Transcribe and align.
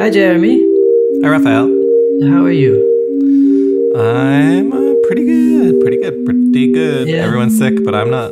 Hi, 0.00 0.08
Jeremy. 0.08 0.56
Hi, 1.22 1.28
Raphael. 1.28 1.66
How 2.22 2.42
are 2.42 2.50
you? 2.50 2.72
I'm 3.94 4.72
uh, 4.72 4.94
pretty 5.06 5.26
good. 5.26 5.78
Pretty 5.82 5.98
good. 5.98 6.24
Pretty 6.24 6.72
good. 6.72 7.06
Yeah. 7.06 7.16
Everyone's 7.16 7.58
sick, 7.58 7.84
but 7.84 7.94
I'm 7.94 8.08
not. 8.08 8.30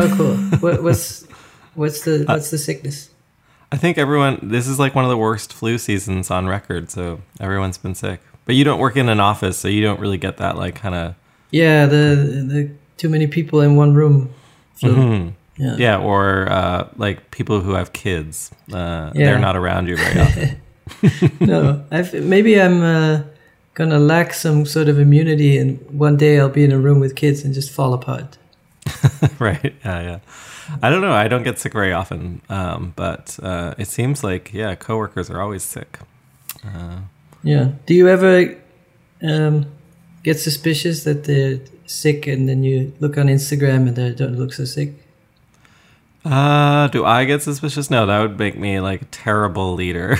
Oh, 0.00 0.14
cool. 0.16 0.36
what, 0.60 0.80
what's 0.80 1.26
what's 1.74 2.02
the 2.02 2.22
what's 2.28 2.52
the 2.52 2.58
sickness? 2.58 3.10
I 3.72 3.76
think 3.78 3.98
everyone. 3.98 4.38
This 4.44 4.68
is 4.68 4.78
like 4.78 4.94
one 4.94 5.04
of 5.04 5.10
the 5.10 5.16
worst 5.16 5.52
flu 5.52 5.76
seasons 5.76 6.30
on 6.30 6.46
record, 6.46 6.88
so 6.88 7.20
everyone's 7.40 7.78
been 7.78 7.96
sick. 7.96 8.20
But 8.44 8.54
you 8.54 8.62
don't 8.62 8.78
work 8.78 8.96
in 8.96 9.08
an 9.08 9.18
office, 9.18 9.58
so 9.58 9.66
you 9.66 9.82
don't 9.82 9.98
really 9.98 10.18
get 10.18 10.36
that 10.36 10.56
like 10.56 10.76
kind 10.76 10.94
of 10.94 11.14
Yeah, 11.50 11.86
the 11.86 12.44
the 12.46 12.70
too 12.96 13.08
many 13.08 13.26
people 13.26 13.60
in 13.60 13.74
one 13.74 13.92
room. 13.92 14.30
So, 14.76 14.86
Mhm. 14.94 15.32
yeah. 15.56 15.74
yeah, 15.78 15.98
or 15.98 16.48
uh, 16.48 16.88
like 16.96 17.32
people 17.32 17.60
who 17.60 17.72
have 17.72 17.92
kids. 17.92 18.52
Uh, 18.72 19.10
Yeah. 19.16 19.26
They're 19.26 19.40
not 19.40 19.56
around 19.56 19.88
you 19.88 19.96
very 19.96 20.20
often. 20.28 20.60
no, 21.40 21.84
I've, 21.90 22.12
maybe 22.14 22.60
I'm 22.60 22.82
uh, 22.82 23.22
gonna 23.74 23.98
lack 23.98 24.32
some 24.34 24.66
sort 24.66 24.88
of 24.88 24.98
immunity, 24.98 25.56
and 25.58 25.78
one 25.90 26.16
day 26.16 26.38
I'll 26.40 26.48
be 26.48 26.64
in 26.64 26.72
a 26.72 26.78
room 26.78 27.00
with 27.00 27.14
kids 27.16 27.44
and 27.44 27.54
just 27.54 27.70
fall 27.70 27.94
apart. 27.94 28.38
right? 29.38 29.74
Yeah, 29.84 30.00
yeah. 30.02 30.18
I 30.82 30.90
don't 30.90 31.00
know. 31.00 31.12
I 31.12 31.28
don't 31.28 31.44
get 31.44 31.58
sick 31.58 31.72
very 31.72 31.92
often, 31.92 32.42
um, 32.48 32.92
but 32.96 33.38
uh, 33.42 33.74
it 33.78 33.88
seems 33.88 34.22
like 34.22 34.52
yeah, 34.52 34.74
coworkers 34.74 35.30
are 35.30 35.40
always 35.40 35.62
sick. 35.62 35.98
Uh, 36.64 37.00
Yeah. 37.42 37.72
Do 37.86 37.94
you 37.94 38.08
ever 38.08 38.56
um, 39.22 39.66
get 40.24 40.38
suspicious 40.40 41.04
that 41.04 41.24
they're 41.24 41.60
sick, 41.86 42.26
and 42.26 42.48
then 42.48 42.64
you 42.64 42.92
look 43.00 43.16
on 43.16 43.26
Instagram 43.28 43.86
and 43.88 43.96
they 43.96 44.12
don't 44.12 44.36
look 44.36 44.52
so 44.52 44.64
sick? 44.64 44.92
Uh, 46.24 46.88
do 46.88 47.04
I 47.04 47.24
get 47.24 47.42
suspicious? 47.42 47.90
No, 47.90 48.06
that 48.06 48.18
would 48.20 48.38
make 48.38 48.58
me 48.58 48.80
like 48.80 49.02
a 49.02 49.06
terrible 49.06 49.74
leader. 49.74 50.18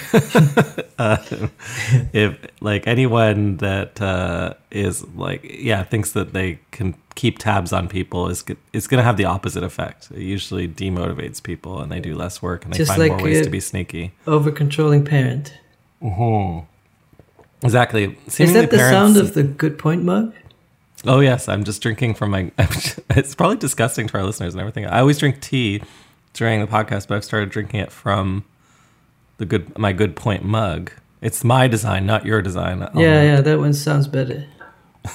uh, 0.98 1.16
if 2.12 2.38
like 2.60 2.86
anyone 2.86 3.56
that 3.58 4.00
uh, 4.00 4.54
is 4.70 5.06
like 5.08 5.44
yeah 5.44 5.82
thinks 5.82 6.12
that 6.12 6.32
they 6.32 6.60
can 6.70 6.94
keep 7.14 7.38
tabs 7.38 7.72
on 7.72 7.88
people 7.88 8.28
is 8.28 8.44
it's 8.72 8.86
going 8.86 8.98
to 8.98 9.04
have 9.04 9.16
the 9.16 9.24
opposite 9.24 9.64
effect. 9.64 10.08
It 10.12 10.22
usually 10.22 10.68
demotivates 10.68 11.42
people 11.42 11.80
and 11.80 11.90
they 11.90 12.00
do 12.00 12.14
less 12.14 12.40
work 12.40 12.64
and 12.64 12.72
they 12.72 12.78
Just 12.78 12.90
find 12.90 13.00
like, 13.00 13.12
more 13.12 13.22
ways 13.22 13.44
to 13.44 13.50
be 13.50 13.60
sneaky. 13.60 14.12
Over 14.26 14.52
controlling 14.52 15.04
parent. 15.04 15.52
Exactly. 17.62 18.16
Is 18.26 18.52
that 18.52 18.70
the 18.70 18.78
sound 18.78 19.16
of 19.16 19.34
the 19.34 19.42
good 19.42 19.78
point 19.78 20.04
mug? 20.04 20.32
Oh 21.06 21.20
yes, 21.20 21.48
I'm 21.48 21.64
just 21.64 21.80
drinking 21.80 22.14
from 22.14 22.30
my. 22.30 22.50
it's 22.58 23.34
probably 23.34 23.56
disgusting 23.56 24.08
to 24.08 24.18
our 24.18 24.24
listeners 24.24 24.54
and 24.54 24.60
everything. 24.60 24.86
I 24.86 25.00
always 25.00 25.18
drink 25.18 25.40
tea 25.40 25.82
during 26.32 26.60
the 26.60 26.66
podcast, 26.66 27.08
but 27.08 27.16
I've 27.16 27.24
started 27.24 27.50
drinking 27.50 27.80
it 27.80 27.92
from 27.92 28.44
the 29.38 29.46
good 29.46 29.78
my 29.78 29.92
good 29.92 30.16
point 30.16 30.44
mug. 30.44 30.90
It's 31.20 31.44
my 31.44 31.68
design, 31.68 32.06
not 32.06 32.24
your 32.24 32.42
design. 32.42 32.80
Yeah, 32.94 33.22
yeah, 33.22 33.40
that 33.40 33.58
one 33.58 33.74
sounds 33.74 34.06
better. 34.08 34.46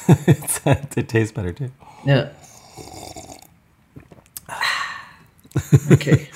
it's, 0.07 0.61
it 0.65 1.07
tastes 1.07 1.33
better 1.33 1.53
too. 1.53 1.71
Yeah. 2.05 2.29
okay. 5.91 6.29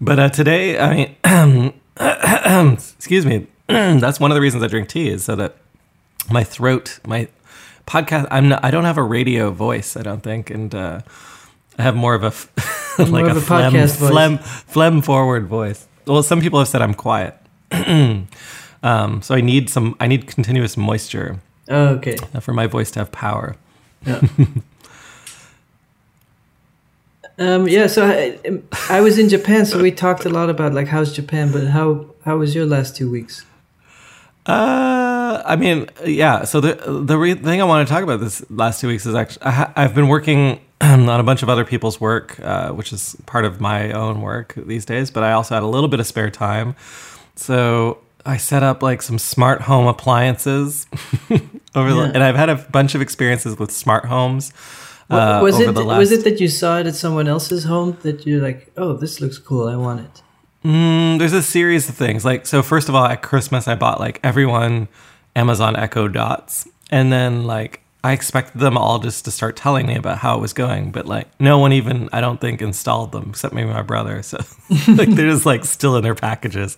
But 0.00 0.18
uh, 0.18 0.28
today, 0.30 0.78
I 0.78 1.14
mean, 1.24 1.72
excuse 2.96 3.26
me. 3.26 3.46
that's 3.66 4.20
one 4.20 4.30
of 4.30 4.36
the 4.36 4.40
reasons 4.40 4.62
I 4.62 4.68
drink 4.68 4.88
tea 4.88 5.08
is 5.08 5.24
so 5.24 5.34
that 5.36 5.56
my 6.30 6.44
throat, 6.44 7.00
my 7.06 7.28
podcast. 7.86 8.26
I'm 8.30 8.48
not. 8.48 8.64
I 8.64 8.70
don't 8.70 8.84
have 8.84 8.98
a 8.98 9.02
radio 9.02 9.50
voice. 9.50 9.96
I 9.96 10.02
don't 10.02 10.22
think, 10.22 10.50
and 10.50 10.74
uh, 10.74 11.00
I 11.78 11.82
have 11.82 11.94
more 11.96 12.14
of 12.14 12.22
a 12.24 12.32
like 13.02 13.26
a, 13.26 13.36
a 13.36 13.40
phlegm, 13.40 13.72
podcast 13.72 13.96
phlegm, 13.98 14.38
phlegm 14.38 15.02
forward 15.02 15.46
voice. 15.46 15.86
Well, 16.06 16.22
some 16.22 16.40
people 16.40 16.58
have 16.58 16.68
said 16.68 16.82
I'm 16.82 16.94
quiet, 16.94 17.34
um, 18.82 19.22
so 19.22 19.34
I 19.34 19.40
need 19.40 19.70
some. 19.70 19.94
I 20.00 20.06
need 20.06 20.26
continuous 20.26 20.76
moisture 20.76 21.40
Oh, 21.68 21.86
okay. 21.96 22.16
uh, 22.34 22.40
for 22.40 22.52
my 22.52 22.66
voice 22.66 22.90
to 22.92 23.00
have 23.00 23.10
power. 23.10 23.56
Yeah. 24.06 24.20
um, 27.38 27.68
yeah. 27.68 27.86
So 27.88 28.06
I, 28.06 28.38
I 28.88 29.00
was 29.00 29.18
in 29.18 29.28
Japan, 29.28 29.66
so 29.66 29.82
we 29.82 29.90
talked 29.90 30.24
a 30.24 30.28
lot 30.28 30.48
about 30.48 30.74
like 30.74 30.88
how's 30.88 31.12
Japan, 31.12 31.50
but 31.52 31.66
how 31.68 32.06
how 32.24 32.36
was 32.38 32.54
your 32.54 32.66
last 32.66 32.96
two 32.96 33.10
weeks? 33.10 33.44
Uh, 34.46 34.95
I 35.44 35.56
mean, 35.56 35.88
yeah. 36.04 36.44
So 36.44 36.60
the 36.60 36.74
the 37.04 37.18
re- 37.18 37.34
thing 37.34 37.60
I 37.60 37.64
want 37.64 37.86
to 37.86 37.92
talk 37.92 38.02
about 38.02 38.20
this 38.20 38.44
last 38.50 38.80
two 38.80 38.88
weeks 38.88 39.06
is 39.06 39.14
actually 39.14 39.42
I 39.42 39.50
ha- 39.50 39.72
I've 39.76 39.94
been 39.94 40.08
working 40.08 40.60
on 40.80 41.08
a 41.08 41.22
bunch 41.22 41.42
of 41.42 41.48
other 41.48 41.64
people's 41.64 42.00
work, 42.00 42.38
uh, 42.40 42.70
which 42.70 42.92
is 42.92 43.16
part 43.26 43.44
of 43.44 43.60
my 43.60 43.92
own 43.92 44.20
work 44.20 44.54
these 44.56 44.84
days. 44.84 45.10
But 45.10 45.24
I 45.24 45.32
also 45.32 45.54
had 45.54 45.62
a 45.62 45.66
little 45.66 45.88
bit 45.88 46.00
of 46.00 46.06
spare 46.06 46.30
time, 46.30 46.74
so 47.34 47.98
I 48.24 48.36
set 48.36 48.62
up 48.62 48.82
like 48.82 49.02
some 49.02 49.18
smart 49.18 49.62
home 49.62 49.86
appliances 49.86 50.86
over, 51.74 51.92
the, 51.92 52.10
and 52.14 52.22
I've 52.22 52.36
had 52.36 52.48
a 52.48 52.56
bunch 52.56 52.94
of 52.94 53.00
experiences 53.00 53.58
with 53.58 53.70
smart 53.70 54.06
homes. 54.06 54.52
Uh, 55.08 55.40
was 55.42 55.54
over 55.54 55.70
it 55.70 55.72
the 55.72 55.84
last, 55.84 55.98
was 55.98 56.10
it 56.10 56.24
that 56.24 56.40
you 56.40 56.48
saw 56.48 56.80
it 56.80 56.86
at 56.86 56.96
someone 56.96 57.28
else's 57.28 57.62
home 57.62 57.96
that 58.02 58.26
you're 58.26 58.42
like, 58.42 58.72
oh, 58.76 58.94
this 58.94 59.20
looks 59.20 59.38
cool, 59.38 59.68
I 59.68 59.76
want 59.76 60.00
it. 60.00 60.22
Mm, 60.64 61.20
there's 61.20 61.32
a 61.32 61.42
series 61.42 61.88
of 61.88 61.94
things. 61.94 62.24
Like, 62.24 62.44
so 62.44 62.60
first 62.60 62.88
of 62.88 62.96
all, 62.96 63.04
at 63.04 63.22
Christmas, 63.22 63.68
I 63.68 63.76
bought 63.76 64.00
like 64.00 64.18
everyone 64.24 64.88
Amazon 65.36 65.76
Echo 65.76 66.08
Dots. 66.08 66.66
And 66.90 67.12
then, 67.12 67.44
like, 67.44 67.80
I 68.02 68.12
expected 68.12 68.58
them 68.58 68.76
all 68.76 68.98
just 68.98 69.24
to 69.26 69.30
start 69.30 69.56
telling 69.56 69.86
me 69.86 69.96
about 69.96 70.18
how 70.18 70.36
it 70.36 70.40
was 70.40 70.52
going. 70.52 70.90
But, 70.90 71.06
like, 71.06 71.28
no 71.38 71.58
one 71.58 71.72
even, 71.72 72.08
I 72.12 72.20
don't 72.20 72.40
think, 72.40 72.62
installed 72.62 73.12
them 73.12 73.26
except 73.30 73.54
maybe 73.54 73.68
my 73.68 73.82
brother. 73.82 74.22
So, 74.22 74.38
like, 74.88 75.10
they're 75.10 75.30
just 75.30 75.46
like 75.46 75.64
still 75.64 75.96
in 75.96 76.02
their 76.02 76.14
packages. 76.14 76.76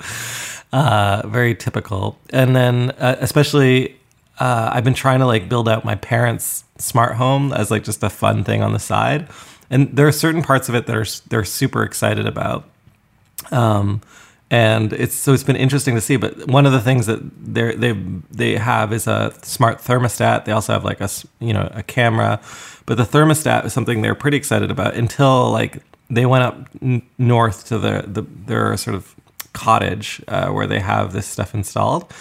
Uh, 0.72 1.22
very 1.26 1.54
typical. 1.54 2.18
And 2.30 2.54
then, 2.54 2.90
uh, 2.98 3.16
especially, 3.20 3.96
uh, 4.38 4.70
I've 4.72 4.84
been 4.84 4.94
trying 4.94 5.20
to 5.20 5.26
like 5.26 5.48
build 5.48 5.68
out 5.68 5.84
my 5.84 5.94
parents' 5.94 6.64
smart 6.78 7.16
home 7.16 7.52
as 7.52 7.70
like 7.70 7.84
just 7.84 8.02
a 8.02 8.10
fun 8.10 8.44
thing 8.44 8.62
on 8.62 8.72
the 8.72 8.78
side. 8.78 9.28
And 9.70 9.94
there 9.94 10.06
are 10.06 10.12
certain 10.12 10.42
parts 10.42 10.68
of 10.68 10.74
it 10.74 10.86
that 10.86 10.96
are 10.96 11.06
they're 11.28 11.44
super 11.44 11.82
excited 11.82 12.26
about 12.26 12.68
um, 13.50 14.00
and 14.50 14.92
it's 14.94 15.14
so 15.14 15.34
it's 15.34 15.42
been 15.42 15.56
interesting 15.56 15.94
to 15.94 16.00
see. 16.00 16.16
But 16.16 16.48
one 16.48 16.66
of 16.66 16.72
the 16.72 16.80
things 16.80 17.06
that 17.06 17.20
they 17.38 17.74
they 17.74 17.92
they 18.30 18.56
have 18.56 18.92
is 18.92 19.06
a 19.06 19.34
smart 19.42 19.78
thermostat. 19.78 20.44
They 20.44 20.52
also 20.52 20.72
have 20.72 20.84
like 20.84 21.00
a 21.00 21.08
you 21.40 21.52
know 21.52 21.70
a 21.74 21.82
camera, 21.82 22.40
but 22.86 22.96
the 22.96 23.04
thermostat 23.04 23.64
is 23.66 23.72
something 23.72 24.00
they're 24.02 24.14
pretty 24.14 24.36
excited 24.36 24.70
about 24.70 24.94
until 24.94 25.50
like 25.50 25.82
they 26.10 26.26
went 26.26 26.44
up 26.44 26.68
n- 26.80 27.02
north 27.18 27.66
to 27.66 27.78
the, 27.78 28.04
the 28.06 28.22
their 28.22 28.76
sort 28.76 28.96
of 28.96 29.14
cottage 29.52 30.22
uh, 30.28 30.48
where 30.48 30.66
they 30.66 30.80
have 30.80 31.12
this 31.12 31.26
stuff 31.26 31.54
installed. 31.54 32.12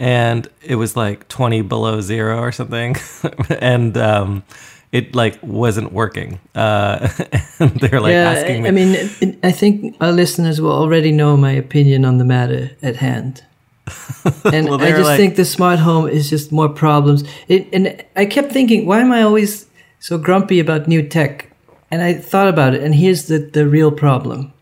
And 0.00 0.48
it 0.62 0.76
was 0.76 0.96
like 0.96 1.26
20 1.28 1.62
below 1.62 2.00
zero 2.00 2.38
or 2.38 2.52
something. 2.52 2.96
and 3.60 3.96
um, 3.96 4.44
it 4.92 5.14
like 5.14 5.38
wasn't 5.42 5.92
working. 5.92 6.40
Uh, 6.54 7.08
they're 7.58 8.00
like 8.00 8.12
yeah, 8.12 8.30
asking 8.30 8.62
me. 8.62 8.68
I 8.68 8.72
mean, 8.72 9.38
I 9.42 9.52
think 9.52 9.96
our 10.00 10.12
listeners 10.12 10.60
will 10.60 10.72
already 10.72 11.12
know 11.12 11.36
my 11.36 11.52
opinion 11.52 12.04
on 12.04 12.18
the 12.18 12.24
matter 12.24 12.70
at 12.82 12.96
hand. 12.96 13.42
And 14.52 14.68
Well, 14.68 14.80
I 14.82 14.90
just 14.90 15.04
like- 15.04 15.16
think 15.18 15.36
the 15.36 15.44
smart 15.44 15.78
home 15.78 16.08
is 16.08 16.28
just 16.30 16.52
more 16.52 16.68
problems. 16.68 17.24
It, 17.48 17.68
and 17.72 18.02
I 18.16 18.26
kept 18.26 18.52
thinking, 18.52 18.86
why 18.86 19.00
am 19.00 19.12
I 19.12 19.22
always 19.22 19.66
so 20.00 20.18
grumpy 20.18 20.60
about 20.60 20.88
new 20.88 21.02
tech? 21.02 21.50
And 21.90 22.02
I 22.02 22.12
thought 22.14 22.48
about 22.48 22.74
it, 22.74 22.82
and 22.82 22.94
here's 22.94 23.28
the, 23.28 23.38
the 23.38 23.66
real 23.66 23.90
problem. 23.90 24.52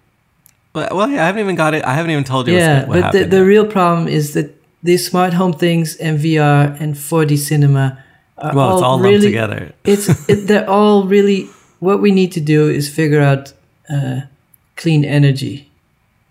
But, 0.73 0.95
well, 0.95 1.09
yeah, 1.09 1.25
I 1.25 1.27
haven't 1.27 1.41
even 1.41 1.57
got 1.57 1.75
it. 1.75 1.85
I 1.85 1.95
haven't 1.95 2.13
even 2.13 2.23
told 2.23 2.47
you 2.47 2.55
yeah, 2.55 2.85
but 2.87 3.11
the, 3.13 3.25
the 3.25 3.39
yet. 3.39 3.43
real 3.43 3.67
problem 3.67 4.07
is 4.07 4.35
that 4.35 4.55
these 4.83 5.05
smart 5.09 5.35
home 5.35 5.53
things 5.53 5.97
and 5.97 6.21
VR 6.21 6.81
and 6.81 6.95
4D 6.95 7.37
cinema 7.39 7.99
well, 8.55 8.75
it's 8.75 8.83
all 8.83 8.99
lumped 8.99 9.23
together. 9.23 9.73
it's 9.85 10.09
it, 10.29 10.47
they're 10.47 10.69
all 10.69 11.05
really 11.07 11.49
what 11.81 12.01
we 12.01 12.11
need 12.11 12.33
to 12.33 12.41
do 12.41 12.69
is 12.69 12.89
figure 12.89 13.21
out 13.21 13.53
uh, 13.89 14.21
clean 14.77 15.05
energy 15.05 15.71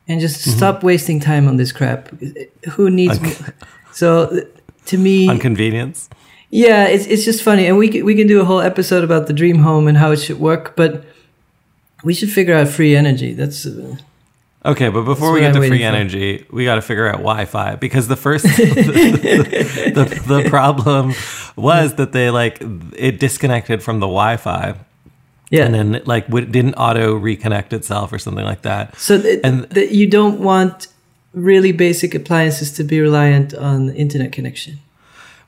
and 0.07 0.19
just 0.21 0.41
Mm-hmm. 0.41 0.57
stop 0.57 0.83
wasting 0.83 1.19
time 1.19 1.47
on 1.47 1.57
this 1.57 1.71
crap 1.71 2.09
who 2.73 2.89
needs 2.89 3.19
mo- 3.21 3.31
so 3.91 4.23
uh, 4.23 4.39
to 4.85 4.97
me 4.97 5.29
Inconvenience. 5.37 6.09
yeah 6.51 6.85
it's, 6.87 7.05
it's 7.07 7.25
just 7.25 7.41
funny 7.43 7.65
and 7.67 7.77
we 7.77 7.87
can, 7.89 8.05
we 8.05 8.13
can 8.15 8.27
do 8.27 8.39
a 8.41 8.45
whole 8.45 8.59
episode 8.61 9.03
about 9.03 9.25
the 9.27 9.33
dream 9.33 9.59
home 9.59 9.87
and 9.87 9.97
how 9.97 10.11
it 10.11 10.17
should 10.19 10.39
work 10.39 10.75
but 10.75 11.03
we 12.03 12.13
should 12.13 12.29
figure 12.31 12.53
out 12.55 12.67
free 12.67 12.95
energy 12.95 13.33
that's 13.33 13.65
uh, 13.65 13.95
Okay, 14.63 14.89
but 14.89 15.03
before 15.03 15.31
we 15.31 15.41
get 15.41 15.55
I'm 15.55 15.61
to 15.61 15.67
free 15.67 15.77
for. 15.77 15.85
energy, 15.85 16.43
we 16.51 16.65
got 16.65 16.75
to 16.75 16.81
figure 16.81 17.07
out 17.07 17.17
Wi-Fi 17.17 17.75
because 17.75 18.07
the 18.07 18.15
first 18.15 18.45
the, 18.57 19.91
the, 19.93 20.41
the 20.41 20.49
problem 20.49 21.13
was 21.55 21.95
that 21.95 22.11
they 22.11 22.29
like 22.29 22.61
it 22.95 23.19
disconnected 23.19 23.81
from 23.83 23.99
the 23.99 24.07
Wi-Fi 24.07 24.75
yeah 25.51 25.65
and 25.65 25.73
then 25.75 25.95
it, 25.95 26.07
like 26.07 26.25
w- 26.27 26.45
didn't 26.45 26.73
auto 26.75 27.17
reconnect 27.19 27.71
itself 27.73 28.11
or 28.11 28.19
something 28.19 28.45
like 28.45 28.61
that. 28.63 28.95
so 28.97 29.21
th- 29.21 29.39
and- 29.43 29.69
th- 29.71 29.91
you 29.91 30.07
don't 30.07 30.39
want 30.39 30.87
really 31.33 31.71
basic 31.71 32.15
appliances 32.15 32.71
to 32.71 32.83
be 32.83 32.99
reliant 33.01 33.53
on 33.53 33.89
internet 33.91 34.31
connection 34.31 34.79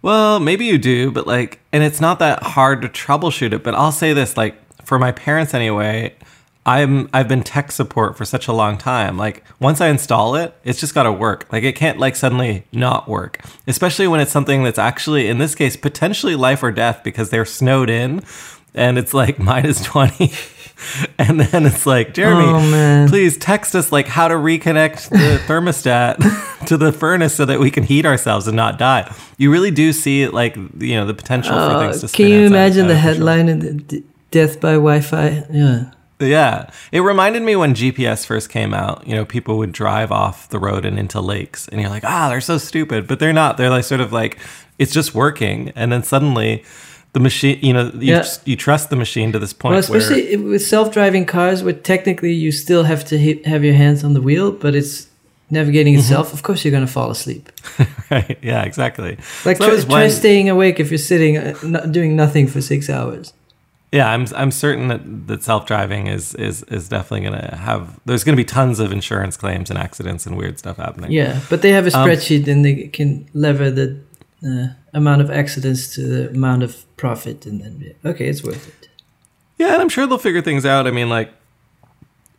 Well, 0.01 0.39
maybe 0.39 0.65
you 0.65 0.77
do, 0.77 1.11
but 1.11 1.25
like, 1.25 1.59
and 1.73 1.83
it's 1.83 1.99
not 1.99 2.19
that 2.19 2.43
hard 2.43 2.81
to 2.83 2.87
troubleshoot 2.89 3.51
it. 3.53 3.63
But 3.63 3.73
I'll 3.73 3.91
say 3.91 4.13
this, 4.13 4.37
like, 4.37 4.55
for 4.85 4.99
my 4.99 5.11
parents 5.11 5.53
anyway, 5.53 6.13
I'm 6.67 7.09
I've 7.13 7.27
been 7.29 7.43
tech 7.43 7.71
support 7.71 8.17
for 8.17 8.25
such 8.25 8.47
a 8.47 8.53
long 8.53 8.77
time. 8.77 9.17
Like 9.17 9.43
once 9.59 9.79
I 9.79 9.87
install 9.87 10.35
it, 10.35 10.53
it's 10.65 10.79
just 10.79 10.93
got 10.93 11.03
to 11.03 11.11
work. 11.13 11.47
Like 11.51 11.63
it 11.63 11.75
can't 11.77 11.97
like 11.97 12.15
suddenly 12.17 12.65
not 12.73 13.07
work. 13.07 13.39
Especially 13.67 14.07
when 14.07 14.19
it's 14.19 14.31
something 14.31 14.63
that's 14.63 14.77
actually 14.77 15.27
in 15.29 15.37
this 15.37 15.55
case 15.55 15.77
potentially 15.77 16.35
life 16.35 16.61
or 16.61 16.71
death 16.71 17.01
because 17.05 17.29
they're 17.29 17.45
snowed 17.45 17.89
in 17.89 18.21
and 18.75 18.97
it's 18.97 19.13
like 19.13 19.39
minus 19.51 19.81
20. 19.83 20.31
and 21.17 21.39
then 21.39 21.65
it's 21.65 21.87
like, 21.87 22.13
Jeremy, 22.13 22.43
Oh, 22.45 23.05
please 23.09 23.35
text 23.37 23.73
us 23.73 23.91
like 23.91 24.07
how 24.07 24.27
to 24.27 24.35
reconnect 24.35 25.09
the 25.09 25.41
thermostat 25.47 26.17
to 26.67 26.77
the 26.77 26.91
furnace 26.91 27.33
so 27.33 27.45
that 27.45 27.59
we 27.59 27.71
can 27.71 27.83
heat 27.83 28.05
ourselves 28.05 28.45
and 28.47 28.55
not 28.57 28.77
die. 28.77 29.11
You 29.37 29.51
really 29.51 29.71
do 29.71 29.93
see 29.93 30.27
like 30.27 30.55
you 30.55 30.95
know 30.95 31.05
the 31.05 31.13
potential 31.13 31.53
for 31.53 31.59
Uh, 31.59 31.79
things 31.91 32.01
to 32.01 32.15
can 32.15 32.27
you 32.27 32.45
imagine 32.45 32.87
the 32.87 32.95
headline 32.97 33.47
in 33.49 33.59
the 33.59 33.73
d- 33.73 34.03
death 34.31 34.59
by 34.59 34.73
Wi-Fi? 34.73 35.45
Yeah. 35.49 35.91
Yeah. 36.19 36.69
It 36.91 37.01
reminded 37.01 37.43
me 37.43 37.55
when 37.55 37.75
GPS 37.75 38.25
first 38.25 38.49
came 38.49 38.73
out, 38.73 39.05
you 39.07 39.15
know, 39.15 39.23
people 39.25 39.57
would 39.59 39.71
drive 39.71 40.11
off 40.11 40.49
the 40.49 40.57
road 40.59 40.83
and 40.85 40.97
into 40.97 41.21
lakes 41.21 41.67
and 41.67 41.79
you're 41.79 41.89
like, 41.91 42.03
"Ah, 42.03 42.27
they're 42.29 42.41
so 42.41 42.57
stupid." 42.57 43.07
But 43.07 43.19
they're 43.19 43.33
not. 43.33 43.57
They're 43.57 43.69
like 43.69 43.83
sort 43.83 44.01
of 44.01 44.11
like 44.11 44.37
it's 44.79 44.91
just 44.93 45.13
working 45.13 45.71
and 45.75 45.91
then 45.91 46.03
suddenly 46.03 46.63
the 47.13 47.19
machine, 47.19 47.59
you 47.61 47.73
know, 47.73 47.91
you 47.93 48.13
Yeah. 48.15 48.25
you 48.45 48.55
trust 48.55 48.89
the 48.89 48.95
machine 48.95 49.31
to 49.31 49.39
this 49.39 49.53
point 49.53 49.71
Well, 49.71 49.79
especially 49.79 50.35
where 50.37 50.49
with 50.53 50.65
self-driving 50.65 51.25
cars, 51.25 51.63
where 51.63 51.73
technically 51.73 52.33
you 52.33 52.51
still 52.51 52.83
have 52.83 53.05
to 53.05 53.17
hit, 53.17 53.45
have 53.45 53.63
your 53.63 53.73
hands 53.75 54.03
on 54.03 54.13
the 54.13 54.21
wheel, 54.21 54.51
but 54.51 54.75
it's 54.75 55.07
navigating 55.49 55.93
Mm-hmm. 55.93 56.01
itself. 56.01 56.33
Of 56.33 56.43
course, 56.43 56.65
you're 56.65 56.71
gonna 56.73 56.85
fall 56.87 57.09
asleep. 57.11 57.49
right. 58.11 58.37
Yeah, 58.41 58.63
exactly. 58.63 59.17
Like 59.45 59.57
So 59.57 59.69
try, 59.69 59.83
try 59.85 60.07
staying 60.09 60.49
awake 60.49 60.79
if 60.79 60.89
you're 60.91 60.97
sitting 60.97 61.37
uh, 61.37 61.55
not 61.63 61.91
doing 61.91 62.15
nothing 62.15 62.47
for 62.47 62.59
six 62.61 62.89
hours. 62.89 63.33
Yeah, 63.97 64.13
I'm 64.13 64.25
I'm 64.35 64.51
certain 64.51 64.87
that, 64.89 65.01
that 65.27 65.43
self 65.43 65.65
driving 65.65 66.05
is 66.07 66.35
is 66.35 66.63
is 66.77 66.87
definitely 66.87 67.23
gonna 67.27 67.55
have. 67.69 67.81
There's 68.05 68.23
gonna 68.23 68.37
be 68.45 68.49
tons 68.59 68.79
of 68.79 68.91
insurance 68.91 69.35
claims 69.37 69.69
and 69.71 69.79
accidents 69.87 70.27
and 70.27 70.37
weird 70.37 70.59
stuff 70.59 70.77
happening. 70.77 71.11
Yeah, 71.11 71.39
but 71.49 71.61
they 71.63 71.71
have 71.71 71.87
a 71.87 71.97
Um, 71.97 72.07
spreadsheet 72.07 72.47
and 72.47 72.63
they 72.65 72.75
can 72.97 73.09
lever 73.33 73.71
the 73.79 73.87
uh, 74.49 74.67
amount 74.93 75.21
of 75.21 75.29
accidents 75.31 75.81
to 75.95 76.01
the 76.13 76.29
amount 76.29 76.61
of 76.63 76.71
profit, 76.95 77.45
and 77.47 77.59
then 77.61 77.73
okay, 78.11 78.27
it's 78.31 78.43
worth 78.43 78.67
it. 78.67 78.89
Yeah, 79.57 79.73
and 79.73 79.81
I'm 79.81 79.89
sure 79.89 80.05
they'll 80.07 80.25
figure 80.29 80.43
things 80.43 80.65
out. 80.65 80.85
I 80.85 80.91
mean, 80.91 81.09
like 81.09 81.29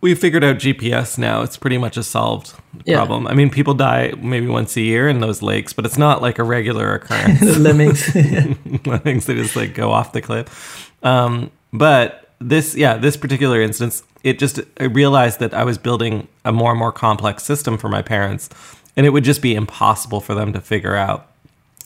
we 0.01 0.15
figured 0.15 0.45
out 0.45 0.57
GPS 0.57 1.19
now. 1.19 1.43
It's 1.43 1.57
pretty 1.57 1.79
much 1.79 1.97
a 1.97 2.03
solved 2.03 2.55
Yeah. 2.85 2.97
problem. 2.97 3.27
I 3.27 3.35
mean, 3.35 3.51
people 3.51 3.75
die 3.75 4.13
maybe 4.21 4.47
once 4.47 4.77
a 4.77 4.81
year 4.81 5.09
in 5.09 5.21
those 5.21 5.43
lakes, 5.43 5.73
but 5.73 5.85
it's 5.85 5.99
not 5.99 6.23
like 6.23 6.39
a 6.39 6.45
regular 6.45 6.95
occurrence. 6.95 7.41
the 7.41 7.59
lemmings. 7.59 8.05
things 8.05 9.27
that 9.27 9.35
just 9.43 9.57
like 9.57 9.75
go 9.75 9.91
off 9.91 10.13
the 10.13 10.21
cliff. 10.23 10.93
Um, 11.03 11.51
but 11.73 12.31
this, 12.41 12.77
yeah, 12.77 12.97
this 12.97 13.17
particular 13.17 13.61
instance, 13.61 14.03
it 14.23 14.39
just 14.39 14.61
I 14.81 14.85
realized 14.85 15.41
that 15.41 15.53
I 15.55 15.65
was 15.65 15.79
building 15.79 16.29
a 16.45 16.53
more 16.53 16.71
and 16.71 16.79
more 16.79 16.93
complex 16.93 17.43
system 17.43 17.77
for 17.79 17.89
my 17.89 18.03
parents, 18.03 18.49
and 18.97 19.05
it 19.07 19.11
would 19.11 19.25
just 19.25 19.43
be 19.43 19.55
impossible 19.55 20.21
for 20.21 20.35
them 20.35 20.53
to 20.53 20.61
figure 20.61 20.95
out. 20.95 21.27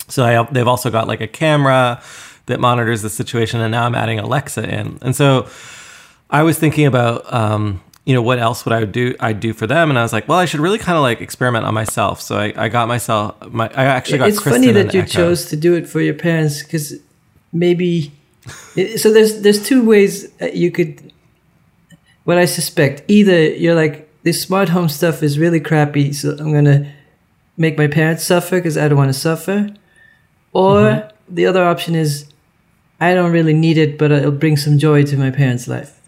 So 0.09 0.25
I, 0.25 0.43
they've 0.51 0.69
also 0.69 0.91
got 0.91 1.09
like 1.09 1.21
a 1.23 1.27
camera 1.27 2.03
that 2.47 2.61
monitors 2.61 3.01
the 3.03 3.09
situation, 3.11 3.61
and 3.61 3.71
now 3.73 3.85
I'm 3.87 3.95
adding 3.95 4.19
Alexa 4.19 4.69
in, 4.69 4.99
and 5.01 5.17
so 5.17 5.47
I 6.29 6.43
was 6.43 6.59
thinking 6.59 6.85
about. 6.85 7.33
Um, 7.33 7.81
you 8.05 8.15
know 8.15 8.23
what 8.23 8.39
else 8.39 8.65
would 8.65 8.73
I 8.73 8.85
do? 8.85 9.15
I'd 9.21 9.39
do 9.41 9.53
for 9.53 9.67
them, 9.67 9.89
and 9.91 9.99
I 9.99 10.03
was 10.03 10.13
like, 10.13 10.27
well, 10.29 10.39
I 10.39 10.45
should 10.45 10.61
really 10.61 10.79
kind 10.79 10.97
of 10.97 11.03
like 11.03 11.21
experiment 11.21 11.65
on 11.65 11.73
myself. 11.75 12.21
So 12.21 12.37
I, 12.37 12.53
I 12.57 12.69
got 12.69 12.89
myself 12.89 13.35
my. 13.53 13.67
I 13.69 13.85
actually 13.85 14.19
got. 14.19 14.29
it's 14.29 14.41
Kristen 14.41 14.63
funny 14.63 14.73
that 14.73 14.93
you 14.95 15.01
Echo. 15.03 15.11
chose 15.11 15.47
to 15.51 15.57
do 15.57 15.75
it 15.75 15.89
for 15.89 16.01
your 16.01 16.15
parents 16.15 16.63
because 16.63 16.95
maybe 17.53 18.11
it- 18.77 18.99
so 18.99 19.13
there's 19.13 19.43
there's 19.43 19.63
two 19.63 19.85
ways 19.85 20.27
you 20.53 20.71
could 20.73 21.13
what 22.25 22.39
i 22.39 22.45
suspect 22.45 23.03
either 23.09 23.51
you're 23.51 23.75
like 23.75 24.09
this 24.25 24.41
smart 24.43 24.69
home 24.71 24.89
stuff 24.89 25.23
is 25.23 25.39
really 25.39 25.61
crappy 25.61 26.13
so 26.13 26.31
i'm 26.41 26.53
gonna 26.53 26.91
make 27.57 27.77
my 27.79 27.87
parents 27.87 28.25
suffer 28.25 28.57
because 28.57 28.77
i 28.79 28.89
don't 28.89 28.99
want 28.99 29.09
to 29.13 29.19
suffer 29.19 29.69
or 30.53 30.81
Mm-hmm. 30.81 31.35
the 31.35 31.47
other 31.47 31.63
option 31.65 31.95
is 31.95 32.27
i 33.01 33.15
don't 33.15 33.31
really 33.33 33.55
need 33.55 33.79
it 33.79 33.97
but 33.99 34.11
it'll 34.11 34.33
bring 34.33 34.57
some 34.57 34.77
joy 34.79 35.03
to 35.05 35.17
my 35.17 35.31
parents 35.31 35.69
life 35.69 36.01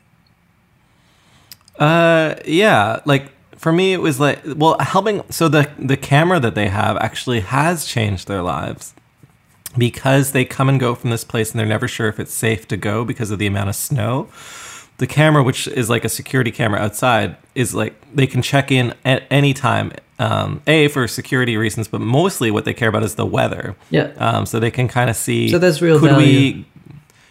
Uh, 1.79 2.37
yeah, 2.45 3.01
like 3.05 3.31
for 3.57 3.73
me, 3.73 3.93
it 3.93 4.01
was 4.01 4.21
like, 4.21 4.41
well, 4.57 4.77
helping. 4.79 5.23
So 5.31 5.49
the 5.49 5.71
the 5.79 5.97
camera 5.97 6.41
that 6.41 6.55
they 6.55 6.69
have 6.69 6.97
actually 6.99 7.41
has 7.41 7.85
changed 7.85 8.29
their 8.29 8.43
lives 8.43 8.95
because 9.77 10.33
they 10.33 10.45
come 10.45 10.69
and 10.69 10.79
go 10.79 10.95
from 10.95 11.11
this 11.11 11.25
place, 11.25 11.51
and 11.51 11.59
they're 11.59 11.67
never 11.67 11.89
sure 11.89 12.09
if 12.09 12.21
it's 12.21 12.33
safe 12.33 12.69
to 12.69 12.77
go 12.77 13.05
because 13.05 13.31
of 13.31 13.39
the 13.39 13.47
amount 13.47 13.69
of 13.71 13.77
snow. 13.77 14.29
The 14.99 15.09
camera, 15.09 15.43
which 15.43 15.67
is 15.67 15.91
like 15.91 16.05
a 16.05 16.09
security 16.09 16.53
camera 16.53 16.79
outside, 16.81 17.37
is 17.57 17.75
like 17.75 17.95
they 18.15 18.29
can 18.29 18.43
check 18.43 18.71
in 18.71 18.95
at 19.05 19.25
any 19.31 19.53
time. 19.53 19.93
Um, 20.21 20.63
a 20.69 20.87
for 20.89 21.09
security 21.09 21.57
reasons, 21.57 21.89
but 21.89 22.01
mostly 22.01 22.53
what 22.53 22.65
they 22.65 22.73
care 22.73 22.89
about 22.89 23.03
is 23.03 23.17
the 23.17 23.27
weather. 23.27 23.75
yeah 23.91 24.13
Um, 24.19 24.47
so 24.47 24.61
they 24.61 24.71
can 24.71 24.87
kind 24.87 25.11
of 25.11 25.17
see. 25.17 25.49
So 25.49 25.59
that's 25.59 25.83
real 25.83 25.99
Could 25.99 26.11
value. 26.11 26.27
we? 26.27 26.67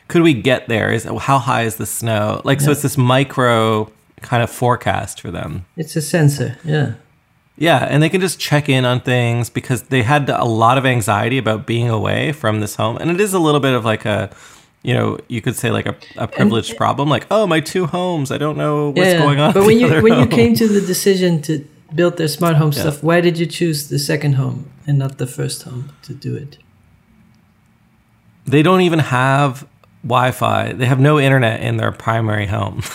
Could 0.10 0.22
we 0.22 0.34
get 0.34 0.68
there? 0.68 0.92
Is 0.92 1.06
how 1.06 1.40
high 1.40 1.62
is 1.64 1.78
the 1.78 1.86
snow? 1.86 2.42
Like 2.44 2.60
so, 2.60 2.72
it's 2.72 2.82
this 2.82 2.98
micro 2.98 3.90
kind 4.24 4.42
of 4.42 4.50
forecast 4.50 5.22
for 5.22 5.32
them. 5.32 5.66
it's 5.78 5.96
a 5.96 6.02
sensor 6.02 6.58
yeah 6.64 6.94
Yeah, 7.56 7.86
and 7.86 8.02
they 8.02 8.10
can 8.10 8.20
just 8.20 8.40
check 8.40 8.68
in 8.68 8.84
on 8.84 9.00
things 9.02 9.52
because 9.52 9.84
they 9.84 10.02
had 10.02 10.28
a 10.28 10.44
lot 10.44 10.80
of 10.80 10.86
anxiety 10.88 11.38
about 11.38 11.68
being 11.68 11.88
away 11.88 12.32
from 12.32 12.62
this 12.62 12.76
home, 12.78 12.98
and 12.98 13.12
it 13.12 13.22
is 13.22 13.34
a 13.34 13.40
little 13.40 13.60
bit 13.60 13.76
of 13.76 13.86
like 13.86 14.06
a, 14.06 14.34
you 14.82 14.94
know, 14.96 15.20
you 15.28 15.40
could 15.40 15.56
say 15.56 15.70
like 15.70 15.86
a, 15.86 15.96
a 16.18 16.28
privileged 16.28 16.76
problem, 16.76 17.10
like 17.10 17.28
oh 17.30 17.46
my 17.46 17.60
two 17.60 17.86
homes, 17.86 18.32
I 18.32 18.40
don't 18.40 18.58
know 18.58 18.90
what's 18.90 19.14
yeah, 19.14 19.20
going 19.20 19.40
on. 19.40 19.54
But 19.54 19.66
when 19.68 19.78
you 19.80 19.88
when 20.02 20.18
you 20.20 20.26
came 20.26 20.56
to 20.56 20.68
the 20.68 20.82
decision 20.82 21.44
to 21.44 21.54
build 21.94 22.18
their 22.18 22.28
smart 22.28 22.56
home 22.56 22.72
stuff, 22.72 23.04
why 23.04 23.22
did 23.22 23.38
you 23.38 23.46
choose 23.46 23.88
the 23.94 24.00
second 24.00 24.34
home 24.34 24.60
and 24.88 24.98
not 24.98 25.20
the 25.20 25.28
first 25.28 25.62
home 25.62 25.84
to 26.08 26.14
do 26.16 26.36
it? 26.36 26.58
they 28.46 28.62
don't 28.62 28.82
even 28.82 29.00
have 29.00 29.68
Wi-Fi. 30.04 30.74
They 30.74 30.86
have 30.86 31.00
no 31.00 31.20
internet 31.20 31.62
in 31.62 31.78
their 31.78 31.92
primary 31.92 32.48
home. 32.48 32.82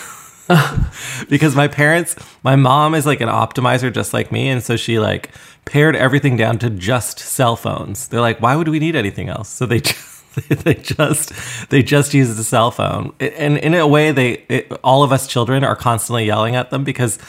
because 1.29 1.55
my 1.55 1.67
parents, 1.67 2.15
my 2.43 2.55
mom 2.55 2.95
is 2.95 3.05
like 3.05 3.21
an 3.21 3.29
optimizer 3.29 3.93
just 3.93 4.13
like 4.13 4.31
me, 4.31 4.49
and 4.49 4.63
so 4.63 4.75
she 4.75 4.99
like 4.99 5.31
pared 5.65 5.95
everything 5.95 6.37
down 6.37 6.57
to 6.59 6.69
just 6.69 7.19
cell 7.19 7.55
phones. 7.55 8.07
They're 8.07 8.21
like, 8.21 8.41
why 8.41 8.55
would 8.55 8.67
we 8.67 8.79
need 8.79 8.95
anything 8.95 9.29
else? 9.29 9.49
So 9.49 9.65
they 9.65 9.79
just, 9.79 10.45
they 10.63 10.73
just 10.73 11.31
they 11.69 11.83
just 11.83 12.13
use 12.13 12.35
the 12.35 12.43
cell 12.43 12.71
phone, 12.71 13.13
and 13.19 13.57
in 13.57 13.73
a 13.73 13.87
way, 13.87 14.11
they 14.11 14.45
it, 14.49 14.71
all 14.83 15.03
of 15.03 15.11
us 15.11 15.27
children 15.27 15.63
are 15.63 15.75
constantly 15.75 16.25
yelling 16.25 16.55
at 16.55 16.71
them 16.71 16.83
because 16.83 17.19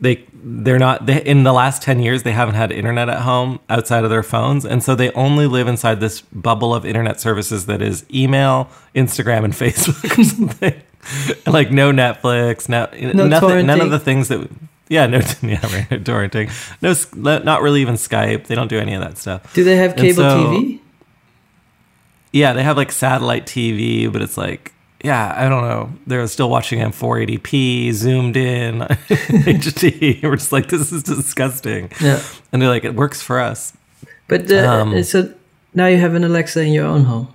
they 0.00 0.24
they're 0.32 0.78
not 0.78 1.06
they, 1.06 1.22
in 1.22 1.42
the 1.44 1.52
last 1.52 1.82
10 1.82 2.00
years 2.00 2.22
they 2.22 2.32
haven't 2.32 2.54
had 2.54 2.70
internet 2.70 3.08
at 3.08 3.22
home 3.22 3.58
outside 3.70 4.04
of 4.04 4.10
their 4.10 4.22
phones 4.22 4.66
and 4.66 4.82
so 4.82 4.94
they 4.94 5.10
only 5.12 5.46
live 5.46 5.66
inside 5.66 6.00
this 6.00 6.20
bubble 6.20 6.74
of 6.74 6.84
internet 6.84 7.18
services 7.18 7.64
that 7.64 7.80
is 7.80 8.04
email 8.12 8.68
instagram 8.94 9.44
and 9.44 9.52
facebook 9.54 10.18
or 10.18 10.24
something 10.24 10.82
like 11.46 11.70
no 11.70 11.92
netflix 11.92 12.68
no, 12.68 12.88
No 13.12 13.26
nothing 13.26 13.66
none 13.66 13.80
of 13.80 13.90
the 13.90 13.98
things 13.98 14.28
that 14.28 14.48
yeah 14.88 15.06
no 15.06 15.18
yeah 15.42 15.60
right, 15.62 15.90
no 15.90 15.98
torrenting 15.98 16.50
no 16.82 17.38
not 17.38 17.62
really 17.62 17.80
even 17.80 17.94
skype 17.94 18.46
they 18.46 18.54
don't 18.54 18.68
do 18.68 18.78
any 18.78 18.94
of 18.94 19.00
that 19.02 19.18
stuff 19.18 19.52
Do 19.54 19.64
they 19.64 19.76
have 19.76 19.96
cable 19.96 20.14
so- 20.16 20.38
TV? 20.52 20.80
yeah, 22.32 22.52
they 22.52 22.62
have 22.62 22.76
like 22.76 22.92
satellite 22.92 23.46
TV, 23.46 24.12
but 24.12 24.20
it's 24.20 24.36
like, 24.36 24.74
yeah, 25.02 25.32
I 25.36 25.48
don't 25.48 25.62
know. 25.62 25.90
They're 26.06 26.26
still 26.26 26.50
watching 26.50 26.82
on 26.82 26.92
480p, 26.92 27.92
zoomed 27.92 28.36
in, 28.36 28.80
HD. 28.80 30.22
We're 30.22 30.36
just 30.36 30.52
like, 30.52 30.68
this 30.68 30.92
is 30.92 31.02
disgusting. 31.02 31.90
Yeah. 32.00 32.22
And 32.52 32.60
they're 32.60 32.68
like, 32.68 32.84
it 32.84 32.94
works 32.94 33.22
for 33.22 33.40
us. 33.40 33.72
But 34.28 34.50
uh, 34.52 34.68
Um, 34.68 35.02
so 35.02 35.32
now 35.72 35.86
you 35.86 35.96
have 35.96 36.14
an 36.14 36.24
Alexa 36.24 36.60
in 36.60 36.72
your 36.74 36.84
own 36.84 37.04
home. 37.04 37.32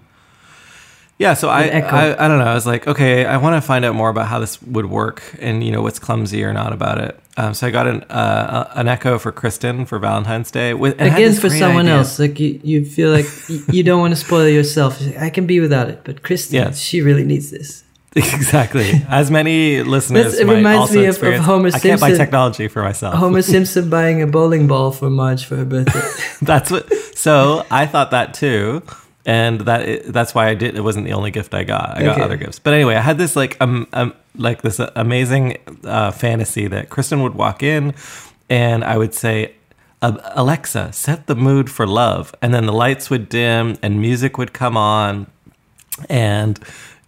Yeah, 1.22 1.36
so 1.36 1.50
I. 1.50 1.62
I 1.68 2.26
I 2.26 2.28
don't 2.28 2.40
know. 2.40 2.46
I 2.46 2.54
was 2.56 2.66
like, 2.66 2.88
okay, 2.88 3.26
I 3.26 3.38
want 3.38 3.54
to 3.56 3.62
find 3.66 3.86
out 3.86 3.94
more 3.96 4.10
about 4.10 4.28
how 4.28 4.40
this 4.40 4.62
would 4.64 4.88
work, 4.88 5.22
and 5.40 5.64
you 5.64 5.72
know 5.72 5.82
what's 5.84 6.00
clumsy 6.00 6.44
or 6.44 6.52
not 6.54 6.74
about 6.74 6.98
it. 6.98 7.14
Um, 7.38 7.54
so 7.54 7.68
I 7.68 7.72
got 7.72 7.86
an 7.88 8.02
uh, 8.10 8.72
an 8.76 8.88
Echo 8.88 9.20
for 9.20 9.32
Kristen 9.32 9.86
for 9.86 10.00
Valentine's 10.00 10.50
Day. 10.52 10.74
With 10.74 10.96
and 11.00 11.14
Again, 11.14 11.34
for 11.34 11.50
someone 11.50 11.86
idea. 11.86 11.98
else, 12.00 12.18
like 12.20 12.40
you, 12.40 12.60
you 12.64 12.84
feel 12.86 13.12
like 13.12 13.26
you 13.72 13.84
don't 13.84 14.00
want 14.00 14.12
to 14.14 14.20
spoil 14.20 14.48
yourself. 14.48 15.00
I 15.20 15.30
can 15.30 15.46
be 15.46 15.60
without 15.60 15.90
it, 15.90 16.02
but 16.04 16.24
Kristen, 16.24 16.56
Yeah. 16.58 16.72
she 16.72 17.02
really 17.02 17.24
needs 17.24 17.52
this. 17.52 17.84
Exactly. 18.16 18.92
As 19.08 19.32
many 19.32 19.84
listeners, 19.84 20.38
it 20.40 20.46
might 20.46 20.56
reminds 20.56 20.80
also 20.82 20.96
me 21.00 21.06
of- 21.06 21.24
of 21.24 21.36
Homer 21.46 21.70
I 21.74 21.80
can't 21.80 22.02
buy 22.02 22.08
Simpson. 22.10 22.18
technology 22.26 22.68
for 22.68 22.84
myself. 22.84 23.16
Homer 23.16 23.42
Simpson 23.56 23.90
buying 23.90 24.22
a 24.22 24.28
bowling 24.28 24.68
ball 24.68 24.92
for 24.92 25.10
Marge 25.10 25.46
for 25.46 25.56
her 25.56 25.66
birthday. 25.66 26.02
That's 26.42 26.70
what. 26.72 26.92
So 27.16 27.66
I 27.72 27.86
thought 27.86 28.12
that 28.12 28.34
too, 28.34 28.82
and 29.26 29.62
that 29.62 30.06
that's 30.06 30.34
why 30.34 30.48
I 30.48 30.56
did. 30.56 30.76
It 30.76 30.82
wasn't 30.82 31.06
the 31.06 31.14
only 31.14 31.32
gift 31.32 31.54
I 31.54 31.64
got. 31.64 31.98
I 31.98 32.04
got 32.04 32.22
other 32.22 32.38
gifts, 32.38 32.60
but 32.60 32.74
anyway, 32.74 32.96
I 32.96 33.02
had 33.02 33.18
this 33.18 33.36
like 33.36 33.58
um, 33.62 33.88
um 33.94 34.14
like 34.36 34.62
this 34.62 34.80
amazing 34.96 35.58
uh, 35.84 36.12
fantasy 36.12 36.68
that 36.68 36.90
Kristen 36.90 37.22
would 37.24 37.36
walk 37.36 37.64
in, 37.64 37.94
and 38.50 38.84
I 38.84 38.98
would 38.98 39.14
say. 39.14 39.56
"Uh, 40.04 40.18
Alexa, 40.34 40.92
set 40.94 41.28
the 41.28 41.36
mood 41.36 41.70
for 41.70 41.86
love, 41.86 42.34
and 42.42 42.56
then 42.56 42.66
the 42.66 42.74
lights 42.74 43.12
would 43.12 43.30
dim 43.30 43.78
and 43.84 44.02
music 44.02 44.36
would 44.36 44.52
come 44.52 44.76
on, 44.76 45.28
and 46.10 46.60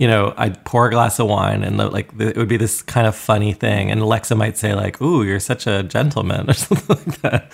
you 0.03 0.09
know, 0.09 0.33
I'd 0.35 0.65
pour 0.65 0.87
a 0.87 0.89
glass 0.89 1.17
of 1.17 1.27
wine 1.27 1.63
and 1.63 1.79
the, 1.79 1.89
like 1.89 2.17
the, 2.17 2.27
it 2.27 2.35
would 2.35 2.49
be 2.49 2.57
this 2.57 2.81
kind 2.81 3.07
of 3.07 3.15
funny 3.15 3.53
thing. 3.53 3.89
And 3.89 4.01
Alexa 4.01 4.35
might 4.35 4.57
say 4.57 4.75
like, 4.75 5.01
"Ooh, 5.01 5.23
you're 5.23 5.39
such 5.39 5.65
a 5.65 5.81
gentleman" 5.81 6.49
or 6.49 6.53
something 6.53 6.97
like 6.97 7.21
that. 7.21 7.49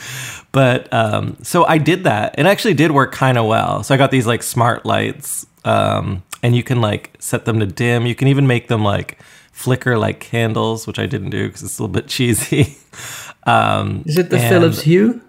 But 0.52 0.92
um, 0.92 1.38
so 1.44 1.64
I 1.66 1.78
did 1.78 2.06
that. 2.06 2.40
It 2.40 2.48
actually 2.48 2.74
did 2.74 2.90
work 2.90 3.12
kind 3.12 3.38
of 3.38 3.46
well. 3.46 3.84
So 3.84 3.94
I 3.94 4.00
got 4.00 4.10
these 4.10 4.26
like 4.26 4.42
smart 4.42 4.84
lights, 4.84 5.46
um, 5.64 6.24
and 6.42 6.56
you 6.56 6.64
can 6.64 6.82
like 6.82 7.16
set 7.20 7.46
them 7.46 7.60
to 7.60 7.68
dim. 7.68 8.08
You 8.08 8.16
can 8.16 8.28
even 8.28 8.48
make 8.48 8.68
them 8.68 8.84
like 8.84 9.20
flicker 9.52 10.00
like 10.00 10.20
candles, 10.20 10.88
which 10.88 10.98
I 10.98 11.06
didn't 11.06 11.30
do 11.30 11.46
because 11.46 11.62
it's 11.62 11.78
a 11.78 11.84
little 11.84 11.94
bit 11.94 12.08
cheesy. 12.08 12.80
um, 13.44 14.02
Is 14.08 14.18
it 14.18 14.32
the 14.32 14.40
Philips 14.40 14.82
Hue? 14.82 15.22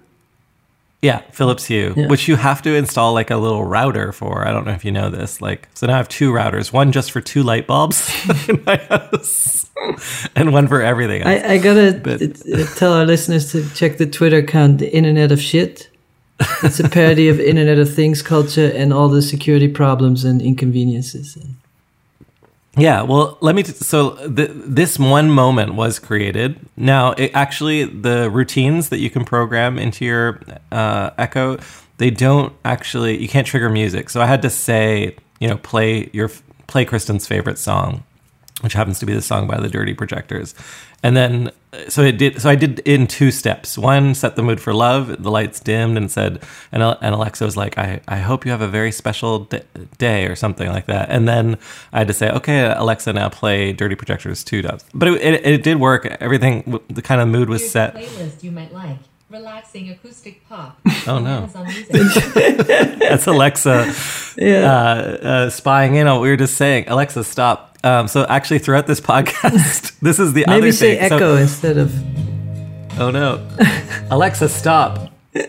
Yeah, 1.02 1.20
Philips 1.32 1.64
Hue, 1.66 1.94
Yeah. 1.96 2.08
which 2.08 2.28
you 2.28 2.36
have 2.36 2.60
to 2.62 2.74
install 2.74 3.14
like 3.14 3.30
a 3.30 3.36
little 3.36 3.64
router 3.64 4.12
for. 4.12 4.46
I 4.46 4.52
don't 4.52 4.66
know 4.66 4.72
if 4.72 4.84
you 4.84 4.92
know 4.92 5.08
this. 5.10 5.40
Like, 5.40 5.68
so 5.74 5.86
now 5.86 5.94
I 5.94 5.96
have 5.96 6.08
two 6.08 6.30
routers, 6.32 6.72
one 6.72 6.92
just 6.92 7.10
for 7.10 7.20
two 7.22 7.42
light 7.42 7.66
bulbs 7.66 8.10
in 8.48 8.62
my 8.66 8.76
house, 8.76 9.70
and 10.36 10.52
one 10.52 10.68
for 10.68 10.82
everything. 10.82 11.22
Else. 11.22 11.42
I, 11.44 11.52
I 11.54 11.58
gotta 11.58 12.00
But- 12.02 12.20
tell 12.76 12.92
our 12.92 13.06
listeners 13.06 13.50
to 13.52 13.68
check 13.74 13.96
the 13.98 14.06
Twitter 14.06 14.38
account, 14.38 14.78
the 14.78 14.94
Internet 14.94 15.32
of 15.32 15.40
Shit. 15.40 15.88
It's 16.62 16.80
a 16.80 16.88
parody 16.88 17.28
of 17.28 17.38
Internet 17.38 17.78
of 17.78 17.92
Things 17.94 18.22
culture 18.22 18.70
and 18.74 18.92
all 18.94 19.08
the 19.10 19.20
security 19.22 19.68
problems 19.68 20.24
and 20.24 20.40
inconveniences. 20.40 21.36
Yeah, 22.76 23.02
well, 23.02 23.36
let 23.40 23.54
me. 23.54 23.64
T- 23.64 23.72
so 23.72 24.16
th- 24.28 24.50
this 24.54 24.98
one 24.98 25.30
moment 25.30 25.74
was 25.74 25.98
created. 25.98 26.60
Now, 26.76 27.12
it 27.12 27.32
actually, 27.34 27.84
the 27.84 28.30
routines 28.30 28.90
that 28.90 29.00
you 29.00 29.10
can 29.10 29.24
program 29.24 29.78
into 29.78 30.04
your 30.04 30.40
uh, 30.70 31.10
Echo, 31.18 31.58
they 31.98 32.10
don't 32.10 32.52
actually. 32.64 33.20
You 33.20 33.28
can't 33.28 33.46
trigger 33.46 33.68
music. 33.68 34.08
So 34.08 34.20
I 34.20 34.26
had 34.26 34.42
to 34.42 34.50
say, 34.50 35.16
you 35.40 35.48
know, 35.48 35.56
play 35.56 36.10
your 36.12 36.30
play 36.68 36.84
Kristen's 36.84 37.26
favorite 37.26 37.58
song, 37.58 38.04
which 38.60 38.72
happens 38.74 38.98
to 39.00 39.06
be 39.06 39.14
the 39.14 39.22
song 39.22 39.46
by 39.46 39.58
the 39.60 39.68
Dirty 39.68 39.94
Projectors, 39.94 40.54
and 41.02 41.16
then 41.16 41.50
so 41.88 42.02
it 42.02 42.18
did. 42.18 42.42
So 42.42 42.50
I 42.50 42.56
did 42.56 42.80
in 42.80 43.06
two 43.06 43.30
steps. 43.30 43.78
One 43.78 44.14
set 44.14 44.34
the 44.36 44.42
mood 44.42 44.60
for 44.60 44.74
love. 44.74 45.22
The 45.22 45.30
lights 45.30 45.60
dimmed 45.60 45.96
and 45.96 46.10
said, 46.10 46.42
and, 46.72 46.82
and 46.82 47.14
Alexa 47.14 47.44
was 47.44 47.56
like, 47.56 47.78
I, 47.78 48.00
I 48.08 48.16
hope 48.18 48.44
you 48.44 48.50
have 48.50 48.60
a 48.60 48.66
very 48.66 48.90
special 48.90 49.40
d- 49.44 49.60
day 49.98 50.26
or 50.26 50.34
something 50.34 50.68
like 50.68 50.86
that. 50.86 51.10
And 51.10 51.28
then 51.28 51.58
I 51.92 51.98
had 51.98 52.08
to 52.08 52.12
say, 52.12 52.28
okay, 52.30 52.72
Alexa, 52.76 53.12
now 53.12 53.28
play 53.28 53.72
Dirty 53.72 53.94
Projectors 53.94 54.42
Two 54.42 54.62
Doves. 54.62 54.84
But 54.92 55.08
it, 55.08 55.22
it, 55.22 55.46
it 55.46 55.62
did 55.62 55.78
work. 55.78 56.06
Everything, 56.06 56.80
the 56.88 57.02
kind 57.02 57.20
of 57.20 57.28
mood 57.28 57.48
was 57.48 57.60
Here's 57.60 57.72
set. 57.72 57.94
a 57.94 57.98
playlist 58.00 58.42
you 58.42 58.50
might 58.50 58.72
like. 58.74 58.98
Relaxing 59.30 59.90
acoustic 59.90 60.46
pop. 60.48 60.80
Oh, 61.06 61.18
no. 61.20 61.46
That's 62.20 63.26
Alexa 63.26 63.94
Yeah. 64.36 64.72
uh, 64.72 65.26
uh, 65.26 65.50
spying 65.50 65.94
in 65.94 66.06
on 66.08 66.16
what 66.16 66.22
we 66.22 66.30
were 66.30 66.36
just 66.36 66.56
saying. 66.56 66.88
Alexa, 66.88 67.22
stop. 67.24 67.69
Um, 67.82 68.08
so 68.08 68.26
actually, 68.28 68.58
throughout 68.58 68.86
this 68.86 69.00
podcast, 69.00 69.98
this 70.02 70.18
is 70.18 70.32
the 70.34 70.44
Maybe 70.46 70.58
other 70.68 70.72
say 70.72 70.98
thing. 70.98 71.08
So- 71.08 71.16
echo 71.16 71.36
instead 71.36 71.76
of. 71.78 71.92
oh 73.00 73.10
no, 73.10 73.46
Alexa, 74.10 74.48
stop. 74.48 75.12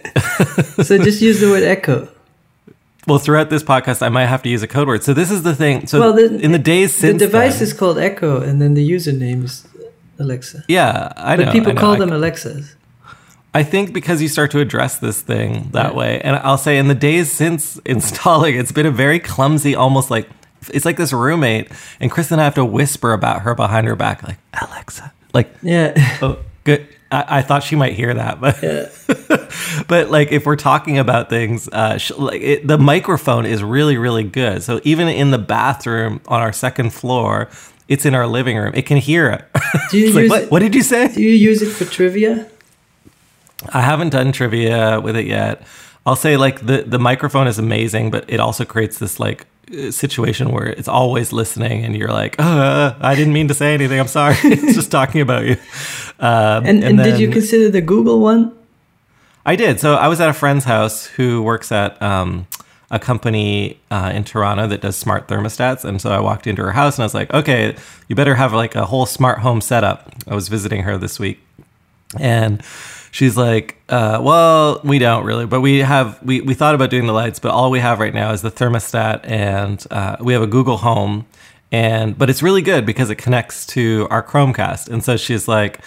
So 0.83 0.97
just 0.97 1.21
use 1.21 1.39
the 1.39 1.49
word 1.49 1.63
echo. 1.63 2.07
Well, 3.07 3.19
throughout 3.19 3.49
this 3.49 3.63
podcast, 3.63 4.01
I 4.01 4.09
might 4.09 4.25
have 4.27 4.41
to 4.43 4.49
use 4.49 4.63
a 4.63 4.67
code 4.67 4.87
word. 4.87 5.03
So 5.03 5.13
this 5.13 5.29
is 5.31 5.43
the 5.43 5.55
thing. 5.55 5.85
So 5.87 5.99
Well, 5.99 6.13
the- 6.13 6.39
in 6.39 6.51
the 6.51 6.59
days 6.59 6.93
since 6.95 7.19
The 7.19 7.25
device 7.27 7.55
then- 7.55 7.63
is 7.63 7.73
called 7.73 7.97
Echo, 7.99 8.41
and 8.41 8.61
then 8.61 8.73
the 8.73 8.87
username 8.89 9.43
is 9.43 9.67
Alexa. 10.19 10.63
yeah, 10.67 11.11
I 11.17 11.35
know. 11.35 11.45
But 11.45 11.51
people 11.51 11.73
know. 11.73 11.81
call 11.81 11.93
I- 11.93 11.99
them 11.99 12.11
Alexas. 12.11 12.75
I 13.53 13.63
think 13.63 13.91
because 13.93 14.21
you 14.21 14.27
start 14.29 14.49
to 14.51 14.59
address 14.59 14.97
this 14.99 15.19
thing 15.21 15.69
that 15.73 15.93
way, 15.93 16.21
and 16.21 16.37
I'll 16.37 16.57
say 16.57 16.77
in 16.77 16.87
the 16.87 16.95
days 16.95 17.29
since 17.31 17.77
installing, 17.85 18.55
it's 18.55 18.71
been 18.71 18.85
a 18.85 18.91
very 18.91 19.19
clumsy, 19.19 19.75
almost 19.75 20.09
like 20.09 20.29
it's 20.69 20.85
like 20.85 20.97
this 20.97 21.11
roommate, 21.13 21.69
and 21.99 22.11
Kristen 22.11 22.35
and 22.35 22.41
I 22.41 22.45
have 22.45 22.55
to 22.55 22.65
whisper 22.65 23.13
about 23.13 23.41
her 23.41 23.55
behind 23.55 23.87
her 23.87 23.95
back, 23.95 24.23
like 24.23 24.37
Alexa, 24.61 25.11
like 25.33 25.49
Yeah. 25.61 25.93
oh 26.21 26.39
good. 26.63 26.87
I, 27.11 27.39
I 27.39 27.41
thought 27.41 27.63
she 27.63 27.75
might 27.75 27.93
hear 27.93 28.13
that, 28.13 28.39
but 28.39 28.57
but 29.87 30.09
like 30.11 30.31
if 30.31 30.45
we're 30.45 30.55
talking 30.55 30.97
about 30.97 31.29
things, 31.29 31.67
uh, 31.69 31.97
sh- 31.97 32.11
like 32.17 32.41
it, 32.41 32.67
the 32.67 32.77
microphone 32.77 33.45
is 33.45 33.63
really 33.63 33.97
really 33.97 34.23
good. 34.23 34.63
So 34.63 34.79
even 34.83 35.07
in 35.07 35.31
the 35.31 35.37
bathroom 35.37 36.21
on 36.27 36.41
our 36.41 36.53
second 36.53 36.91
floor. 36.91 37.49
It's 37.87 38.05
in 38.05 38.15
our 38.15 38.25
living 38.25 38.55
room. 38.55 38.71
It 38.73 38.85
can 38.85 38.95
hear 38.95 39.29
it. 39.31 39.43
Do 39.91 39.97
you 39.97 40.13
like, 40.15 40.29
what, 40.29 40.41
it- 40.43 40.51
what 40.51 40.59
did 40.59 40.73
you 40.73 40.81
say? 40.81 41.13
Do 41.13 41.21
you 41.21 41.31
use 41.33 41.61
it 41.61 41.71
for 41.71 41.83
trivia? 41.83 42.49
I 43.73 43.81
haven't 43.81 44.11
done 44.11 44.31
trivia 44.31 45.01
with 45.01 45.17
it 45.17 45.25
yet. 45.25 45.61
I'll 46.05 46.15
say 46.15 46.37
like 46.37 46.65
the 46.65 46.83
the 46.83 46.99
microphone 46.99 47.47
is 47.47 47.59
amazing, 47.59 48.09
but 48.09 48.23
it 48.29 48.39
also 48.39 48.63
creates 48.63 48.97
this 48.97 49.19
like 49.19 49.45
situation 49.91 50.51
where 50.51 50.67
it's 50.67 50.87
always 50.87 51.31
listening, 51.31 51.83
and 51.85 51.95
you're 51.95 52.11
like, 52.11 52.35
uh, 52.39 52.95
I 52.99 53.15
didn't 53.15 53.33
mean 53.33 53.47
to 53.47 53.53
say 53.53 53.73
anything. 53.73 53.99
I'm 53.99 54.07
sorry. 54.07 54.35
it's 54.43 54.75
just 54.75 54.91
talking 54.91 55.21
about 55.21 55.45
you. 55.45 55.57
Um, 56.19 56.65
And, 56.65 56.83
and, 56.83 56.97
did 56.97 57.19
you 57.19 57.29
consider 57.29 57.69
the 57.69 57.81
Google 57.81 58.19
one? 58.19 58.53
I 59.45 59.55
did. 59.55 59.79
So 59.79 59.95
I 59.95 60.07
was 60.07 60.21
at 60.21 60.29
a 60.29 60.33
friend's 60.33 60.65
house 60.65 61.07
who 61.07 61.41
works 61.41 61.71
at 61.71 61.99
um, 62.01 62.47
a 62.91 62.99
company 62.99 63.79
uh, 63.89 64.11
in 64.13 64.23
Toronto 64.23 64.67
that 64.67 64.81
does 64.81 64.95
smart 64.95 65.27
thermostats, 65.27 65.83
and 65.83 66.01
so 66.01 66.11
I 66.11 66.19
walked 66.19 66.45
into 66.45 66.61
her 66.61 66.71
house 66.71 66.97
and 66.97 67.03
I 67.03 67.05
was 67.05 67.13
like, 67.13 67.33
okay, 67.33 67.75
you 68.07 68.15
better 68.15 68.35
have 68.35 68.53
like 68.53 68.75
a 68.75 68.85
whole 68.85 69.05
smart 69.05 69.39
home 69.39 69.61
setup. 69.61 70.13
I 70.27 70.35
was 70.35 70.47
visiting 70.47 70.83
her 70.83 70.97
this 70.97 71.19
week, 71.19 71.39
and 72.19 72.61
she's 73.11 73.37
like, 73.37 73.77
uh, 73.89 74.19
well, 74.21 74.81
we 74.83 74.97
don't 74.97 75.25
really, 75.25 75.45
but 75.45 75.61
we 75.61 75.79
have 75.79 76.21
we 76.23 76.41
we 76.41 76.53
thought 76.53 76.73
about 76.73 76.89
doing 76.89 77.05
the 77.05 77.13
lights, 77.13 77.39
but 77.39 77.51
all 77.51 77.69
we 77.69 77.79
have 77.79 77.99
right 77.99 78.13
now 78.13 78.31
is 78.31 78.41
the 78.41 78.51
thermostat, 78.51 79.21
and 79.23 79.85
uh, 79.91 80.17
we 80.19 80.33
have 80.33 80.41
a 80.41 80.47
Google 80.47 80.77
Home. 80.77 81.27
And 81.73 82.17
but 82.17 82.29
it's 82.29 82.43
really 82.43 82.61
good 82.61 82.85
because 82.85 83.09
it 83.09 83.15
connects 83.15 83.65
to 83.67 84.07
our 84.09 84.21
Chromecast, 84.21 84.89
and 84.89 85.01
so 85.03 85.15
she's 85.15 85.47
like, 85.47 85.79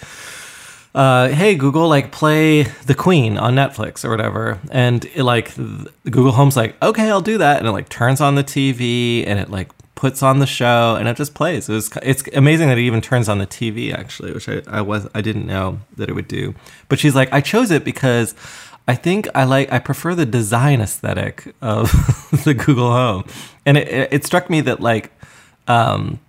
uh, 0.95 1.27
hey 1.27 1.53
Google, 1.53 1.87
like 1.87 2.11
play 2.11 2.63
The 2.63 2.95
Queen 2.95 3.37
on 3.37 3.53
Netflix 3.53 4.03
or 4.03 4.09
whatever, 4.09 4.59
and 4.71 5.05
it, 5.05 5.21
like 5.21 5.53
Google 5.55 6.31
Home's 6.31 6.57
like, 6.57 6.81
okay, 6.81 7.11
I'll 7.11 7.21
do 7.21 7.37
that, 7.37 7.59
and 7.59 7.67
it 7.67 7.71
like 7.71 7.89
turns 7.89 8.19
on 8.19 8.33
the 8.33 8.43
TV 8.43 9.27
and 9.27 9.37
it 9.37 9.51
like 9.51 9.74
puts 9.95 10.21
on 10.21 10.39
the 10.39 10.45
show 10.45 10.95
and 10.99 11.07
it 11.07 11.17
just 11.17 11.33
plays. 11.33 11.67
It 11.69 11.73
was 11.73 11.89
it's 12.03 12.23
amazing 12.33 12.67
that 12.69 12.77
it 12.77 12.83
even 12.83 13.01
turns 13.01 13.27
on 13.27 13.39
the 13.39 13.47
TV 13.47 13.93
actually, 13.93 14.33
which 14.33 14.47
I, 14.47 14.61
I 14.67 14.81
was 14.81 15.07
I 15.15 15.21
didn't 15.21 15.47
know 15.47 15.79
that 15.97 16.09
it 16.09 16.13
would 16.13 16.27
do. 16.27 16.53
But 16.89 16.99
she's 16.99 17.15
like, 17.15 17.31
I 17.31 17.41
chose 17.41 17.71
it 17.71 17.83
because 17.83 18.35
I 18.87 18.95
think 18.95 19.27
I 19.33 19.45
like 19.45 19.71
I 19.71 19.79
prefer 19.79 20.13
the 20.13 20.25
design 20.25 20.81
aesthetic 20.81 21.55
of 21.61 21.91
the 22.43 22.53
Google 22.53 22.91
Home, 22.91 23.25
and 23.65 23.77
it, 23.77 24.13
it, 24.13 24.25
struck 24.25 24.49
me 24.49 24.61
that 24.61 24.79
like 24.79 25.11
um, 25.67 26.19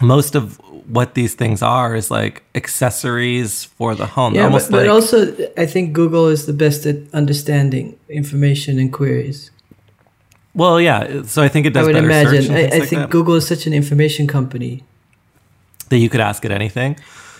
most 0.00 0.34
of 0.34 0.58
what 0.88 1.14
these 1.14 1.34
things 1.34 1.60
are 1.62 1.94
is 1.94 2.10
like 2.10 2.42
accessories 2.54 3.64
for 3.64 3.94
the 3.94 4.06
home. 4.06 4.34
Yeah, 4.34 4.48
but, 4.48 4.68
but 4.70 4.88
also 4.88 5.36
I 5.56 5.66
think 5.66 5.92
Google 5.92 6.28
is 6.28 6.46
the 6.46 6.54
best 6.54 6.86
at 6.86 6.96
understanding 7.12 7.98
information 8.08 8.78
and 8.78 8.90
queries. 8.90 9.50
Well, 10.54 10.80
yeah. 10.80 11.22
So 11.24 11.42
I 11.42 11.48
think 11.48 11.66
it 11.66 11.70
does. 11.72 11.84
I 11.84 11.86
would 11.86 11.96
imagine. 11.96 12.52
I, 12.54 12.58
I 12.58 12.78
like 12.78 12.88
think 12.88 13.02
that, 13.02 13.10
Google 13.10 13.34
is 13.34 13.46
such 13.46 13.66
an 13.66 13.72
information 13.72 14.26
company. 14.26 14.82
that 15.88 15.98
you 15.98 16.08
could 16.08 16.20
ask 16.20 16.44
it 16.44 16.50
anything. 16.50 16.96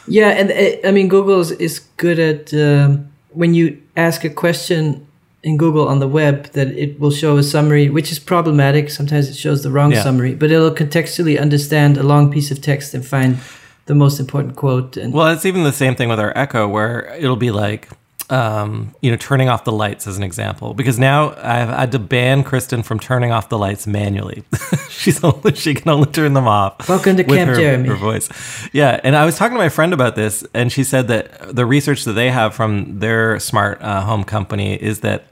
Yeah, 0.09 0.31
and 0.31 0.51
uh, 0.51 0.89
I 0.89 0.91
mean 0.93 1.09
Google 1.09 1.41
is, 1.41 1.51
is 1.53 1.79
good 1.97 2.19
at 2.19 2.53
um, 2.55 3.09
when 3.31 3.55
you 3.55 3.81
ask 3.97 4.25
a 4.25 4.31
question 4.31 5.07
in 5.43 5.57
Google 5.57 5.89
on 5.89 5.99
the 6.01 6.09
web 6.09 6.45
that 6.53 6.69
it 6.69 6.99
will 7.01 7.11
show 7.11 7.37
a 7.37 7.43
summary, 7.43 7.89
which 7.91 8.13
is 8.13 8.19
problematic. 8.19 8.91
Sometimes 8.91 9.29
it 9.29 9.37
shows 9.37 9.63
the 9.63 9.71
wrong 9.71 9.93
Yeah. 9.93 10.03
summary, 10.03 10.35
but 10.35 10.51
it'll 10.51 10.71
contextually 10.71 11.41
understand 11.41 11.97
a 11.99 12.03
long 12.03 12.31
piece 12.31 12.51
of 12.53 12.61
text 12.61 12.95
and 12.95 13.05
find 13.05 13.39
the 13.87 13.95
most 13.95 14.21
important 14.21 14.55
quote. 14.57 14.97
And 14.97 15.13
Well, 15.13 15.29
it's 15.29 15.45
even 15.45 15.65
the 15.65 15.73
same 15.73 15.95
thing 15.97 16.09
with 16.09 16.21
our 16.21 16.33
Echo, 16.37 16.69
where 16.69 17.13
it'll 17.19 17.37
be 17.37 17.51
like, 17.51 17.89
um, 18.31 18.95
you 19.01 19.11
know, 19.11 19.17
turning 19.17 19.49
off 19.49 19.65
the 19.65 19.73
lights 19.73 20.07
as 20.07 20.17
an 20.17 20.23
example. 20.23 20.75
Because 20.75 20.99
now 20.99 21.31
I've 21.31 21.69
had 21.69 21.93
to 21.93 21.99
ban 21.99 22.45
Kristen 22.45 22.83
from 22.83 22.99
turning 22.99 23.33
off 23.33 23.49
the 23.49 23.59
lights 23.59 23.87
manually. 23.87 24.45
She's 24.89 25.23
only 25.23 25.55
she 25.55 25.75
can 25.75 25.91
only 25.91 26.11
turn 26.11 26.33
them 26.33 26.47
off. 26.47 26.89
Welcome 26.89 27.17
to 27.17 27.25
Camp 27.25 27.51
her, 27.51 27.57
Jeremy. 27.57 27.89
Her 27.89 27.97
voice, 27.97 28.29
yeah. 28.73 29.01
And 29.03 29.17
I 29.17 29.25
was 29.25 29.37
talking 29.37 29.55
to 29.55 29.59
my 29.59 29.69
friend 29.69 29.93
about 29.93 30.17
this, 30.17 30.45
and 30.55 30.71
she 30.73 30.85
said 30.85 31.09
that 31.09 31.55
the 31.55 31.67
research 31.67 32.05
that 32.05 32.13
they 32.13 32.31
have 32.31 32.55
from 32.55 33.01
their 33.01 33.39
smart 33.41 33.81
uh, 33.83 34.03
home 34.03 34.25
company 34.25 34.75
is 34.75 35.01
that 35.01 35.27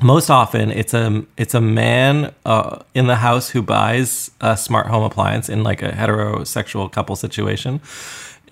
most 0.00 0.30
often 0.30 0.70
it's 0.70 0.94
a 0.94 1.24
it's 1.36 1.54
a 1.54 1.60
man 1.60 2.32
uh, 2.44 2.82
in 2.94 3.08
the 3.08 3.16
house 3.16 3.50
who 3.50 3.62
buys 3.62 4.30
a 4.40 4.56
smart 4.56 4.86
home 4.86 5.02
appliance 5.02 5.48
in 5.48 5.64
like 5.64 5.82
a 5.82 5.90
heterosexual 5.90 6.90
couple 6.90 7.16
situation, 7.16 7.80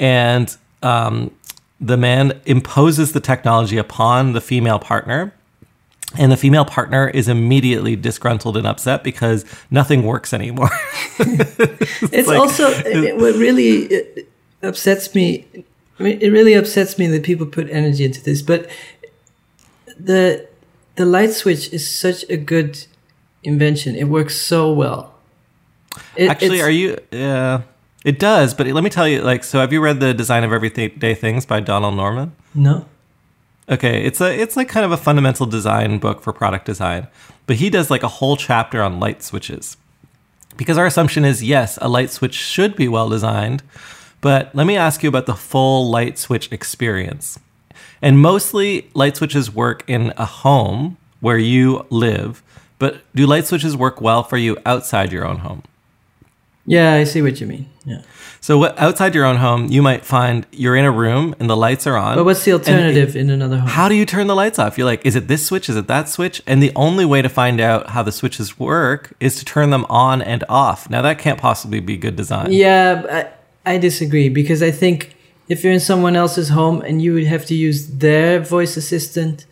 and 0.00 0.56
um, 0.82 1.30
the 1.80 1.96
man 1.96 2.40
imposes 2.46 3.12
the 3.12 3.20
technology 3.20 3.76
upon 3.78 4.32
the 4.32 4.40
female 4.40 4.78
partner. 4.78 5.32
And 6.16 6.30
the 6.32 6.36
female 6.36 6.64
partner 6.64 7.08
is 7.08 7.28
immediately 7.28 7.96
disgruntled 7.96 8.56
and 8.56 8.66
upset 8.66 9.02
because 9.04 9.44
nothing 9.70 10.04
works 10.04 10.32
anymore. 10.32 10.70
it's 11.18 12.28
like- 12.28 12.38
also 12.38 12.68
it, 12.70 13.16
what 13.16 13.34
really 13.34 13.88
upsets 14.62 15.14
me. 15.14 15.46
I 15.98 16.02
mean, 16.02 16.18
it 16.20 16.28
really 16.30 16.54
upsets 16.54 16.96
me 16.98 17.06
that 17.08 17.22
people 17.24 17.46
put 17.46 17.68
energy 17.70 18.04
into 18.04 18.22
this, 18.22 18.40
but 18.42 18.68
the 19.98 20.46
the 20.94 21.04
light 21.04 21.32
switch 21.32 21.72
is 21.72 21.86
such 21.88 22.24
a 22.30 22.36
good 22.36 22.86
invention. 23.42 23.96
It 23.96 24.04
works 24.04 24.40
so 24.40 24.72
well. 24.72 25.14
It- 26.16 26.30
Actually, 26.30 26.62
are 26.62 26.70
you? 26.70 26.98
Yeah, 27.10 27.62
it 28.06 28.20
does. 28.20 28.54
But 28.54 28.68
let 28.68 28.84
me 28.84 28.88
tell 28.88 29.08
you, 29.08 29.20
like, 29.20 29.42
so 29.42 29.58
have 29.58 29.72
you 29.72 29.80
read 29.80 29.98
the 29.98 30.14
Design 30.14 30.44
of 30.44 30.52
Everyday 30.52 31.14
Things 31.14 31.44
by 31.44 31.60
Donald 31.60 31.96
Norman? 31.96 32.32
no? 32.54 32.86
Okay, 33.68 34.04
it's 34.04 34.20
a 34.20 34.32
it's 34.32 34.56
like 34.56 34.68
kind 34.68 34.86
of 34.86 34.92
a 34.92 34.96
fundamental 34.96 35.44
design 35.44 35.98
book 35.98 36.22
for 36.22 36.32
product 36.32 36.66
design, 36.66 37.08
but 37.46 37.56
he 37.56 37.68
does 37.68 37.90
like 37.90 38.04
a 38.04 38.08
whole 38.08 38.36
chapter 38.36 38.80
on 38.80 39.00
light 39.00 39.24
switches. 39.24 39.76
Because 40.56 40.78
our 40.78 40.86
assumption 40.86 41.24
is 41.24 41.42
yes, 41.42 41.76
a 41.82 41.88
light 41.88 42.10
switch 42.10 42.34
should 42.34 42.76
be 42.76 42.86
well 42.86 43.08
designed, 43.08 43.64
but 44.20 44.54
let 44.54 44.68
me 44.68 44.76
ask 44.76 45.02
you 45.02 45.08
about 45.08 45.26
the 45.26 45.34
full 45.34 45.90
light 45.90 46.16
switch 46.16 46.50
experience. 46.52 47.40
And 48.00 48.20
mostly 48.20 48.88
light 48.94 49.16
switches 49.16 49.50
work 49.50 49.82
in 49.88 50.12
a 50.16 50.26
home 50.26 50.96
where 51.18 51.38
you 51.38 51.86
live, 51.90 52.44
but 52.78 53.00
do 53.16 53.26
light 53.26 53.46
switches 53.46 53.76
work 53.76 54.00
well 54.00 54.22
for 54.22 54.36
you 54.36 54.56
outside 54.64 55.10
your 55.10 55.26
own 55.26 55.38
home? 55.38 55.64
Yeah, 56.66 56.94
I 56.94 57.04
see 57.04 57.22
what 57.22 57.40
you 57.40 57.46
mean. 57.46 57.68
Yeah. 57.84 58.02
So 58.40 58.58
what, 58.58 58.78
outside 58.78 59.14
your 59.14 59.24
own 59.24 59.36
home, 59.36 59.66
you 59.68 59.82
might 59.82 60.04
find 60.04 60.46
you're 60.52 60.76
in 60.76 60.84
a 60.84 60.90
room 60.90 61.34
and 61.40 61.48
the 61.48 61.56
lights 61.56 61.86
are 61.86 61.96
on. 61.96 62.16
But 62.16 62.24
what's 62.24 62.44
the 62.44 62.52
and 62.52 62.60
it- 62.60 62.68
alternative 62.68 63.16
in 63.16 63.30
another 63.30 63.58
home? 63.58 63.68
how 63.68 63.88
do 63.88 63.94
you 63.94 64.06
turn 64.06 64.26
the 64.26 64.34
lights 64.34 64.58
off? 64.58 64.76
You're 64.76 64.84
like, 64.84 65.04
is 65.04 65.16
it 65.16 65.26
this 65.28 65.46
switch? 65.46 65.68
Is 65.68 65.76
it 65.76 65.86
that 65.88 66.08
switch? 66.08 66.42
And 66.46 66.62
the 66.62 66.72
only 66.76 67.04
way 67.04 67.22
to 67.22 67.28
find 67.28 67.60
out 67.60 67.90
how 67.90 68.02
the 68.02 68.12
switches 68.12 68.58
work 68.58 69.12
is 69.20 69.36
to 69.36 69.44
turn 69.44 69.70
them 69.70 69.84
on 69.88 70.22
and 70.22 70.44
off. 70.48 70.90
Now 70.90 71.02
that 71.02 71.18
can't 71.18 71.40
possibly 71.40 71.80
be 71.80 71.96
good 71.96 72.14
design. 72.16 72.52
Yeah, 72.52 73.28
I, 73.64 73.74
I 73.74 73.78
disagree 73.78 74.28
because 74.28 74.62
I 74.62 74.70
think 74.70 75.16
if 75.48 75.62
you're 75.64 75.72
in 75.72 75.80
someone 75.80 76.14
else's 76.16 76.50
home 76.50 76.82
and 76.82 77.00
you 77.00 77.14
would 77.14 77.26
have 77.26 77.46
to 77.46 77.54
use 77.54 77.86
their 77.88 78.40
voice 78.40 78.76
assistant, 78.76 79.46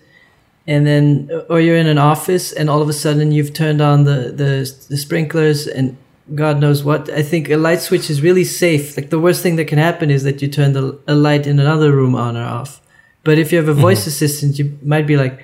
and 0.66 0.86
then 0.86 1.30
or 1.48 1.60
you're 1.60 1.76
in 1.76 1.86
an 1.86 1.98
office 1.98 2.52
and 2.52 2.70
all 2.70 2.80
of 2.80 2.88
a 2.88 2.92
sudden 2.92 3.32
you've 3.32 3.52
turned 3.52 3.80
on 3.80 4.04
the 4.04 4.32
the, 4.34 4.86
the 4.88 4.96
sprinklers 4.96 5.66
and 5.66 5.96
God 6.32 6.58
knows 6.60 6.82
what. 6.84 7.10
I 7.10 7.22
think 7.22 7.50
a 7.50 7.56
light 7.56 7.80
switch 7.80 8.08
is 8.08 8.22
really 8.22 8.44
safe. 8.44 8.96
Like 8.96 9.10
the 9.10 9.18
worst 9.20 9.42
thing 9.42 9.56
that 9.56 9.66
can 9.66 9.78
happen 9.78 10.10
is 10.10 10.22
that 10.22 10.40
you 10.40 10.48
turn 10.48 10.72
the 10.72 10.98
a 11.06 11.14
light 11.14 11.46
in 11.46 11.58
another 11.60 11.92
room 11.92 12.14
on 12.14 12.36
or 12.36 12.44
off. 12.44 12.80
But 13.24 13.38
if 13.38 13.52
you 13.52 13.58
have 13.58 13.68
a 13.68 13.74
voice 13.74 14.06
assistant, 14.06 14.58
you 14.58 14.78
might 14.82 15.06
be 15.06 15.16
like, 15.16 15.42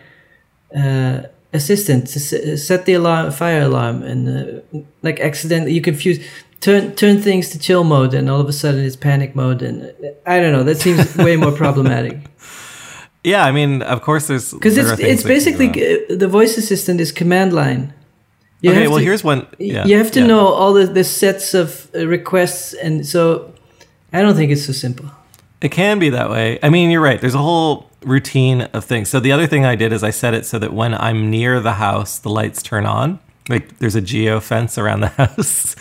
uh, 0.76 1.22
assistant, 1.52 2.04
s- 2.04 2.66
set 2.66 2.84
the 2.86 2.94
alarm, 2.94 3.30
fire 3.32 3.62
alarm, 3.62 4.02
and 4.02 4.28
uh, 4.28 4.78
like 5.02 5.18
accidentally 5.20 5.72
you 5.72 5.80
confuse, 5.82 6.18
turn 6.60 6.94
turn 6.94 7.20
things 7.20 7.50
to 7.50 7.58
chill 7.58 7.84
mode, 7.84 8.14
and 8.14 8.30
all 8.30 8.40
of 8.40 8.48
a 8.48 8.52
sudden 8.52 8.84
it's 8.84 8.96
panic 8.96 9.34
mode, 9.34 9.62
and 9.62 9.82
uh, 9.82 10.08
I 10.26 10.40
don't 10.40 10.52
know. 10.52 10.62
That 10.64 10.78
seems 10.78 11.16
way 11.16 11.36
more 11.36 11.52
problematic 11.52 12.16
Yeah, 13.22 13.44
I 13.44 13.52
mean, 13.52 13.82
of 13.82 14.00
course, 14.00 14.28
there's 14.28 14.52
because 14.52 14.76
there 14.76 14.90
it's 14.92 15.00
it's 15.00 15.22
basically 15.22 15.68
go 15.68 15.80
uh, 16.10 16.16
the 16.16 16.28
voice 16.28 16.56
assistant 16.56 17.00
is 17.00 17.12
command 17.12 17.52
line. 17.52 17.92
You 18.60 18.70
okay. 18.70 18.88
Well, 18.88 18.98
to- 18.98 19.04
here's 19.04 19.24
one. 19.24 19.46
Yeah, 19.58 19.86
you 19.86 19.96
have 19.96 20.10
to 20.12 20.20
yeah. 20.20 20.26
know 20.26 20.46
all 20.48 20.72
the, 20.74 20.86
the 20.86 21.04
sets 21.04 21.54
of 21.54 21.90
uh, 21.94 22.06
requests, 22.06 22.74
and 22.74 23.06
so 23.06 23.52
I 24.12 24.22
don't 24.22 24.34
think 24.34 24.52
it's 24.52 24.66
so 24.66 24.72
simple. 24.72 25.06
It 25.60 25.70
can 25.70 25.98
be 25.98 26.10
that 26.10 26.30
way. 26.30 26.58
I 26.62 26.70
mean, 26.70 26.90
you're 26.90 27.02
right. 27.02 27.20
There's 27.20 27.34
a 27.34 27.38
whole 27.38 27.90
routine 28.02 28.62
of 28.62 28.84
things. 28.84 29.08
So 29.10 29.20
the 29.20 29.32
other 29.32 29.46
thing 29.46 29.64
I 29.64 29.76
did 29.76 29.92
is 29.92 30.02
I 30.02 30.10
set 30.10 30.32
it 30.34 30.46
so 30.46 30.58
that 30.58 30.72
when 30.72 30.94
I'm 30.94 31.30
near 31.30 31.60
the 31.60 31.74
house, 31.74 32.18
the 32.18 32.30
lights 32.30 32.62
turn 32.62 32.86
on. 32.86 33.18
Like 33.48 33.78
there's 33.78 33.94
a 33.94 34.00
geo 34.00 34.40
fence 34.40 34.78
around 34.78 35.00
the 35.00 35.08
house. 35.20 35.76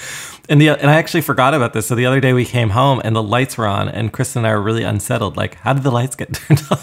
And 0.50 0.60
the 0.60 0.70
and 0.70 0.90
I 0.90 0.96
actually 0.96 1.22
forgot 1.22 1.54
about 1.54 1.74
this. 1.74 1.86
So 1.86 1.94
the 1.94 2.08
other 2.08 2.20
day 2.20 2.34
we 2.34 2.44
came 2.44 2.72
home 2.72 3.00
and 3.04 3.16
the 3.16 3.22
lights 3.22 3.56
were 3.56 3.68
on, 3.68 3.88
and 3.88 4.12
Kristen 4.12 4.40
and 4.40 4.48
I 4.48 4.56
were 4.56 4.62
really 4.62 4.84
unsettled. 4.84 5.38
Like, 5.38 5.56
how 5.56 5.74
did 5.74 5.84
the 5.84 5.92
lights 5.92 6.16
get 6.16 6.34
turned 6.34 6.64
on? 6.72 6.80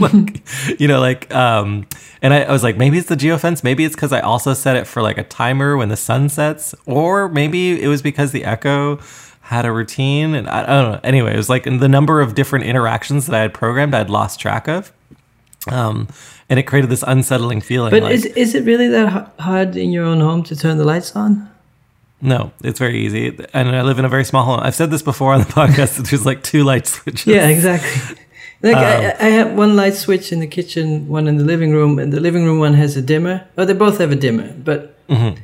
like, 0.00 0.80
you 0.80 0.88
know, 0.88 1.00
like, 1.00 1.32
um, 1.34 1.86
and 2.22 2.32
I, 2.32 2.44
I 2.44 2.52
was 2.52 2.62
like, 2.62 2.78
maybe 2.78 2.96
it's 2.96 3.08
the 3.08 3.16
geo 3.16 3.36
fence. 3.36 3.62
Maybe 3.62 3.84
it's 3.84 3.94
because 3.94 4.12
I 4.12 4.20
also 4.20 4.54
set 4.54 4.76
it 4.76 4.86
for 4.86 5.02
like 5.02 5.18
a 5.18 5.22
timer 5.22 5.76
when 5.76 5.90
the 5.90 5.98
sun 5.98 6.30
sets, 6.30 6.74
or 6.86 7.28
maybe 7.28 7.80
it 7.80 7.88
was 7.88 8.00
because 8.00 8.32
the 8.32 8.44
Echo 8.44 8.98
had 9.42 9.66
a 9.66 9.72
routine. 9.72 10.34
And 10.34 10.48
I, 10.48 10.62
I 10.62 10.82
don't 10.82 10.92
know. 10.92 11.00
Anyway, 11.04 11.34
it 11.34 11.36
was 11.36 11.50
like 11.50 11.64
the 11.64 11.88
number 11.88 12.22
of 12.22 12.34
different 12.34 12.64
interactions 12.64 13.26
that 13.26 13.34
I 13.34 13.42
had 13.42 13.52
programmed, 13.52 13.94
I'd 13.94 14.08
lost 14.08 14.40
track 14.40 14.66
of. 14.66 14.92
Um, 15.70 16.08
and 16.48 16.58
it 16.58 16.64
created 16.64 16.90
this 16.90 17.04
unsettling 17.06 17.60
feeling. 17.60 17.90
But 17.90 18.02
like, 18.02 18.14
is 18.14 18.24
is 18.26 18.54
it 18.54 18.64
really 18.64 18.88
that 18.88 19.12
h- 19.14 19.28
hard 19.40 19.76
in 19.76 19.92
your 19.92 20.04
own 20.04 20.20
home 20.20 20.42
to 20.44 20.56
turn 20.56 20.78
the 20.78 20.84
lights 20.84 21.14
on? 21.16 21.50
No, 22.24 22.50
it's 22.64 22.78
very 22.78 22.98
easy. 23.06 23.38
And 23.52 23.68
I 23.76 23.82
live 23.82 23.98
in 24.00 24.04
a 24.04 24.08
very 24.08 24.24
small 24.24 24.44
home. 24.44 24.60
I've 24.60 24.74
said 24.74 24.90
this 24.90 25.02
before 25.02 25.32
on 25.34 25.40
the 25.40 25.46
podcast 25.60 25.96
that 25.96 26.06
there's 26.06 26.26
like 26.26 26.42
two 26.42 26.64
light 26.64 26.86
switches. 26.86 27.26
Yeah, 27.26 27.46
exactly. 27.48 28.16
Like 28.62 28.76
I, 28.76 29.06
Um, 29.10 29.16
I 29.20 29.28
have 29.38 29.52
one 29.52 29.76
light 29.76 29.92
switch 29.94 30.32
in 30.32 30.40
the 30.40 30.46
kitchen, 30.46 31.06
one 31.06 31.28
in 31.28 31.36
the 31.36 31.44
living 31.44 31.72
room, 31.72 31.98
and 31.98 32.10
the 32.10 32.20
living 32.20 32.46
room 32.46 32.58
one 32.60 32.72
has 32.74 32.96
a 32.96 33.02
dimmer. 33.02 33.46
Oh, 33.58 33.66
they 33.66 33.74
both 33.74 33.98
have 33.98 34.10
a 34.10 34.16
dimmer, 34.16 34.52
but 34.54 34.90
Mm-hmm. 35.10 35.36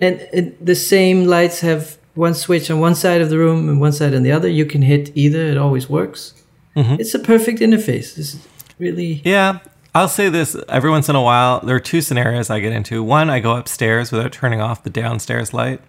and 0.00 0.14
it, 0.32 0.66
the 0.66 0.74
same 0.74 1.24
lights 1.26 1.60
have 1.60 1.96
one 2.16 2.34
switch 2.34 2.68
on 2.72 2.80
one 2.80 2.96
side 2.96 3.20
of 3.20 3.30
the 3.30 3.38
room 3.38 3.68
and 3.68 3.80
one 3.80 3.92
side 3.92 4.12
on 4.12 4.24
the 4.24 4.32
other. 4.32 4.48
You 4.48 4.66
can 4.66 4.82
hit 4.82 5.12
either; 5.14 5.38
it 5.46 5.56
always 5.56 5.88
works. 5.88 6.34
It's 6.74 7.14
a 7.14 7.20
perfect 7.20 7.60
interface. 7.60 8.16
This 8.16 8.34
is 8.34 8.48
really 8.80 9.22
Yeah. 9.24 9.60
I'll 9.94 10.08
say 10.08 10.28
this 10.28 10.56
every 10.68 10.90
once 10.90 11.08
in 11.08 11.14
a 11.14 11.22
while. 11.22 11.60
There 11.60 11.76
are 11.76 11.86
two 11.92 12.00
scenarios 12.00 12.50
I 12.50 12.58
get 12.58 12.72
into. 12.72 13.04
One, 13.04 13.30
I 13.30 13.38
go 13.38 13.54
upstairs 13.56 14.10
without 14.10 14.32
turning 14.32 14.60
off 14.60 14.82
the 14.82 14.90
downstairs 14.90 15.54
light. 15.54 15.80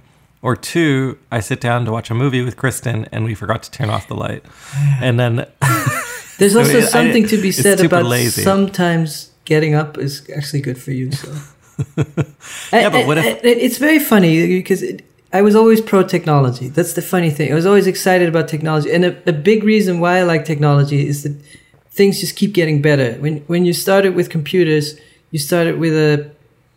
Or 0.46 0.56
two, 0.56 1.18
I 1.32 1.40
sit 1.40 1.60
down 1.60 1.86
to 1.86 1.92
watch 1.92 2.12
a 2.12 2.14
movie 2.14 2.44
with 2.44 2.56
Kristen 2.56 3.06
and 3.12 3.26
we 3.26 3.34
forgot 3.34 3.64
to 3.64 3.72
turn 3.72 3.90
off 3.90 4.08
the 4.08 4.14
light. 4.14 4.44
And 5.02 5.20
then, 5.20 5.34
There's 6.38 6.56
also 6.62 6.78
I- 6.78 6.82
something 6.82 7.26
to 7.30 7.38
be 7.42 7.52
said 7.52 7.80
about 7.84 8.06
lazy. 8.06 8.44
sometimes 8.44 9.32
getting 9.46 9.74
up 9.74 9.98
is 9.98 10.30
actually 10.38 10.62
good 10.62 10.78
for 10.80 10.92
you. 10.92 11.12
So 11.12 11.30
Yeah, 12.72 12.90
but 12.90 13.08
what 13.08 13.18
if- 13.18 13.44
it's 13.44 13.80
very 13.80 13.98
funny 13.98 14.60
because 14.60 14.84
it, 14.84 15.04
I 15.34 15.42
was 15.42 15.56
always 15.56 15.82
pro 15.82 16.04
technology. 16.04 16.70
That's 16.70 16.94
the 16.94 17.02
funny 17.02 17.32
thing. 17.32 17.52
I 17.52 17.56
was 17.56 17.66
always 17.66 17.88
excited 17.88 18.30
about 18.30 18.48
technology, 18.48 18.92
and 18.94 19.04
a, 19.04 19.30
a 19.30 19.34
big 19.34 19.64
reason 19.64 20.00
why 20.00 20.20
I 20.20 20.24
like 20.24 20.46
technology 20.46 21.08
is 21.08 21.24
that 21.24 21.36
things 21.90 22.20
just 22.20 22.36
keep 22.36 22.54
getting 22.54 22.82
better. 22.84 23.14
When 23.20 23.38
when 23.48 23.66
you 23.66 23.74
started 23.74 24.14
with 24.16 24.30
computers, 24.30 24.96
you 25.32 25.40
started 25.40 25.80
with 25.80 25.94
a 25.94 26.32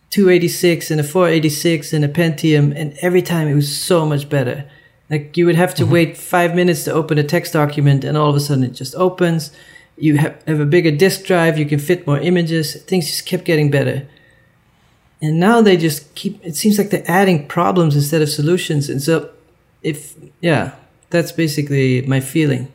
286 0.09 0.91
and 0.91 0.99
a 0.99 1.03
486 1.03 1.93
and 1.93 2.03
a 2.03 2.07
Pentium, 2.07 2.73
and 2.75 2.97
every 3.01 3.21
time 3.21 3.47
it 3.47 3.55
was 3.55 3.75
so 3.75 4.05
much 4.05 4.29
better. 4.29 4.69
Like 5.09 5.37
you 5.37 5.45
would 5.45 5.55
have 5.55 5.73
to 5.75 5.83
mm-hmm. 5.83 5.93
wait 5.93 6.17
five 6.17 6.55
minutes 6.55 6.83
to 6.85 6.93
open 6.93 7.17
a 7.17 7.23
text 7.23 7.53
document, 7.53 8.03
and 8.03 8.17
all 8.17 8.29
of 8.29 8.35
a 8.35 8.39
sudden 8.39 8.63
it 8.63 8.71
just 8.71 8.95
opens. 8.95 9.51
You 9.97 10.17
have, 10.17 10.41
have 10.47 10.59
a 10.59 10.65
bigger 10.65 10.91
disk 10.91 11.25
drive, 11.25 11.59
you 11.59 11.65
can 11.65 11.79
fit 11.79 12.07
more 12.07 12.19
images. 12.19 12.75
Things 12.83 13.07
just 13.07 13.25
kept 13.25 13.45
getting 13.45 13.69
better. 13.69 14.07
And 15.21 15.39
now 15.39 15.61
they 15.61 15.75
just 15.75 16.15
keep, 16.15 16.43
it 16.45 16.55
seems 16.55 16.77
like 16.77 16.91
they're 16.91 17.03
adding 17.05 17.47
problems 17.47 17.95
instead 17.95 18.21
of 18.21 18.29
solutions. 18.29 18.89
And 18.89 19.01
so, 19.01 19.29
if, 19.83 20.15
yeah, 20.39 20.75
that's 21.09 21.33
basically 21.33 22.01
my 22.03 22.21
feeling. 22.21 22.71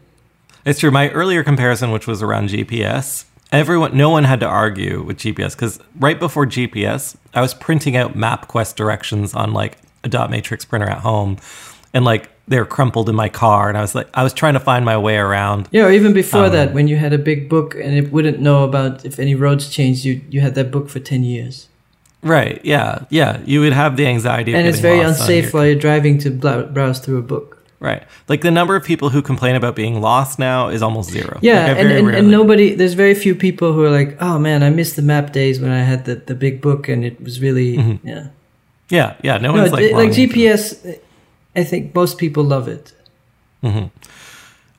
It's 0.66 0.80
true. 0.80 0.90
My 0.90 1.10
earlier 1.10 1.42
comparison, 1.42 1.90
which 1.90 2.06
was 2.06 2.22
around 2.22 2.50
GPS, 2.50 3.24
everyone, 3.58 3.96
no 3.96 4.10
one 4.10 4.24
had 4.24 4.40
to 4.40 4.46
argue 4.46 5.02
with 5.02 5.18
GPS 5.18 5.54
because 5.54 5.78
right 5.98 6.18
before 6.18 6.46
GPS, 6.46 7.16
I 7.34 7.40
was 7.40 7.54
printing 7.54 7.96
out 7.96 8.14
MapQuest 8.14 8.74
directions 8.76 9.34
on 9.34 9.52
like 9.52 9.78
a 10.02 10.08
dot 10.08 10.30
matrix 10.30 10.64
printer 10.64 10.88
at 10.88 10.98
home, 10.98 11.38
and 11.92 12.04
like 12.04 12.30
they're 12.46 12.66
crumpled 12.66 13.08
in 13.08 13.14
my 13.14 13.28
car, 13.30 13.68
and 13.70 13.78
I 13.78 13.80
was 13.80 13.94
like, 13.94 14.08
I 14.12 14.22
was 14.22 14.34
trying 14.34 14.52
to 14.54 14.60
find 14.60 14.84
my 14.84 14.98
way 14.98 15.16
around. 15.16 15.68
Yeah, 15.70 15.84
or 15.86 15.90
even 15.90 16.12
before 16.12 16.44
Um, 16.46 16.52
that, 16.52 16.74
when 16.74 16.88
you 16.88 16.96
had 16.96 17.12
a 17.14 17.18
big 17.18 17.48
book 17.48 17.74
and 17.74 17.94
it 17.94 18.12
wouldn't 18.12 18.38
know 18.38 18.64
about 18.64 19.04
if 19.04 19.18
any 19.18 19.34
roads 19.34 19.70
changed, 19.70 20.04
you, 20.04 20.20
you 20.28 20.40
had 20.42 20.54
that 20.56 20.70
book 20.70 20.90
for 20.90 21.00
10 21.00 21.24
years. 21.24 21.68
Right? 22.22 22.60
Yeah, 22.64 23.04
yeah. 23.10 23.40
You 23.46 23.60
would 23.60 23.72
have 23.72 23.96
the 23.96 24.06
anxiety, 24.06 24.52
of 24.52 24.58
And 24.58 24.68
it's 24.68 24.78
very 24.80 25.00
unsafe 25.00 25.44
your- 25.44 25.52
while 25.52 25.66
you're 25.66 25.74
driving 25.78 26.18
to 26.18 26.30
bl- 26.30 26.62
browse 26.72 26.98
through 26.98 27.18
a 27.18 27.22
book. 27.22 27.63
Right. 27.84 28.02
Like 28.28 28.40
the 28.40 28.50
number 28.50 28.74
of 28.76 28.82
people 28.84 29.10
who 29.10 29.20
complain 29.20 29.56
about 29.56 29.76
being 29.76 30.00
lost 30.00 30.38
now 30.38 30.68
is 30.68 30.80
almost 30.82 31.10
zero. 31.10 31.38
Yeah, 31.42 31.66
Like, 31.68 31.78
and, 31.78 31.92
and, 31.92 32.08
and 32.16 32.30
nobody, 32.30 32.74
there's 32.74 32.94
very 32.94 33.14
few 33.14 33.34
people 33.34 33.74
who 33.74 33.84
are 33.84 33.90
like, 33.90 34.16
oh 34.22 34.38
man, 34.38 34.62
I 34.62 34.70
missed 34.70 34.96
the 34.96 35.02
map 35.02 35.32
days 35.32 35.60
when 35.60 35.70
I 35.70 35.80
had 35.80 36.06
the, 36.06 36.14
the 36.14 36.34
big 36.34 36.60
book 36.62 36.88
and 36.88 37.04
it 37.04 37.20
was 37.20 37.40
really, 37.42 37.76
Mm-hmm. 37.76 38.08
yeah. 38.08 38.26
Yeah, 38.88 39.16
yeah. 39.22 39.36
No 39.38 39.52
No, 39.52 39.60
one's 39.60 39.72
like 39.72 39.92
like 39.92 40.10
GPS, 40.10 40.98
I 41.56 41.64
think 41.64 41.94
most 41.94 42.16
people 42.18 42.42
love 42.44 42.68
it. 42.68 42.92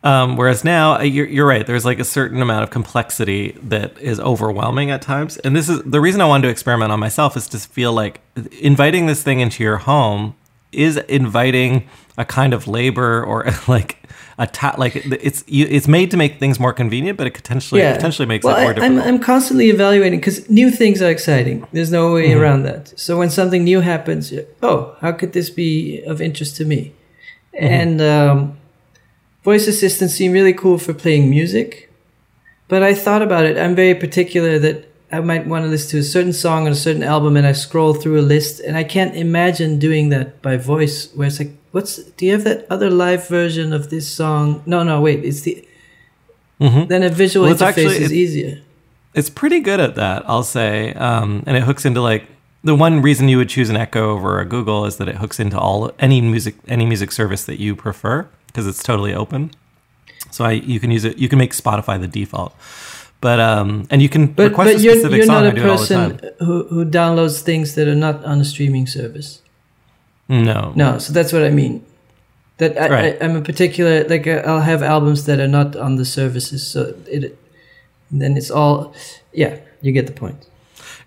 Um, 0.03 0.37
whereas 0.37 0.63
now, 0.63 0.97
uh, 0.99 1.01
you're, 1.01 1.25
you're 1.25 1.47
right. 1.47 1.65
There's 1.65 1.83
like 1.85 1.97
a 1.99 2.03
certain 2.03 2.41
amount 2.41 2.63
of 2.63 2.69
complexity 2.69 3.57
that 3.63 3.97
is 3.99 4.19
overwhelming 4.19 4.91
at 4.91 5.01
times. 5.01 5.37
And 5.37 5.55
this 5.55 5.67
is 5.67 5.81
the 5.81 5.99
reason 5.99 6.21
I 6.21 6.25
wanted 6.25 6.43
to 6.43 6.49
experiment 6.51 6.91
on 6.91 6.99
myself 6.99 7.35
is 7.35 7.47
to 7.47 7.57
feel 7.57 7.91
like 7.91 8.21
inviting 8.61 9.07
this 9.07 9.23
thing 9.23 9.39
into 9.39 9.63
your 9.63 9.77
home 9.77 10.35
is 10.71 10.97
inviting 10.97 11.87
a 12.17 12.25
kind 12.25 12.53
of 12.53 12.67
labor 12.67 13.23
or 13.23 13.45
like 13.67 13.97
a 14.37 14.47
ta- 14.47 14.75
like 14.77 14.95
it's 14.97 15.43
you, 15.47 15.65
it's 15.69 15.87
made 15.87 16.11
to 16.11 16.17
make 16.17 16.39
things 16.39 16.59
more 16.59 16.73
convenient, 16.73 17.17
but 17.17 17.27
it 17.27 17.33
potentially 17.33 17.81
it 17.81 17.95
potentially 17.95 18.25
makes 18.25 18.43
well, 18.43 18.57
it 18.57 18.75
more 18.75 18.83
I, 18.83 18.85
I'm. 18.85 18.99
I'm 18.99 19.19
constantly 19.19 19.69
evaluating 19.69 20.19
because 20.19 20.49
new 20.49 20.69
things 20.69 21.01
are 21.01 21.09
exciting. 21.09 21.65
There's 21.71 21.91
no 21.91 22.13
way 22.13 22.29
Mm-hmm. 22.29 22.41
around 22.41 22.63
that. 22.63 22.99
So 22.99 23.17
when 23.17 23.29
something 23.29 23.63
new 23.63 23.81
happens, 23.81 24.33
oh, 24.61 24.95
how 25.01 25.11
could 25.13 25.33
this 25.33 25.49
be 25.49 26.01
of 26.03 26.21
interest 26.21 26.57
to 26.57 26.65
me? 26.65 26.93
Mm-hmm. 27.53 27.65
And 27.65 28.01
um, 28.01 28.57
voice 29.43 29.67
assistants 29.67 30.13
seem 30.15 30.31
really 30.33 30.53
cool 30.53 30.77
for 30.77 30.93
playing 30.93 31.29
music. 31.29 31.89
But 32.67 32.81
I 32.83 32.93
thought 32.95 33.21
about 33.21 33.45
it. 33.45 33.57
I'm 33.57 33.75
very 33.75 33.93
particular 33.95 34.57
that 34.59 34.91
I 35.11 35.19
might 35.21 35.45
want 35.47 35.63
to 35.65 35.69
listen 35.69 35.91
to 35.91 35.97
a 35.99 36.03
certain 36.03 36.33
song 36.33 36.65
on 36.65 36.71
a 36.71 36.75
certain 36.75 37.03
album, 37.03 37.37
and 37.37 37.45
I 37.45 37.53
scroll 37.53 37.93
through 37.93 38.19
a 38.19 38.25
list, 38.25 38.59
and 38.59 38.75
I 38.75 38.83
can't 38.83 39.15
imagine 39.15 39.77
doing 39.79 40.09
that 40.09 40.41
by 40.41 40.57
voice. 40.57 41.13
Where 41.13 41.27
it's 41.27 41.39
like, 41.39 41.51
what's? 41.75 41.91
Do 42.17 42.25
you 42.25 42.31
have 42.31 42.45
that 42.45 42.65
other 42.75 42.89
live 42.89 43.27
version 43.27 43.73
of 43.73 43.89
this 43.89 44.07
song? 44.07 44.61
No, 44.65 44.83
no, 44.83 45.01
wait. 45.01 45.19
It's 45.29 45.41
the. 45.41 45.53
Then 46.59 47.03
a 47.03 47.09
visual 47.09 47.45
Well, 47.45 47.55
interface 47.55 47.67
actually- 47.67 48.03
is 48.07 48.13
easier. 48.13 48.53
It's 49.13 49.29
pretty 49.29 49.59
good 49.69 49.79
at 49.79 49.95
that, 49.95 50.23
I'll 50.31 50.43
say. 50.59 50.93
Um, 50.93 51.43
and 51.47 51.55
it 51.57 51.63
hooks 51.63 51.85
into 51.85 52.01
like 52.01 52.23
the 52.63 52.75
one 52.75 53.01
reason 53.01 53.29
you 53.29 53.37
would 53.37 53.49
choose 53.49 53.69
an 53.69 53.77
Echo 53.77 54.03
over 54.15 54.39
a 54.39 54.45
Google 54.45 54.85
is 54.85 54.95
that 54.97 55.07
it 55.07 55.15
hooks 55.23 55.39
into 55.39 55.57
all 55.59 55.91
any 55.99 56.19
music 56.21 56.55
any 56.67 56.85
music 56.85 57.11
service 57.11 57.43
that 57.45 57.59
you 57.59 57.75
prefer 57.75 58.25
because 58.47 58.65
it's 58.67 58.81
totally 58.83 59.13
open. 59.13 59.51
So 60.31 60.43
I 60.45 60.51
you 60.73 60.79
can 60.79 60.91
use 60.91 61.05
it. 61.05 61.17
You 61.17 61.27
can 61.29 61.39
make 61.39 61.53
Spotify 61.53 61.95
the 61.99 62.07
default, 62.19 62.51
but 63.21 63.39
um, 63.39 63.69
and 63.91 64.01
you 64.01 64.09
can 64.09 64.23
But 64.27 64.49
request 64.49 64.67
but 64.73 64.75
a 64.79 64.83
you're 64.83 64.93
specific 64.95 65.17
you're 65.17 65.25
song. 65.31 65.43
not 65.43 65.45
I 65.45 65.49
a 65.49 65.55
do 65.59 65.63
it 65.63 65.69
all 65.69 65.77
the 65.77 65.93
time. 65.99 66.11
person 66.17 66.31
who 66.47 66.55
who 66.73 66.85
downloads 66.99 67.41
things 67.41 67.75
that 67.75 67.87
are 67.87 67.99
not 68.07 68.23
on 68.25 68.39
a 68.41 68.45
streaming 68.45 68.87
service. 68.87 69.41
No, 70.27 70.73
No, 70.75 70.97
so 70.97 71.13
that's 71.13 71.31
what 71.31 71.43
I 71.43 71.49
mean. 71.49 71.85
That 72.57 72.77
I, 72.77 72.89
Right. 72.89 73.21
I, 73.21 73.25
I'm 73.25 73.35
a 73.35 73.41
particular 73.41 74.07
like 74.07 74.27
uh, 74.27 74.41
I'll 74.45 74.61
have 74.61 74.81
albums 74.81 75.25
that 75.25 75.39
are 75.39 75.47
not 75.47 75.75
on 75.75 75.97
the 75.97 76.05
services, 76.05 76.65
so 76.65 76.95
it 77.07 77.37
then 78.11 78.37
it's 78.37 78.49
all 78.49 78.95
yeah. 79.33 79.59
You 79.81 79.91
get 79.91 80.07
the 80.07 80.13
point. 80.13 80.47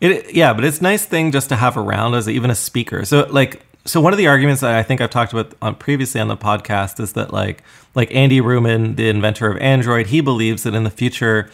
It, 0.00 0.34
yeah, 0.34 0.52
but 0.52 0.64
it's 0.64 0.78
a 0.78 0.82
nice 0.82 1.04
thing 1.04 1.32
just 1.32 1.48
to 1.48 1.56
have 1.56 1.76
around 1.76 2.14
as 2.14 2.28
even 2.28 2.50
a 2.50 2.54
speaker. 2.54 3.04
So 3.04 3.26
like 3.30 3.62
so 3.84 4.00
one 4.00 4.12
of 4.12 4.18
the 4.18 4.26
arguments 4.26 4.60
that 4.60 4.74
I 4.74 4.82
think 4.82 5.00
I've 5.00 5.10
talked 5.10 5.32
about 5.32 5.54
on 5.62 5.74
previously 5.74 6.20
on 6.20 6.28
the 6.28 6.36
podcast 6.36 7.00
is 7.00 7.14
that 7.14 7.32
like 7.32 7.62
like 7.94 8.14
Andy 8.14 8.40
Rubin, 8.40 8.96
the 8.96 9.08
inventor 9.08 9.50
of 9.50 9.56
Android, 9.58 10.08
he 10.08 10.20
believes 10.20 10.62
that 10.64 10.74
in 10.74 10.84
the 10.84 10.90
future 10.90 11.50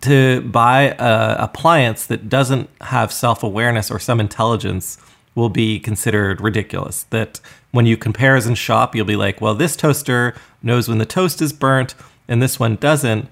to 0.00 0.40
buy 0.40 0.94
a 0.98 1.36
appliance 1.38 2.06
that 2.06 2.28
doesn't 2.28 2.70
have 2.80 3.12
self-awareness 3.12 3.90
or 3.90 3.98
some 3.98 4.18
intelligence 4.18 4.96
will 5.34 5.48
be 5.48 5.78
considered 5.78 6.40
ridiculous. 6.40 7.04
That 7.10 7.40
when 7.70 7.86
you 7.86 7.96
compare 7.96 8.30
comparison 8.30 8.54
shop, 8.54 8.94
you'll 8.94 9.06
be 9.06 9.16
like, 9.16 9.40
well, 9.40 9.54
this 9.54 9.76
toaster 9.76 10.34
knows 10.62 10.88
when 10.88 10.98
the 10.98 11.06
toast 11.06 11.40
is 11.40 11.52
burnt 11.52 11.94
and 12.28 12.40
this 12.40 12.58
one 12.60 12.76
doesn't. 12.76 13.28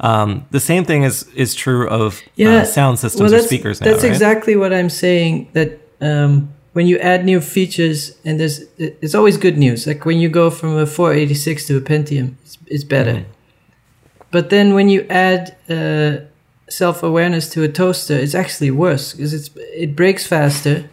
Um, 0.00 0.46
the 0.50 0.60
same 0.60 0.84
thing 0.84 1.04
is 1.04 1.28
is 1.34 1.54
true 1.54 1.88
of 1.88 2.20
uh, 2.38 2.64
sound 2.64 2.98
systems 2.98 3.32
well, 3.32 3.40
or 3.40 3.44
speakers 3.44 3.80
now. 3.80 3.90
That's 3.90 4.02
right? 4.02 4.12
exactly 4.12 4.56
what 4.56 4.72
I'm 4.72 4.90
saying. 4.90 5.48
That 5.52 5.80
um, 6.00 6.52
when 6.72 6.86
you 6.86 6.98
add 6.98 7.24
new 7.24 7.40
features, 7.40 8.16
and 8.24 8.40
there's 8.40 8.64
it's 8.78 9.14
always 9.14 9.36
good 9.36 9.56
news. 9.58 9.86
Like 9.86 10.04
when 10.04 10.18
you 10.18 10.28
go 10.28 10.50
from 10.50 10.76
a 10.76 10.86
486 10.86 11.66
to 11.66 11.76
a 11.76 11.80
Pentium, 11.80 12.34
it's, 12.42 12.58
it's 12.66 12.84
better. 12.84 13.12
Mm-hmm. 13.12 13.30
But 14.32 14.50
then 14.50 14.74
when 14.74 14.88
you 14.88 15.06
add 15.08 15.56
uh, 15.68 16.24
self 16.68 17.02
awareness 17.02 17.48
to 17.50 17.62
a 17.62 17.68
toaster, 17.68 18.14
it's 18.14 18.34
actually 18.34 18.70
worse 18.70 19.12
because 19.12 19.32
it's 19.32 19.50
it 19.56 19.94
breaks 19.94 20.26
faster. 20.26 20.90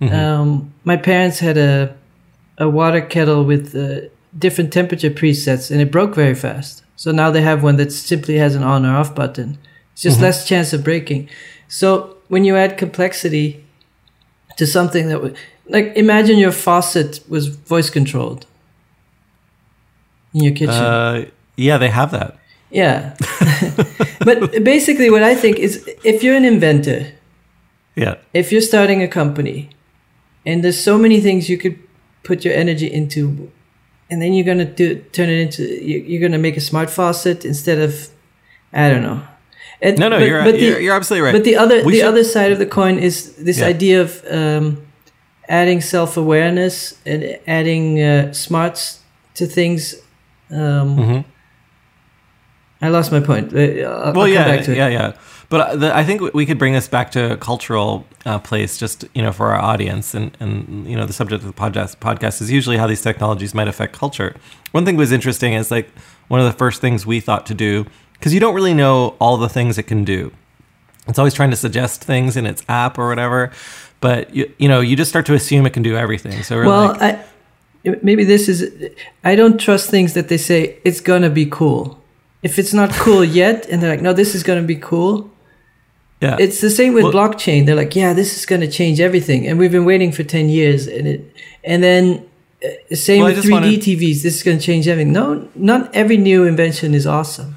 Mm-hmm. 0.00 0.14
Um, 0.14 0.72
my 0.84 0.96
parents 0.96 1.38
had 1.40 1.56
a 1.56 1.94
a 2.58 2.68
water 2.68 3.00
kettle 3.00 3.44
with 3.44 3.74
uh, 3.74 4.08
different 4.38 4.72
temperature 4.72 5.10
presets, 5.10 5.70
and 5.70 5.80
it 5.80 5.90
broke 5.90 6.14
very 6.14 6.34
fast. 6.34 6.82
So 6.96 7.10
now 7.12 7.30
they 7.32 7.42
have 7.42 7.62
one 7.64 7.76
that 7.76 7.90
simply 7.92 8.36
has 8.38 8.54
an 8.54 8.62
on 8.62 8.86
or 8.86 8.94
off 8.96 9.14
button. 9.14 9.58
It's 9.92 10.02
just 10.02 10.16
Mm-hmm. 10.16 10.24
less 10.24 10.46
chance 10.48 10.72
of 10.72 10.84
breaking. 10.84 11.28
So 11.68 12.16
when 12.28 12.44
you 12.44 12.56
add 12.56 12.78
complexity 12.78 13.64
to 14.56 14.66
something 14.66 15.08
that 15.08 15.20
would, 15.22 15.36
like, 15.68 15.92
imagine 15.96 16.38
your 16.38 16.52
faucet 16.52 17.20
was 17.28 17.48
voice 17.48 17.90
controlled 17.90 18.46
in 20.32 20.44
your 20.44 20.52
kitchen. 20.54 20.74
Uh, 20.74 21.24
yeah, 21.56 21.78
they 21.78 21.90
have 21.90 22.10
that. 22.10 22.36
yeah. 22.70 23.14
but 24.24 24.62
basically, 24.64 25.10
what 25.10 25.22
I 25.22 25.34
think 25.34 25.58
is 25.58 25.88
if 26.04 26.22
you're 26.22 26.36
an 26.36 26.44
inventor, 26.44 27.06
Yeah. 27.96 28.16
if 28.32 28.52
you're 28.52 28.60
starting 28.62 29.02
a 29.02 29.08
company 29.08 29.70
and 30.46 30.62
there's 30.62 30.82
so 30.82 30.98
many 30.98 31.20
things 31.20 31.48
you 31.48 31.58
could 31.58 31.76
put 32.22 32.44
your 32.44 32.54
energy 32.54 32.86
into 33.00 33.50
and 34.10 34.20
then 34.22 34.32
you're 34.34 34.44
gonna 34.46 34.64
do 34.64 34.96
turn 35.12 35.28
it 35.28 35.38
into 35.40 35.62
you- 35.62 36.04
you're 36.08 36.20
gonna 36.26 36.38
make 36.48 36.56
a 36.56 36.60
smart 36.60 36.88
faucet 36.90 37.44
instead 37.44 37.78
of 37.78 37.92
i 38.72 38.88
don't 38.90 39.02
know 39.02 39.20
And- 39.82 39.98
No, 39.98 40.08
no, 40.08 40.18
but- 40.18 40.28
you're, 40.28 40.44
but 40.44 40.52
the- 40.54 40.64
you're 40.66 40.80
you're 40.84 40.94
absolutely 41.00 41.24
right. 41.26 41.34
but 41.38 41.44
the 41.44 41.56
other 41.56 41.78
We 41.84 41.92
the 41.92 41.98
should- 41.98 42.08
other 42.12 42.24
side 42.24 42.52
of 42.52 42.58
the 42.58 42.66
coin 42.78 42.96
is 42.98 43.14
this 43.48 43.58
Yeah. 43.60 43.74
idea 43.74 43.96
of 44.04 44.10
um, 44.30 44.66
adding 45.48 45.80
self-awareness 45.82 46.74
and 47.10 47.20
adding 47.46 48.00
uh, 48.02 48.32
smarts 48.32 49.00
to 49.38 49.46
things 49.46 49.80
um, 50.50 50.88
Mhm. 50.98 51.24
i 52.82 52.88
lost 52.88 53.12
my 53.12 53.20
point 53.20 53.52
Uh, 53.52 53.58
I'll, 53.58 53.86
I'll 54.06 54.12
well, 54.16 54.26
come 54.26 54.32
yeah, 54.32 54.44
back 54.56 54.64
to 54.66 54.72
it 54.72 54.76
yeah, 54.82 54.88
yeah. 54.98 55.12
But 55.54 55.60
uh, 55.60 55.76
the, 55.76 55.96
I 55.96 56.02
think 56.02 56.34
we 56.34 56.46
could 56.46 56.58
bring 56.58 56.72
this 56.72 56.88
back 56.88 57.12
to 57.12 57.34
a 57.34 57.36
cultural 57.36 58.04
uh, 58.26 58.40
place, 58.40 58.76
just 58.76 59.04
you 59.14 59.22
know, 59.22 59.30
for 59.30 59.52
our 59.52 59.60
audience, 59.60 60.12
and 60.12 60.36
and 60.40 60.84
you 60.84 60.96
know, 60.96 61.06
the 61.06 61.12
subject 61.12 61.44
of 61.44 61.46
the 61.46 61.54
podcast 61.54 61.98
podcast 61.98 62.42
is 62.42 62.50
usually 62.50 62.76
how 62.76 62.88
these 62.88 63.02
technologies 63.02 63.54
might 63.54 63.68
affect 63.68 63.96
culture. 63.96 64.34
One 64.72 64.84
thing 64.84 64.96
was 64.96 65.12
interesting 65.12 65.52
is 65.52 65.70
like 65.70 65.88
one 66.26 66.40
of 66.40 66.46
the 66.46 66.58
first 66.58 66.80
things 66.80 67.06
we 67.06 67.20
thought 67.20 67.46
to 67.46 67.54
do 67.54 67.86
because 68.14 68.34
you 68.34 68.40
don't 68.40 68.56
really 68.56 68.74
know 68.74 69.14
all 69.20 69.36
the 69.36 69.48
things 69.48 69.78
it 69.78 69.84
can 69.84 70.02
do. 70.02 70.32
It's 71.06 71.20
always 71.20 71.34
trying 71.34 71.50
to 71.50 71.56
suggest 71.56 72.02
things 72.02 72.36
in 72.36 72.46
its 72.46 72.64
app 72.68 72.98
or 72.98 73.08
whatever, 73.08 73.52
but 74.00 74.34
you 74.34 74.52
you 74.58 74.66
know, 74.66 74.80
you 74.80 74.96
just 74.96 75.08
start 75.08 75.24
to 75.26 75.34
assume 75.34 75.66
it 75.66 75.72
can 75.72 75.84
do 75.84 75.96
everything. 75.96 76.42
So 76.42 76.56
we're 76.56 76.66
well 76.66 76.88
like, 76.94 77.00
I, 77.00 77.24
maybe 78.02 78.24
this 78.24 78.48
is 78.48 78.90
i 79.22 79.36
don't 79.36 79.60
trust 79.60 79.88
things 79.88 80.14
that 80.14 80.28
they 80.28 80.38
say 80.38 80.78
it's 80.84 81.00
gonna 81.00 81.30
be 81.30 81.46
cool 81.46 82.02
if 82.42 82.58
it's 82.58 82.72
not 82.72 82.90
cool 82.94 83.22
yet 83.42 83.68
and 83.68 83.80
they're 83.80 83.90
like 83.90 84.02
no 84.02 84.12
this 84.12 84.34
is 84.34 84.42
gonna 84.42 84.62
be 84.62 84.74
cool 84.74 85.30
yeah, 86.20 86.36
it's 86.38 86.60
the 86.60 86.70
same 86.70 86.94
with 86.94 87.04
Well- 87.04 87.12
blockchain 87.12 87.66
they're 87.66 87.74
like 87.76 87.94
yeah 87.96 88.12
this 88.14 88.36
is 88.36 88.46
gonna 88.46 88.68
change 88.68 89.00
everything 89.00 89.46
and 89.46 89.58
we've 89.58 89.72
been 89.72 89.84
waiting 89.84 90.12
for 90.12 90.22
10 90.24 90.48
years 90.48 90.86
and 90.86 91.06
it 91.06 91.20
and 91.64 91.82
then 91.82 92.24
uh, 92.64 92.94
same 92.96 93.22
Well, 93.24 93.34
with 93.34 93.44
3d 93.44 93.50
wanna- 93.52 93.66
tvs 93.68 94.22
this 94.22 94.34
is 94.36 94.42
gonna 94.42 94.60
change 94.60 94.88
everything 94.88 95.12
no 95.12 95.46
not 95.54 95.94
every 95.94 96.16
new 96.16 96.44
invention 96.46 96.94
is 96.94 97.06
awesome 97.06 97.54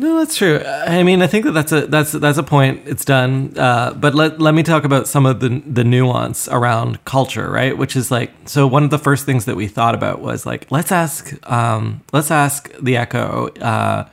No, 0.00 0.16
that's 0.20 0.36
true. 0.36 0.60
I 0.98 1.02
mean, 1.02 1.22
I 1.22 1.26
think 1.26 1.44
that 1.44 1.54
that's 1.58 1.72
a 1.72 1.80
that's 1.94 2.12
that's 2.12 2.38
a 2.38 2.44
point. 2.44 2.76
It's 2.86 3.04
done. 3.04 3.30
Uh, 3.58 3.90
but 3.98 4.14
let 4.14 4.38
let 4.40 4.54
me 4.54 4.62
talk 4.62 4.84
about 4.84 5.08
some 5.08 5.26
of 5.26 5.40
the 5.40 5.48
the 5.78 5.82
nuance 5.82 6.46
around 6.58 6.98
culture, 7.04 7.50
right? 7.50 7.74
Which 7.76 7.96
is 7.96 8.08
like 8.08 8.30
so. 8.44 8.68
One 8.76 8.84
of 8.84 8.90
the 8.90 8.98
first 9.08 9.26
things 9.26 9.44
that 9.46 9.56
we 9.56 9.66
thought 9.66 9.96
about 9.96 10.20
was 10.22 10.46
like 10.46 10.70
let's 10.70 10.92
ask 10.92 11.34
um, 11.50 12.00
let's 12.12 12.30
ask 12.30 12.70
the 12.80 12.96
Echo 12.96 13.48
uh, 13.60 14.04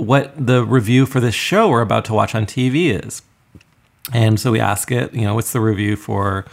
what 0.00 0.32
the 0.36 0.64
review 0.64 1.06
for 1.06 1.20
this 1.20 1.34
show 1.34 1.68
we're 1.68 1.82
about 1.82 2.04
to 2.06 2.14
watch 2.14 2.34
on 2.34 2.46
TV 2.46 3.04
is. 3.04 3.22
And 4.12 4.40
so 4.40 4.50
we 4.50 4.60
ask 4.60 4.90
it, 4.90 5.14
you 5.14 5.22
know, 5.22 5.34
what's 5.34 5.52
the 5.52 5.60
review 5.60 5.94
for, 5.94 6.46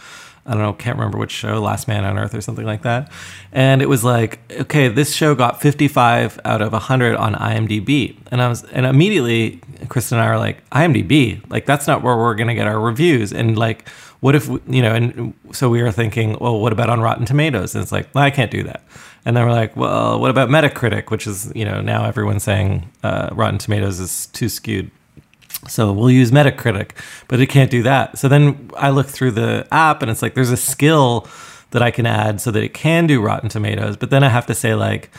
I 0.46 0.52
don't 0.52 0.62
know, 0.62 0.72
can't 0.72 0.96
remember 0.96 1.18
which 1.18 1.32
show, 1.32 1.60
Last 1.60 1.88
Man 1.88 2.04
on 2.04 2.18
Earth 2.18 2.34
or 2.34 2.40
something 2.40 2.66
like 2.66 2.82
that. 2.82 3.10
And 3.50 3.82
it 3.82 3.88
was 3.88 4.04
like, 4.04 4.38
okay, 4.52 4.88
this 4.88 5.14
show 5.14 5.34
got 5.34 5.60
55 5.60 6.40
out 6.44 6.62
of 6.62 6.72
100 6.72 7.16
on 7.16 7.34
IMDb. 7.34 8.16
And 8.30 8.42
I 8.42 8.48
was, 8.48 8.64
and 8.64 8.86
immediately 8.86 9.60
Kristen 9.88 10.18
and 10.18 10.26
I 10.26 10.30
are 10.30 10.38
like, 10.38 10.68
IMDb, 10.70 11.48
like 11.50 11.66
that's 11.66 11.86
not 11.86 12.02
where 12.02 12.16
we're 12.16 12.34
going 12.34 12.48
to 12.48 12.54
get 12.54 12.66
our 12.66 12.78
reviews. 12.80 13.32
And 13.32 13.56
like, 13.58 13.88
what 14.20 14.34
if, 14.34 14.48
we- 14.48 14.60
you 14.68 14.82
know, 14.82 14.94
and 14.94 15.34
so 15.52 15.68
we 15.68 15.82
were 15.82 15.92
thinking, 15.92 16.36
well, 16.40 16.60
what 16.60 16.72
about 16.72 16.90
on 16.90 17.00
Rotten 17.00 17.24
Tomatoes? 17.26 17.74
And 17.74 17.82
it's 17.82 17.92
like, 17.92 18.08
well, 18.14 18.24
I 18.24 18.30
can't 18.30 18.50
do 18.50 18.62
that. 18.64 18.82
And 19.24 19.36
then 19.36 19.44
we're 19.44 19.52
like, 19.52 19.76
well, 19.76 20.18
what 20.20 20.30
about 20.30 20.48
Metacritic, 20.48 21.10
which 21.10 21.26
is, 21.26 21.52
you 21.54 21.64
know, 21.64 21.80
now 21.80 22.04
everyone's 22.04 22.42
saying 22.44 22.88
uh, 23.02 23.28
Rotten 23.32 23.58
Tomatoes 23.58 24.00
is 24.00 24.26
too 24.28 24.48
skewed. 24.48 24.90
So 25.68 25.92
we'll 25.92 26.10
use 26.10 26.30
Metacritic, 26.30 26.90
but 27.26 27.40
it 27.40 27.46
can't 27.48 27.70
do 27.70 27.82
that. 27.82 28.16
So 28.18 28.28
then 28.28 28.70
I 28.76 28.90
look 28.90 29.06
through 29.08 29.32
the 29.32 29.66
app 29.72 30.02
and 30.02 30.10
it's 30.10 30.22
like 30.22 30.34
there's 30.34 30.50
a 30.52 30.56
skill 30.56 31.26
that 31.72 31.82
I 31.82 31.90
can 31.90 32.06
add 32.06 32.40
so 32.40 32.50
that 32.52 32.62
it 32.62 32.72
can 32.74 33.06
do 33.06 33.20
Rotten 33.20 33.48
Tomatoes. 33.48 33.96
But 33.96 34.10
then 34.10 34.22
I 34.22 34.28
have 34.28 34.46
to 34.46 34.54
say 34.54 34.74
like, 34.74 35.10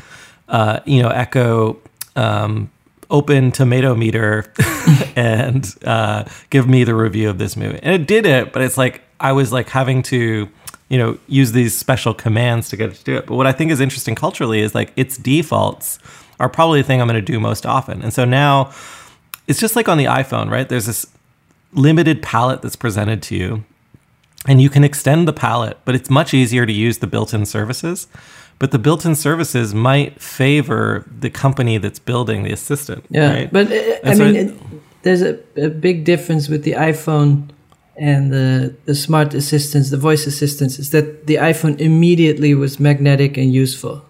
uh, 0.48 0.80
you 0.86 1.02
know, 1.04 1.10
Echo 1.10 1.78
um, 2.16 2.72
open 3.10 3.52
tomato 3.52 3.96
meter 3.96 4.52
and 5.16 5.76
uh, 5.84 6.24
give 6.50 6.68
me 6.68 6.84
the 6.84 6.96
review 6.96 7.30
of 7.30 7.38
this 7.38 7.56
movie. 7.56 7.80
And 7.82 8.02
it 8.02 8.08
did 8.08 8.26
it, 8.26 8.54
but 8.54 8.62
it's 8.62 8.78
like 8.78 9.02
I 9.20 9.32
was 9.32 9.52
like 9.52 9.70
having 9.70 10.04
to, 10.04 10.48
you 10.90 10.98
know, 10.98 11.18
use 11.28 11.52
these 11.52 11.76
special 11.76 12.14
commands 12.14 12.70
to 12.70 12.78
get 12.78 12.90
it 12.90 12.96
to 12.96 13.04
do 13.04 13.18
it. 13.18 13.26
But 13.26 13.36
what 13.36 13.48
I 13.48 13.52
think 13.52 13.72
is 13.72 13.80
interesting 13.80 14.16
culturally 14.16 14.60
is 14.60 14.76
like 14.76 14.94
its 14.96 15.18
defaults 15.18 16.00
are 16.40 16.50
probably 16.50 16.82
the 16.82 16.88
thing 16.88 17.02
I'm 17.02 17.08
going 17.08 17.24
to 17.24 17.34
do 17.34 17.40
most 17.40 17.66
often. 17.66 18.02
And 18.02 18.14
so 18.14 18.26
now 18.26 18.72
it's 19.48 19.60
just 19.60 19.76
like 19.76 19.90
on 19.90 19.98
the 19.98 20.06
iPhone, 20.06 20.50
right? 20.50 20.70
There's 20.70 20.86
this 20.86 21.08
limited 21.74 22.22
palette 22.22 22.62
that's 22.62 22.76
presented 22.76 23.22
to 23.24 23.36
you, 23.36 23.64
and 24.48 24.62
you 24.62 24.70
can 24.70 24.84
extend 24.84 25.28
the 25.28 25.34
palette, 25.34 25.78
but 25.86 25.96
it's 25.96 26.10
much 26.10 26.34
easier 26.34 26.66
to 26.66 26.72
use 26.72 27.00
the 27.00 27.08
built 27.08 27.34
in 27.34 27.46
services. 27.46 28.08
But 28.60 28.72
the 28.72 28.80
built 28.80 29.06
in 29.06 29.16
services 29.16 29.74
might 29.74 30.22
favor 30.22 31.06
the 31.22 31.30
company 31.30 31.78
that's 31.80 32.00
building 32.00 32.44
the 32.44 32.52
assistant. 32.52 33.06
Yeah, 33.10 33.34
right? 33.34 33.52
but 33.54 33.72
uh, 33.72 34.10
I 34.10 34.14
so 34.14 34.26
mean, 34.26 34.36
it- 34.36 34.48
it, 34.48 34.54
there's 35.04 35.22
a, 35.22 35.40
a 35.56 35.70
big 35.70 36.04
difference 36.04 36.50
with 36.50 36.64
the 36.64 36.74
iPhone 36.74 37.50
and 37.96 38.32
the 38.34 38.74
the 38.86 38.94
smart 38.96 39.34
assistants, 39.34 39.90
the 39.90 39.98
voice 39.98 40.28
assistants, 40.28 40.78
is 40.80 40.90
that 40.90 41.26
the 41.28 41.36
iPhone 41.36 41.80
immediately 41.80 42.54
was 42.54 42.80
magnetic 42.80 43.38
and 43.38 43.54
useful. 43.54 44.02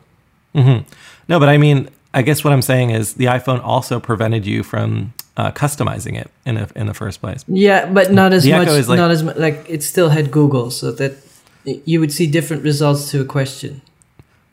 No, 0.54 1.40
but 1.40 1.48
I 1.50 1.58
mean, 1.58 1.90
I 2.14 2.22
guess 2.24 2.44
what 2.44 2.54
I'm 2.54 2.62
saying 2.64 2.90
is 2.90 3.14
the 3.14 3.26
iPhone 3.26 3.62
also 3.64 4.00
prevented 4.00 4.46
you 4.46 4.64
from 4.64 5.14
uh, 5.38 5.52
customizing 5.52 6.20
it 6.20 6.30
in 6.46 6.58
a, 6.58 6.68
in 6.76 6.88
the 6.88 6.94
first 6.94 7.22
place. 7.22 7.46
Yeah, 7.48 7.86
but 7.86 8.12
not 8.12 8.34
as 8.34 8.44
The 8.44 8.52
much. 8.54 8.68
Like- 8.88 8.98
not 8.98 9.12
as 9.12 9.22
much. 9.24 9.38
Like 9.38 9.64
it 9.70 9.84
still 9.84 10.10
had 10.10 10.32
Google, 10.32 10.72
so 10.72 10.92
that 10.94 11.14
you 11.86 12.00
would 12.00 12.12
see 12.12 12.26
different 12.28 12.64
results 12.64 13.12
to 13.12 13.22
a 13.22 13.26
question. 13.26 13.82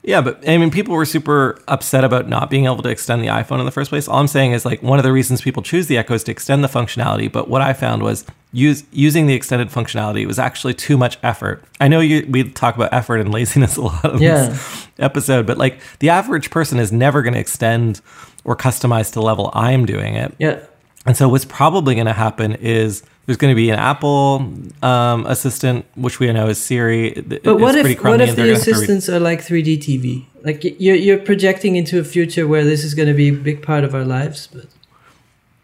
Yeah, 0.06 0.20
but 0.20 0.48
I 0.48 0.56
mean, 0.56 0.70
people 0.70 0.94
were 0.94 1.04
super 1.04 1.58
upset 1.66 2.04
about 2.04 2.28
not 2.28 2.48
being 2.48 2.64
able 2.66 2.80
to 2.82 2.88
extend 2.88 3.22
the 3.24 3.26
iPhone 3.26 3.58
in 3.58 3.64
the 3.64 3.72
first 3.72 3.90
place. 3.90 4.06
All 4.06 4.20
I'm 4.20 4.28
saying 4.28 4.52
is 4.52 4.64
like 4.64 4.80
one 4.80 5.00
of 5.00 5.02
the 5.02 5.10
reasons 5.10 5.42
people 5.42 5.64
choose 5.64 5.88
the 5.88 5.98
Echo 5.98 6.14
is 6.14 6.22
to 6.24 6.30
extend 6.30 6.62
the 6.62 6.68
functionality. 6.68 7.30
But 7.30 7.48
what 7.48 7.60
I 7.60 7.72
found 7.72 8.04
was 8.04 8.24
use, 8.52 8.84
using 8.92 9.26
the 9.26 9.34
extended 9.34 9.68
functionality 9.70 10.24
was 10.24 10.38
actually 10.38 10.74
too 10.74 10.96
much 10.96 11.18
effort. 11.24 11.64
I 11.80 11.88
know 11.88 11.98
you 11.98 12.24
we 12.30 12.44
talk 12.48 12.76
about 12.76 12.92
effort 12.92 13.16
and 13.16 13.32
laziness 13.34 13.76
a 13.76 13.82
lot 13.82 14.04
in 14.14 14.22
Yeah. 14.22 14.46
this 14.50 14.86
episode, 15.00 15.44
but 15.44 15.58
like 15.58 15.80
the 15.98 16.08
average 16.10 16.50
person 16.50 16.78
is 16.78 16.92
never 16.92 17.20
going 17.22 17.34
to 17.34 17.40
extend 17.40 18.00
or 18.44 18.54
customize 18.56 19.08
to 19.08 19.14
the 19.14 19.22
level 19.22 19.50
I'm 19.54 19.86
doing 19.86 20.14
it. 20.14 20.32
Yeah, 20.38 20.60
And 21.06 21.16
so 21.16 21.28
what's 21.28 21.44
probably 21.44 21.94
going 21.94 22.06
to 22.06 22.12
happen 22.12 22.54
is 22.56 23.02
there's 23.26 23.36
going 23.36 23.52
to 23.52 23.56
be 23.56 23.70
an 23.70 23.78
Apple 23.78 24.52
um, 24.82 25.24
assistant, 25.26 25.86
which 25.94 26.18
we 26.18 26.32
know 26.32 26.48
is 26.48 26.60
Siri. 26.60 27.12
But 27.12 27.60
what 27.60 27.74
it's 27.76 27.82
pretty 27.82 27.94
if 27.94 28.04
what 28.04 28.20
if 28.20 28.30
the 28.30 28.42
to 28.42 28.42
re- 28.42 28.52
assistants 28.52 29.08
are 29.08 29.20
like 29.20 29.40
3D 29.40 29.78
TV? 29.78 30.26
Like 30.42 30.64
you're 30.80 30.96
you're 30.96 31.18
projecting 31.18 31.76
into 31.76 32.00
a 32.00 32.04
future 32.04 32.46
where 32.46 32.64
this 32.64 32.84
is 32.84 32.94
going 32.94 33.08
to 33.08 33.14
be 33.14 33.28
a 33.28 33.32
big 33.32 33.62
part 33.62 33.84
of 33.84 33.94
our 33.94 34.04
lives. 34.04 34.48
But 34.48 34.66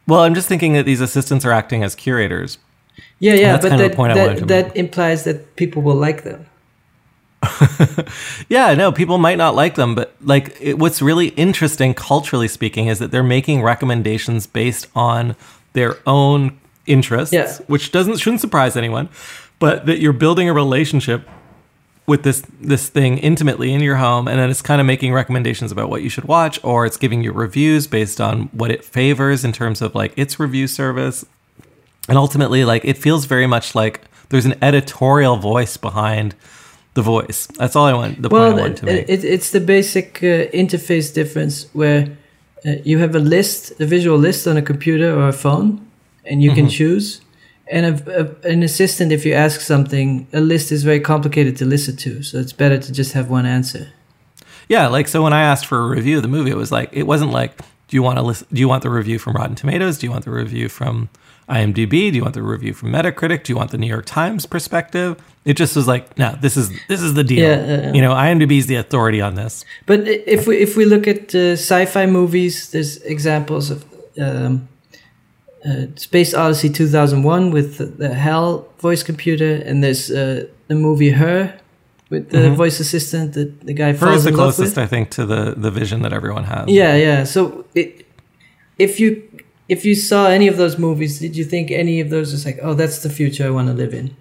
Well, 0.07 0.21
I'm 0.21 0.35
just 0.35 0.49
thinking 0.49 0.75
that 0.75 0.87
these 0.87 1.01
assistants 1.01 1.45
are 1.45 1.53
acting 1.53 1.83
as 1.83 1.95
curators. 1.95 2.59
yeah, 3.19 3.35
yeah, 3.35 3.53
that's 3.53 3.65
but 3.65 3.69
kind 3.71 3.83
of 3.83 3.91
the 3.91 3.97
that 3.97 4.19
I 4.31 4.35
that, 4.35 4.49
that 4.49 4.77
implies 4.77 5.25
that 5.25 5.57
people 5.57 5.83
will 5.83 5.97
like 5.97 6.23
them. 6.23 6.47
Yeah, 8.49 8.75
no, 8.75 8.93
people 8.93 9.19
might 9.19 9.39
not 9.39 9.55
like 9.55 9.75
them, 9.75 9.95
but 9.95 10.15
like 10.23 10.57
it, 10.61 10.79
what's 10.79 11.01
really 11.03 11.29
interesting 11.29 11.95
culturally 11.95 12.49
speaking 12.49 12.87
is 12.89 12.99
that 12.99 13.11
they're 13.11 13.23
making 13.23 13.63
recommendations 13.63 14.47
based 14.47 14.87
on 14.95 15.37
their 15.73 15.97
own 16.07 16.59
interests, 16.87 17.33
Yeah. 17.33 17.53
which 17.67 17.93
doesn't 17.93 18.19
shouldn't 18.19 18.41
surprise 18.41 18.77
anyone, 18.77 19.09
but 19.59 19.87
that 19.87 19.99
you're 20.01 20.13
building 20.13 20.49
a 20.49 20.53
relationship 20.53 21.29
with 22.07 22.25
this 22.25 22.43
this 22.61 22.89
thing 22.89 23.19
intimately 23.19 23.73
in 23.73 23.81
your 23.81 23.95
home 23.97 24.27
and 24.27 24.37
then 24.39 24.51
it's 24.51 24.61
kind 24.61 24.81
of 24.81 24.87
making 24.87 25.13
recommendations 25.13 25.71
about 25.71 25.89
what 25.89 26.03
you 26.03 26.09
should 26.09 26.25
watch 26.25 26.59
or 26.65 26.85
it's 26.85 26.97
giving 26.97 27.23
you 27.23 27.31
reviews 27.31 27.87
based 27.87 28.21
on 28.21 28.43
what 28.53 28.73
it 28.73 28.85
favors 28.85 29.45
in 29.45 29.53
terms 29.53 29.81
of 29.81 29.95
like 29.95 30.13
its 30.17 30.41
review 30.41 30.67
service 30.67 31.25
and 32.09 32.19
ultimately 32.19 32.65
like 32.65 32.85
it 32.85 32.99
feels 32.99 33.25
very 33.27 33.47
much 33.47 33.77
like 33.77 34.01
there's 34.31 34.45
an 34.45 34.55
editorial 34.61 35.37
voice 35.37 35.77
behind 35.77 36.35
the 36.95 37.03
voice 37.03 37.47
that's 37.59 37.75
all 37.77 37.87
i 37.87 37.93
want 37.95 38.21
the 38.23 38.29
point 38.29 38.55
Well, 38.55 38.75
to 38.75 38.87
make 38.87 39.09
it, 39.09 39.25
it's 39.25 39.51
the 39.51 39.61
basic 39.61 40.19
uh, 40.23 40.47
interface 40.63 41.13
difference 41.15 41.67
where 41.73 42.17
uh, 42.65 42.73
you 42.85 42.99
have 42.99 43.15
a 43.17 43.19
list, 43.19 43.81
a 43.81 43.87
visual 43.87 44.19
list 44.19 44.47
on 44.47 44.57
a 44.57 44.63
computer 44.63 45.13
or 45.19 45.27
a 45.29 45.33
phone, 45.33 45.69
and 46.25 46.43
you 46.43 46.51
Mm-hmm. 46.51 46.61
can 46.61 46.69
choose. 46.69 47.21
And 47.73 47.87
a, 47.87 48.21
a, 48.21 48.51
an 48.53 48.63
assistant, 48.63 49.11
if 49.11 49.25
you 49.27 49.33
ask 49.35 49.61
something, 49.61 50.27
a 50.33 50.41
list 50.41 50.71
is 50.71 50.85
very 50.85 51.01
complicated 51.01 51.57
to 51.57 51.65
listen 51.65 51.97
to, 51.97 52.23
so 52.23 52.39
it's 52.39 52.53
better 52.53 52.79
to 52.79 52.93
just 52.93 53.15
have 53.15 53.29
one 53.31 53.47
answer. 53.47 53.85
yeah 54.69 54.87
like 54.97 55.09
so 55.09 55.23
when 55.23 55.33
i 55.33 55.43
asked 55.53 55.67
for 55.67 55.79
a 55.87 55.89
review 55.97 56.17
of 56.19 56.23
the 56.23 56.29
movie 56.37 56.51
it 56.51 56.57
was 56.57 56.71
like 56.71 56.89
it 56.93 57.07
wasn't 57.13 57.31
like 57.41 57.53
do 57.89 57.97
you 57.97 58.03
want 58.03 58.17
to 58.19 58.23
listen 58.23 58.47
do 58.53 58.61
you 58.61 58.69
want 58.69 58.83
the 58.83 58.91
review 58.91 59.19
from 59.19 59.33
rotten 59.35 59.57
tomatoes 59.57 59.99
do 59.99 60.07
you 60.07 60.13
want 60.13 60.25
the 60.25 60.31
review 60.31 60.69
from 60.69 61.09
imdb 61.49 61.91
do 61.91 62.17
you 62.17 62.23
want 62.23 62.35
the 62.35 62.43
review 62.43 62.73
from 62.73 62.91
metacritic 62.93 63.43
do 63.45 63.53
you 63.53 63.57
want 63.57 63.71
the 63.71 63.79
new 63.79 63.87
york 63.87 64.05
times 64.07 64.47
perspective 64.47 65.17
it 65.45 65.55
just 65.55 65.75
was 65.77 65.87
like 65.89 66.17
no 66.19 66.37
this 66.41 66.57
is 66.57 66.71
this 66.89 67.03
is 67.03 67.15
the 67.15 67.25
deal 67.25 67.41
Yeah, 67.49 67.67
yeah, 67.67 67.81
yeah. 67.83 67.93
you 67.93 68.01
know 68.01 68.13
imdb 68.15 68.53
is 68.59 68.67
the 68.67 68.77
authority 68.77 69.21
on 69.21 69.35
this 69.35 69.65
But 69.87 70.01
if 70.07 70.47
we 70.47 70.57
if 70.59 70.77
we 70.77 70.85
look 70.85 71.07
at 71.09 71.35
uh, 71.35 71.53
sci-fi 71.57 72.07
movies, 72.07 72.71
there's 72.71 72.97
examples 73.15 73.71
of 73.71 73.85
um, 74.21 74.69
uh, 75.65 75.87
Space 75.97 76.35
Odyssey 76.35 76.69
2001 76.71 77.51
with 77.51 77.79
the, 77.79 77.87
the 77.87 78.15
HAL 78.15 78.67
voice 78.81 79.03
computer, 79.05 79.55
and 79.67 79.83
there's 79.83 80.11
uh, 80.11 80.47
the 80.69 80.75
movie 80.75 81.11
Her 81.11 81.55
with 82.11 82.31
the 82.31 82.39
Mhm. 82.39 82.57
voice 82.57 82.81
assistant 82.81 83.33
that 83.35 83.61
the 83.67 83.73
guy 83.73 83.93
Her 83.93 84.13
is 84.13 84.25
the 84.25 84.33
closest. 84.33 84.77
I 84.77 84.87
think, 84.87 85.11
to 85.11 85.25
the 85.27 85.55
the 85.57 85.71
vision 85.71 86.03
that 86.03 86.13
everyone 86.13 86.45
has. 86.45 86.65
Yeah, 86.69 86.97
yeah. 86.97 87.25
So 87.25 87.65
it, 87.75 87.89
if 88.79 88.99
you 89.01 89.23
if 89.69 89.85
you 89.85 89.95
saw 89.95 90.27
any 90.27 90.49
of 90.49 90.57
those 90.57 90.79
movies, 90.79 91.19
did 91.19 91.37
you 91.37 91.45
think 91.45 91.71
any 91.71 92.01
of 92.01 92.11
those 92.11 92.33
is 92.33 92.45
like, 92.45 92.59
oh, 92.63 92.75
that's 92.75 93.03
the 93.03 93.11
future 93.11 93.47
I 93.47 93.51
want 93.51 93.69
to 93.69 93.75
live 93.75 93.95
in? 93.95 94.17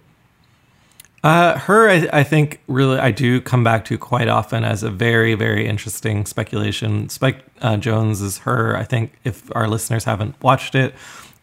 Uh, 1.24 1.58
her, 1.60 1.90
I, 1.90 2.10
I 2.12 2.24
think, 2.24 2.62
really, 2.68 2.98
I 2.98 3.12
do 3.12 3.42
come 3.42 3.64
back 3.64 3.86
to 3.86 3.98
quite 3.98 4.28
often 4.28 4.64
as 4.64 4.82
a 4.82 4.90
very, 4.90 5.36
very 5.36 5.68
interesting 5.68 6.26
speculation. 6.26 7.10
Spike 7.10 7.44
uh, 7.62 7.76
Jonze 7.76 8.24
is 8.24 8.40
her. 8.40 8.76
I 8.76 8.84
think 8.84 9.14
if 9.24 9.56
our 9.56 9.68
listeners 9.68 10.06
haven't 10.06 10.42
watched 10.42 10.74
it, 10.74 10.96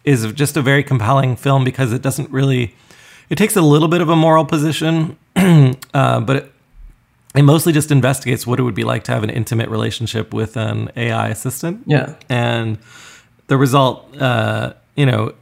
is 0.04 0.32
just 0.32 0.56
a 0.56 0.62
very 0.62 0.82
compelling 0.82 1.36
film 1.36 1.64
because 1.64 1.92
it 1.92 2.02
doesn't 2.02 2.30
really. 2.30 2.74
It 3.30 3.36
takes 3.36 3.56
a 3.56 3.62
little 3.62 3.88
bit 3.88 4.00
of 4.00 4.08
a 4.08 4.16
moral 4.16 4.44
position, 4.46 5.18
uh, 5.36 6.20
but 6.20 6.36
it, 6.36 6.52
it 7.34 7.42
mostly 7.42 7.72
just 7.72 7.90
investigates 7.90 8.46
what 8.46 8.58
it 8.58 8.62
would 8.62 8.74
be 8.74 8.84
like 8.84 9.04
to 9.04 9.12
have 9.12 9.22
an 9.22 9.30
intimate 9.30 9.68
relationship 9.68 10.32
with 10.32 10.56
an 10.56 10.90
AI 10.96 11.28
assistant. 11.28 11.82
Yeah. 11.86 12.16
and 12.28 12.78
the 13.48 13.56
result, 13.56 14.16
uh, 14.20 14.74
you 14.94 15.06
know, 15.06 15.34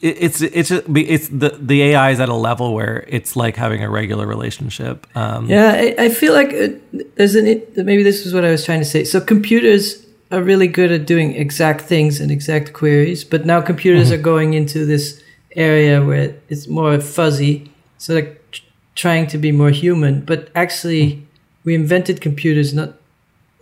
it, 0.00 0.16
it's 0.20 0.40
it's 0.40 0.70
it's 0.70 1.28
the 1.28 1.58
the 1.60 1.82
AI 1.82 2.10
is 2.10 2.20
at 2.20 2.28
a 2.28 2.34
level 2.34 2.72
where 2.72 3.04
it's 3.08 3.36
like 3.36 3.56
having 3.56 3.82
a 3.82 3.90
regular 3.90 4.26
relationship. 4.26 5.06
Um, 5.16 5.48
Yeah, 5.48 5.72
I, 5.72 6.04
I 6.04 6.08
feel 6.08 6.32
like 6.32 6.52
uh, 6.54 6.68
there's 7.16 7.34
an 7.34 7.46
it, 7.46 7.76
maybe 7.76 8.02
this 8.02 8.24
is 8.24 8.32
what 8.32 8.44
I 8.44 8.50
was 8.50 8.64
trying 8.64 8.80
to 8.80 8.86
say. 8.86 9.04
So 9.04 9.20
computers 9.20 10.06
are 10.30 10.42
really 10.42 10.68
good 10.68 10.92
at 10.92 11.06
doing 11.06 11.34
exact 11.34 11.80
things 11.82 12.20
and 12.20 12.30
exact 12.30 12.72
queries, 12.72 13.24
but 13.24 13.44
now 13.44 13.60
computers 13.60 14.12
are 14.12 14.22
going 14.22 14.54
into 14.54 14.86
this 14.86 15.22
area 15.56 16.04
where 16.04 16.34
it's 16.48 16.68
more 16.68 17.00
fuzzy. 17.00 17.70
So 17.98 18.14
like 18.14 18.40
tr- 18.52 18.62
trying 18.94 19.26
to 19.28 19.38
be 19.38 19.50
more 19.50 19.70
human, 19.70 20.24
but 20.24 20.50
actually 20.54 21.26
we 21.64 21.74
invented 21.74 22.20
computers 22.20 22.72
not 22.72 22.90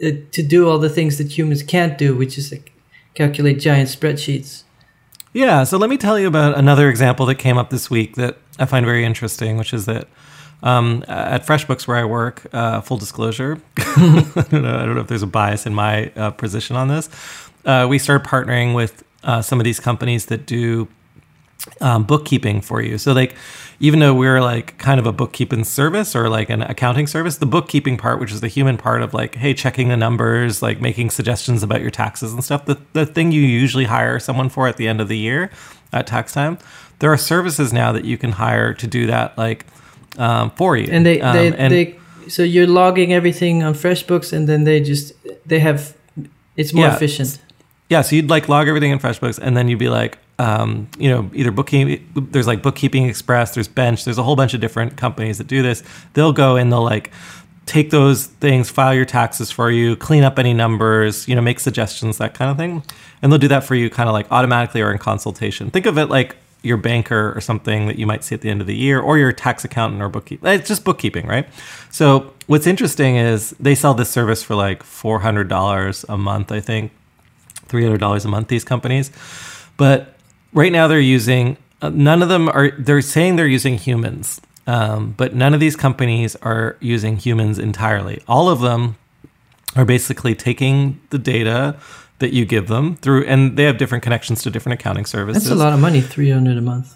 uh, 0.05 0.11
to 0.31 0.43
do 0.43 0.69
all 0.69 0.79
the 0.79 0.91
things 0.91 1.17
that 1.19 1.38
humans 1.38 1.62
can't 1.62 1.97
do, 1.97 2.14
which 2.14 2.37
is 2.37 2.53
like 2.53 2.73
calculate 3.19 3.59
giant 3.59 3.89
spreadsheets. 3.89 4.63
Yeah, 5.33 5.65
so 5.65 5.77
let 5.77 5.91
me 5.91 5.97
tell 5.97 6.19
you 6.19 6.29
about 6.29 6.57
another 6.57 6.89
example 6.89 7.27
that 7.27 7.35
came 7.35 7.59
up 7.59 7.69
this 7.71 7.91
week 7.91 8.15
that 8.15 8.39
I 8.61 8.65
find 8.65 8.87
very 8.87 9.05
interesting, 9.05 9.57
which 9.57 9.75
is 9.75 9.87
that 9.87 10.07
um, 10.63 11.05
at 11.09 11.45
FreshBooks 11.45 11.89
where 11.89 11.97
I 11.97 12.05
work, 12.05 12.47
uh, 12.53 12.81
full 12.81 12.97
disclosure, 12.97 13.61
I, 13.77 14.47
don't 14.51 14.63
know, 14.63 14.79
I 14.79 14.87
don't 14.87 14.95
know 14.95 15.01
if 15.01 15.09
there's 15.09 15.23
a 15.25 15.27
bias 15.27 15.67
in 15.67 15.75
my 15.75 16.11
uh, 16.15 16.31
position 16.31 16.77
on 16.77 16.87
this. 16.89 17.11
Uh, 17.65 17.87
we 17.91 17.99
started 17.99 18.27
partnering 18.27 18.75
with 18.75 19.03
uh, 19.25 19.43
some 19.43 19.61
of 19.61 19.65
these 19.65 19.81
companies 19.81 20.27
that 20.27 20.47
do 20.47 20.87
um, 21.81 22.05
bookkeeping 22.05 22.61
for 22.61 22.81
you. 22.81 22.99
So 22.99 23.13
like, 23.13 23.35
even 23.81 24.01
though 24.01 24.14
we're 24.14 24.41
like 24.41 24.77
kind 24.79 24.99
of 24.99 25.07
a 25.07 25.12
bookkeeping 25.12 25.62
service 25.64 26.17
or 26.17 26.29
like 26.29 26.51
an 26.51 26.62
accounting 26.62 27.07
service, 27.07 27.37
the 27.37 27.47
bookkeeping 27.47 27.97
part, 27.97 28.19
which 28.19 28.33
is 28.33 28.41
the 28.41 28.49
human 28.49 28.77
part 28.77 29.03
of 29.03 29.14
like, 29.14 29.37
hey, 29.37 29.55
checking 29.55 29.88
the 29.88 29.97
numbers, 29.97 30.62
like 30.62 30.81
making 30.81 31.11
suggestions 31.11 31.62
about 31.62 31.81
your 31.81 31.91
taxes 31.91 32.33
and 32.33 32.43
stuff, 32.43 32.64
the, 32.67 32.77
the 32.93 33.07
thing 33.07 33.31
you 33.31 33.41
usually 33.43 33.85
hire 33.85 34.19
someone 34.19 34.49
for 34.49 34.67
at 34.67 34.77
the 34.79 34.88
end 34.88 35.01
of 35.01 35.07
the 35.09 35.17
year 35.19 35.51
at 35.93 36.07
tax 36.09 36.33
time, 36.33 36.59
there 36.99 37.12
are 37.12 37.17
services 37.17 37.73
now 37.73 37.93
that 37.93 38.05
you 38.05 38.19
can 38.19 38.33
hire 38.33 38.75
to 38.75 38.87
do 38.88 39.07
that 39.07 39.38
like 39.38 39.64
um, 40.19 40.51
for 40.53 40.77
you. 40.77 40.88
And 40.91 41.07
they, 41.07 41.21
Um, 41.21 41.37
they, 41.37 41.53
and- 41.57 41.73
they 41.73 41.99
so 42.29 42.43
you're 42.43 42.67
logging 42.67 43.12
everything 43.14 43.62
on 43.62 43.73
FreshBooks, 43.73 44.35
and 44.35 44.47
then 44.47 44.64
they 44.64 44.81
just 44.81 45.12
they 45.47 45.61
have 45.61 45.95
it's 46.57 46.75
more 46.75 46.85
Yeah. 46.87 46.95
efficient. 46.95 47.38
Yeah, 47.88 48.03
so 48.03 48.17
you'd 48.17 48.29
like 48.29 48.51
log 48.51 48.69
everything 48.69 48.91
in 48.91 48.99
FreshBooks, 48.99 49.38
and 49.38 49.57
then 49.57 49.69
you'd 49.69 49.79
be 49.79 49.88
like, 49.88 50.19
um, 50.38 50.88
you 50.98 51.11
know, 51.11 51.31
either 51.35 51.51
bookkeeping. 51.51 52.07
There's 52.14 52.46
like 52.46 52.62
Bookkeeping 52.62 53.07
Express. 53.07 53.55
There's 53.55 53.68
Bench. 53.68 54.05
There's 54.05 54.18
a 54.18 54.22
whole 54.22 54.37
bunch 54.37 54.55
of 54.55 54.61
different 54.61 54.96
companies 54.96 55.38
that 55.38 55.46
do 55.46 55.62
this. 55.62 55.83
They'll 56.14 56.33
go 56.33 56.57
and 56.57 56.72
they'll 56.72 56.85
like 56.85 57.11
take 57.66 57.90
those 57.90 58.27
things, 58.27 58.70
file 58.70 58.94
your 58.94 59.05
taxes 59.05 59.51
for 59.51 59.70
you, 59.70 59.94
clean 59.96 60.24
up 60.24 60.38
any 60.38 60.55
numbers, 60.55 61.29
you 61.29 61.35
know, 61.35 61.42
make 61.42 61.61
suggestions, 61.61 62.16
that 62.18 62.35
kind 62.35 62.51
of 62.51 62.57
thing, 62.57 62.83
and 63.20 63.31
they'll 63.31 63.38
do 63.38 63.48
that 63.48 63.62
for 63.62 63.74
you, 63.74 63.90
kind 63.90 64.09
of 64.09 64.14
like 64.14 64.31
automatically 64.33 64.81
or 64.81 64.90
in 64.90 64.98
consultation. 64.98 65.70
Think 65.70 65.85
of 65.85 65.98
it 65.98 66.07
like 66.07 66.37
your 66.62 66.79
banker 66.79 67.33
or 67.37 67.40
something 67.40 67.87
that 67.87 67.98
you 67.98 68.07
might 68.07 68.24
see 68.24 68.35
at 68.35 68.40
the 68.40 68.48
end 68.48 68.61
of 68.61 68.66
the 68.66 68.74
year, 68.77 68.98
or 69.01 69.18
your 69.18 69.33
tax 69.33 69.64
accountant 69.64 70.01
or 70.03 70.09
bookkeeper. 70.09 70.46
It's 70.48 70.66
just 70.66 70.83
bookkeeping, 70.83 71.27
right? 71.27 71.46
So 71.90 72.33
what's 72.46 72.66
interesting 72.66 73.16
is 73.16 73.51
they 73.61 73.74
sell 73.74 73.92
this 73.94 74.09
service 74.09 74.42
for 74.42 74.55
like 74.55 74.83
four 74.83 75.20
hundred 75.20 75.48
dollars 75.48 76.05
a 76.09 76.16
month, 76.16 76.51
I 76.53 76.61
think 76.61 76.92
$300 77.68 78.24
a 78.24 78.29
month 78.29 78.48
these 78.48 78.64
companies 78.64 79.11
but 79.79 80.18
right 80.53 80.73
now 80.73 80.87
they're 80.89 81.01
using 81.01 81.57
uh, 81.83 81.89
none 81.91 82.23
of 82.23 82.29
them 82.29 82.49
are 82.49 82.71
they're 82.79 83.01
saying 83.03 83.37
they're 83.37 83.47
using 83.47 83.77
humans 83.79 84.41
um, 84.67 85.15
but 85.17 85.35
none 85.35 85.55
of 85.55 85.61
these 85.61 85.77
companies 85.77 86.37
are 86.37 86.77
using 86.81 87.17
humans 87.17 87.59
entirely 87.59 88.21
all 88.29 88.49
of 88.49 88.61
them 88.61 88.97
are 89.77 89.85
basically 89.85 90.35
taking 90.35 91.01
the 91.11 91.19
data 91.19 91.77
that 92.19 92.33
you 92.33 92.45
give 92.45 92.67
them 92.69 92.97
through 92.97 93.25
and 93.25 93.57
they 93.57 93.65
have 93.65 93.79
different 93.79 94.03
connections 94.03 94.43
to 94.43 94.51
different 94.51 94.81
accounting 94.81 95.05
services 95.07 95.45
That's 95.45 95.53
a 95.53 95.63
lot 95.63 95.73
of 95.73 95.81
money, 95.81 96.01
three 96.01 96.31
hundred 96.31 96.59
a 96.59 96.61
month. 96.61 96.95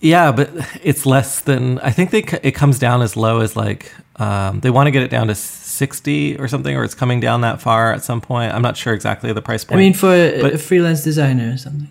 Yeah, 0.00 0.32
but 0.32 0.50
it's 0.82 1.06
less 1.06 1.40
than 1.40 1.78
I 1.78 1.90
think 1.90 2.10
they 2.10 2.24
it 2.42 2.52
comes 2.52 2.78
down 2.78 3.02
as 3.02 3.16
low 3.16 3.40
as 3.40 3.56
like 3.56 3.92
um, 4.16 4.60
they 4.60 4.70
want 4.70 4.88
to 4.88 4.90
get 4.90 5.02
it 5.02 5.10
down 5.10 5.28
to 5.28 5.34
sixty 5.34 6.36
or 6.38 6.48
something, 6.48 6.76
or 6.76 6.84
it's 6.84 6.94
coming 6.94 7.20
down 7.20 7.40
that 7.42 7.60
far 7.60 7.92
at 7.92 8.02
some 8.02 8.20
point. 8.20 8.52
I'm 8.52 8.62
not 8.62 8.76
sure 8.76 8.94
exactly 8.94 9.32
the 9.32 9.42
price 9.42 9.64
point. 9.64 9.78
I 9.78 9.82
mean, 9.82 9.94
for 9.94 10.08
But- 10.40 10.54
a 10.54 10.58
freelance 10.58 11.02
designer 11.02 11.52
or 11.52 11.56
something. 11.56 11.88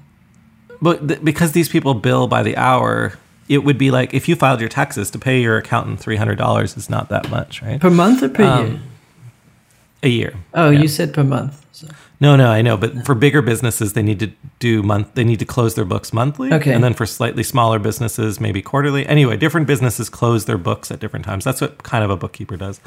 But 0.82 1.08
th- 1.08 1.24
because 1.24 1.52
these 1.54 1.70
people 1.70 1.94
bill 1.94 2.28
by 2.28 2.44
the 2.44 2.58
hour, 2.58 3.14
it 3.48 3.60
would 3.64 3.78
be 3.78 3.92
like 3.92 4.14
if 4.14 4.28
you 4.30 4.36
filed 4.36 4.60
your 4.60 4.70
taxes 4.70 5.10
to 5.12 5.20
pay 5.20 5.42
your 5.42 5.58
accountant 5.58 6.00
three 6.00 6.16
hundred 6.18 6.38
dollars 6.38 6.76
is 6.78 6.90
not 6.90 7.10
that 7.10 7.30
much, 7.30 7.62
right? 7.62 7.80
Per 7.80 7.90
month 7.90 8.24
or 8.24 8.30
per 8.30 8.44
Um, 8.44 8.68
year? 8.68 8.80
A 10.04 10.10
year. 10.10 10.34
Oh, 10.54 10.70
yeah. 10.72 10.80
you 10.82 10.88
said 10.88 11.14
per 11.14 11.24
month. 11.24 11.64
So. 11.74 11.88
No, 12.20 12.36
no, 12.36 12.50
I 12.50 12.62
know, 12.62 12.76
but 12.78 13.06
for 13.06 13.14
bigger 13.16 13.42
businesses, 13.42 13.94
they 13.94 14.02
need 14.04 14.20
to 14.20 14.32
do 14.60 14.82
month. 14.84 15.10
They 15.14 15.24
need 15.24 15.40
to 15.40 15.46
close 15.46 15.76
their 15.76 15.86
books 15.86 16.12
monthly, 16.14 16.52
Okay. 16.54 16.74
and 16.74 16.84
then 16.84 16.94
for 16.94 17.06
slightly 17.06 17.44
smaller 17.44 17.78
businesses, 17.80 18.40
maybe 18.40 18.62
quarterly. 18.62 19.06
Anyway, 19.08 19.38
different 19.38 19.68
businesses 19.68 20.10
close 20.10 20.46
their 20.46 20.58
books 20.58 20.92
at 20.92 21.00
different 21.00 21.26
times. 21.26 21.44
That's 21.44 21.62
what 21.62 21.84
kind 21.84 22.04
of 22.04 22.10
a 22.10 22.18
bookkeeper 22.18 22.58
does. 22.58 22.80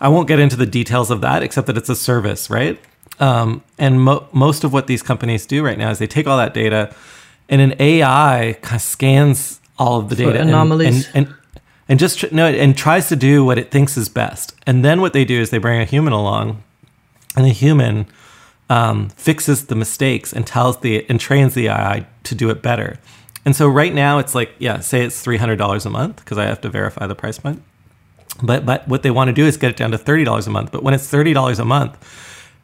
I 0.00 0.08
won't 0.08 0.28
get 0.28 0.38
into 0.38 0.56
the 0.56 0.66
details 0.66 1.10
of 1.10 1.20
that, 1.22 1.42
except 1.42 1.66
that 1.66 1.76
it's 1.76 1.88
a 1.88 1.96
service, 1.96 2.48
right? 2.50 2.78
Um, 3.20 3.62
and 3.78 4.00
mo- 4.02 4.26
most 4.32 4.64
of 4.64 4.72
what 4.72 4.86
these 4.86 5.02
companies 5.02 5.44
do 5.46 5.64
right 5.64 5.76
now 5.78 5.90
is 5.90 5.98
they 5.98 6.06
take 6.06 6.26
all 6.26 6.36
that 6.38 6.54
data, 6.54 6.94
and 7.48 7.60
an 7.60 7.74
AI 7.80 8.56
kind 8.62 8.76
of 8.76 8.82
scans 8.82 9.60
all 9.78 9.98
of 9.98 10.08
the 10.08 10.16
data 10.16 10.40
and- 10.40 10.50
anomalies? 10.50 11.08
and, 11.14 11.26
and 11.28 11.34
and 11.90 11.98
just 11.98 12.18
tr- 12.18 12.26
no, 12.32 12.46
and 12.46 12.76
tries 12.76 13.08
to 13.08 13.16
do 13.16 13.44
what 13.44 13.56
it 13.58 13.70
thinks 13.70 13.96
is 13.96 14.08
best. 14.10 14.54
And 14.66 14.84
then 14.84 15.00
what 15.00 15.14
they 15.14 15.24
do 15.24 15.40
is 15.40 15.48
they 15.50 15.58
bring 15.58 15.80
a 15.80 15.86
human 15.86 16.12
along, 16.12 16.62
and 17.34 17.46
the 17.46 17.50
human 17.50 18.06
um, 18.68 19.08
fixes 19.10 19.66
the 19.66 19.74
mistakes 19.74 20.32
and 20.32 20.46
tells 20.46 20.80
the 20.80 21.08
and 21.08 21.18
trains 21.18 21.54
the 21.54 21.68
AI 21.68 22.06
to 22.24 22.34
do 22.34 22.50
it 22.50 22.60
better. 22.62 22.98
And 23.46 23.56
so 23.56 23.66
right 23.66 23.94
now 23.94 24.18
it's 24.18 24.34
like 24.34 24.50
yeah, 24.58 24.80
say 24.80 25.02
it's 25.04 25.20
three 25.22 25.38
hundred 25.38 25.56
dollars 25.56 25.86
a 25.86 25.90
month 25.90 26.16
because 26.16 26.36
I 26.36 26.44
have 26.44 26.60
to 26.60 26.68
verify 26.68 27.06
the 27.06 27.14
price 27.14 27.38
point. 27.38 27.62
But 28.42 28.66
but 28.66 28.86
what 28.86 29.02
they 29.02 29.10
want 29.10 29.28
to 29.28 29.32
do 29.32 29.46
is 29.46 29.56
get 29.56 29.70
it 29.70 29.76
down 29.76 29.90
to 29.92 29.98
thirty 29.98 30.24
dollars 30.24 30.46
a 30.46 30.50
month. 30.50 30.70
But 30.70 30.82
when 30.82 30.92
it's 30.92 31.06
thirty 31.08 31.32
dollars 31.32 31.58
a 31.58 31.64
month, 31.64 31.96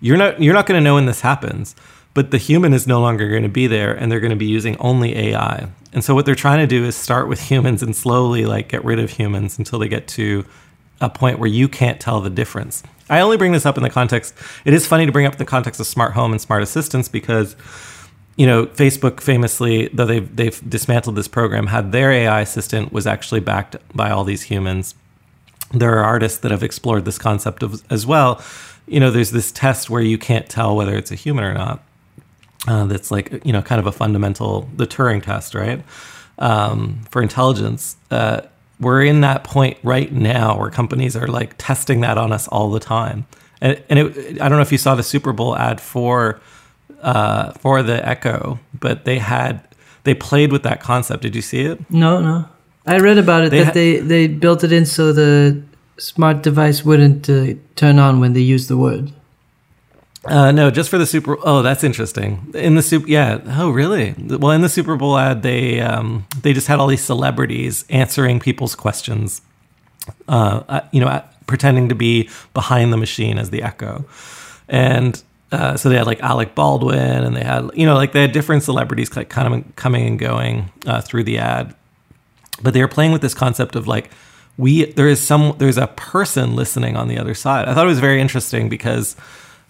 you're 0.00 0.18
not 0.18 0.42
you're 0.42 0.52
not 0.52 0.66
going 0.66 0.78
to 0.78 0.84
know 0.84 0.94
when 0.96 1.06
this 1.06 1.22
happens. 1.22 1.74
But 2.14 2.30
the 2.30 2.38
human 2.38 2.72
is 2.72 2.86
no 2.86 3.00
longer 3.00 3.28
going 3.28 3.42
to 3.42 3.48
be 3.48 3.66
there, 3.66 3.92
and 3.92 4.10
they're 4.10 4.20
going 4.20 4.30
to 4.30 4.36
be 4.36 4.46
using 4.46 4.76
only 4.78 5.16
AI. 5.16 5.68
And 5.92 6.04
so 6.04 6.14
what 6.14 6.26
they're 6.26 6.34
trying 6.34 6.60
to 6.60 6.66
do 6.66 6.84
is 6.84 6.96
start 6.96 7.28
with 7.28 7.40
humans 7.40 7.82
and 7.82 7.94
slowly 7.94 8.46
like 8.46 8.68
get 8.68 8.84
rid 8.84 8.98
of 8.98 9.10
humans 9.10 9.58
until 9.58 9.78
they 9.80 9.88
get 9.88 10.06
to 10.08 10.44
a 11.00 11.10
point 11.10 11.38
where 11.38 11.48
you 11.48 11.68
can't 11.68 12.00
tell 12.00 12.20
the 12.20 12.30
difference. 12.30 12.82
I 13.10 13.20
only 13.20 13.36
bring 13.36 13.52
this 13.52 13.66
up 13.66 13.76
in 13.76 13.82
the 13.82 13.90
context. 13.90 14.34
It 14.64 14.72
is 14.72 14.86
funny 14.86 15.06
to 15.06 15.12
bring 15.12 15.26
up 15.26 15.36
the 15.36 15.44
context 15.44 15.80
of 15.80 15.86
smart 15.86 16.12
home 16.12 16.32
and 16.32 16.40
smart 16.40 16.62
assistants 16.62 17.08
because 17.08 17.56
you 18.36 18.46
know, 18.46 18.66
Facebook 18.66 19.20
famously, 19.20 19.88
though 19.88 20.06
they've 20.06 20.34
they've 20.34 20.60
dismantled 20.68 21.16
this 21.16 21.28
program, 21.28 21.68
had 21.68 21.92
their 21.92 22.10
AI 22.10 22.40
assistant 22.40 22.92
was 22.92 23.06
actually 23.06 23.40
backed 23.40 23.76
by 23.94 24.10
all 24.10 24.24
these 24.24 24.42
humans. 24.42 24.94
There 25.72 25.96
are 25.98 26.04
artists 26.04 26.38
that 26.38 26.50
have 26.50 26.62
explored 26.62 27.04
this 27.04 27.18
concept 27.18 27.62
of, 27.62 27.82
as 27.90 28.06
well. 28.06 28.42
You 28.86 29.00
know, 29.00 29.10
there's 29.10 29.30
this 29.30 29.52
test 29.52 29.88
where 29.88 30.02
you 30.02 30.18
can't 30.18 30.48
tell 30.48 30.76
whether 30.76 30.96
it's 30.96 31.12
a 31.12 31.14
human 31.14 31.44
or 31.44 31.54
not. 31.54 31.82
Uh, 32.66 32.84
that's 32.86 33.10
like 33.10 33.44
you 33.44 33.52
know, 33.52 33.62
kind 33.62 33.78
of 33.78 33.86
a 33.86 33.92
fundamental 33.92 34.68
the 34.76 34.86
Turing 34.86 35.22
test, 35.22 35.54
right? 35.54 35.82
Um, 36.38 37.04
for 37.10 37.22
intelligence. 37.22 37.96
Uh, 38.10 38.42
we're 38.80 39.04
in 39.04 39.20
that 39.20 39.44
point 39.44 39.78
right 39.82 40.12
now 40.12 40.58
where 40.58 40.70
companies 40.70 41.16
are 41.16 41.28
like 41.28 41.54
testing 41.58 42.00
that 42.00 42.18
on 42.18 42.32
us 42.32 42.48
all 42.48 42.70
the 42.70 42.80
time. 42.80 43.26
And, 43.60 43.82
and 43.88 43.98
it, 43.98 44.40
I 44.40 44.48
don't 44.48 44.58
know 44.58 44.62
if 44.62 44.72
you 44.72 44.78
saw 44.78 44.94
the 44.94 45.02
Super 45.02 45.32
Bowl 45.32 45.56
ad 45.56 45.80
for 45.80 46.40
uh, 47.02 47.52
for 47.52 47.82
the 47.82 48.06
Echo, 48.06 48.58
but 48.78 49.04
they 49.04 49.18
had 49.18 49.66
they 50.04 50.14
played 50.14 50.52
with 50.52 50.62
that 50.62 50.80
concept. 50.80 51.22
Did 51.22 51.36
you 51.36 51.42
see 51.42 51.62
it? 51.62 51.90
No, 51.90 52.20
no. 52.20 52.48
I 52.86 52.98
read 52.98 53.18
about 53.18 53.44
it 53.44 53.50
They 53.50 53.58
that 53.58 53.66
ha- 53.66 53.72
they, 53.72 53.96
they 54.00 54.26
built 54.26 54.64
it 54.64 54.72
in 54.72 54.84
so 54.84 55.12
the 55.12 55.62
smart 55.96 56.42
device 56.42 56.84
wouldn't 56.84 57.30
uh, 57.30 57.54
turn 57.76 57.98
on 57.98 58.20
when 58.20 58.32
they 58.32 58.40
use 58.40 58.68
the 58.68 58.76
word. 58.76 59.12
Uh, 60.26 60.50
no, 60.52 60.70
just 60.70 60.88
for 60.88 60.98
the 60.98 61.06
Super. 61.06 61.36
Oh, 61.42 61.62
that's 61.62 61.84
interesting. 61.84 62.50
In 62.54 62.76
the 62.76 62.82
Super, 62.82 63.06
yeah. 63.06 63.40
Oh, 63.46 63.70
really? 63.70 64.14
Well, 64.18 64.52
in 64.52 64.62
the 64.62 64.68
Super 64.68 64.96
Bowl 64.96 65.18
ad, 65.18 65.42
they 65.42 65.80
um, 65.80 66.26
they 66.40 66.52
just 66.52 66.66
had 66.66 66.78
all 66.78 66.86
these 66.86 67.04
celebrities 67.04 67.84
answering 67.90 68.40
people's 68.40 68.74
questions. 68.74 69.42
Uh, 70.28 70.62
uh, 70.68 70.80
you 70.92 71.00
know, 71.00 71.08
uh, 71.08 71.22
pretending 71.46 71.88
to 71.88 71.94
be 71.94 72.28
behind 72.54 72.92
the 72.92 72.96
machine 72.96 73.38
as 73.38 73.50
the 73.50 73.62
Echo, 73.62 74.04
and 74.68 75.22
uh, 75.52 75.76
so 75.76 75.88
they 75.88 75.96
had 75.96 76.06
like 76.06 76.20
Alec 76.20 76.54
Baldwin, 76.54 77.24
and 77.24 77.36
they 77.36 77.44
had 77.44 77.70
you 77.74 77.86
know 77.86 77.94
like 77.94 78.12
they 78.12 78.22
had 78.22 78.32
different 78.32 78.62
celebrities 78.62 79.14
like 79.16 79.28
kind 79.28 79.52
of 79.52 79.76
coming 79.76 80.06
and 80.06 80.18
going 80.18 80.70
uh, 80.86 81.00
through 81.00 81.24
the 81.24 81.38
ad, 81.38 81.74
but 82.62 82.74
they 82.74 82.80
were 82.80 82.88
playing 82.88 83.12
with 83.12 83.22
this 83.22 83.34
concept 83.34 83.76
of 83.76 83.86
like 83.86 84.10
we 84.56 84.86
there 84.92 85.08
is 85.08 85.20
some 85.20 85.54
there's 85.58 85.78
a 85.78 85.88
person 85.88 86.56
listening 86.56 86.96
on 86.96 87.08
the 87.08 87.18
other 87.18 87.34
side. 87.34 87.68
I 87.68 87.74
thought 87.74 87.84
it 87.84 87.88
was 87.88 88.00
very 88.00 88.20
interesting 88.20 88.68
because 88.68 89.16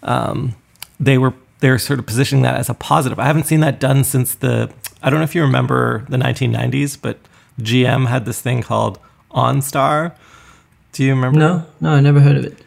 um, 0.05 0.55
they 1.01 1.19
were 1.19 1.35
they're 1.61 1.79
sort 1.79 1.99
of 1.99 2.07
positioning 2.07 2.43
that 2.43 2.57
as 2.57 2.69
a 2.69 2.75
positive. 2.75 3.19
I 3.19 3.25
haven't 3.25 3.45
seen 3.47 3.61
that 3.61 3.81
done 3.81 4.05
since 4.05 4.35
the 4.35 4.71
I 5.03 5.11
don't 5.11 5.19
know 5.21 5.25
if 5.25 5.35
you 5.35 5.43
remember 5.43 6.05
the 6.09 6.17
1990s, 6.17 6.99
but 7.01 7.19
GM 7.61 8.07
had 8.07 8.25
this 8.25 8.41
thing 8.41 8.63
called 8.63 8.99
OnStar. 9.31 10.15
Do 10.93 11.05
you 11.05 11.11
remember? 11.15 11.39
No, 11.39 11.67
no, 11.81 11.91
I 11.91 12.01
never 12.01 12.21
heard 12.21 12.37
of 12.37 12.45
it. 12.45 12.59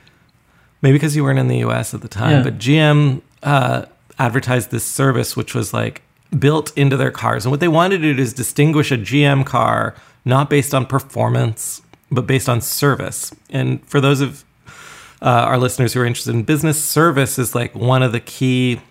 maybe 0.81 0.93
because 0.93 1.15
you 1.15 1.23
weren't 1.23 1.39
in 1.39 1.47
the 1.47 1.57
US 1.59 1.93
at 1.93 2.01
the 2.01 2.07
time, 2.07 2.31
Yeah. 2.37 2.43
but 2.43 2.57
GM 2.59 3.21
uh, 3.43 3.85
advertised 4.19 4.71
this 4.71 4.83
service 4.83 5.35
which 5.37 5.53
was 5.55 5.73
like 5.73 6.01
built 6.37 6.75
into 6.77 6.97
their 6.97 7.11
cars. 7.11 7.45
And 7.45 7.51
what 7.51 7.59
they 7.61 7.67
wanted 7.67 7.99
to 8.01 8.13
do 8.13 8.21
is 8.21 8.33
distinguish 8.33 8.91
a 8.91 8.97
GM 8.97 9.45
car 9.45 9.95
not 10.25 10.49
based 10.49 10.73
on 10.73 10.85
performance, 10.85 11.81
but 12.11 12.27
based 12.27 12.49
on 12.49 12.59
service. 12.61 13.31
And 13.49 13.83
for 13.87 14.01
those 14.01 14.19
of 14.21 14.43
uh, 15.21 15.25
our 15.25 15.57
listeners 15.57 15.93
who 15.93 16.01
are 16.01 16.05
interested 16.05 16.33
in 16.33 16.43
business, 16.43 16.83
service 16.83 17.39
is 17.39 17.55
like 17.55 17.73
one 17.75 18.03
of 18.03 18.11
the 18.11 18.19
key 18.19 18.81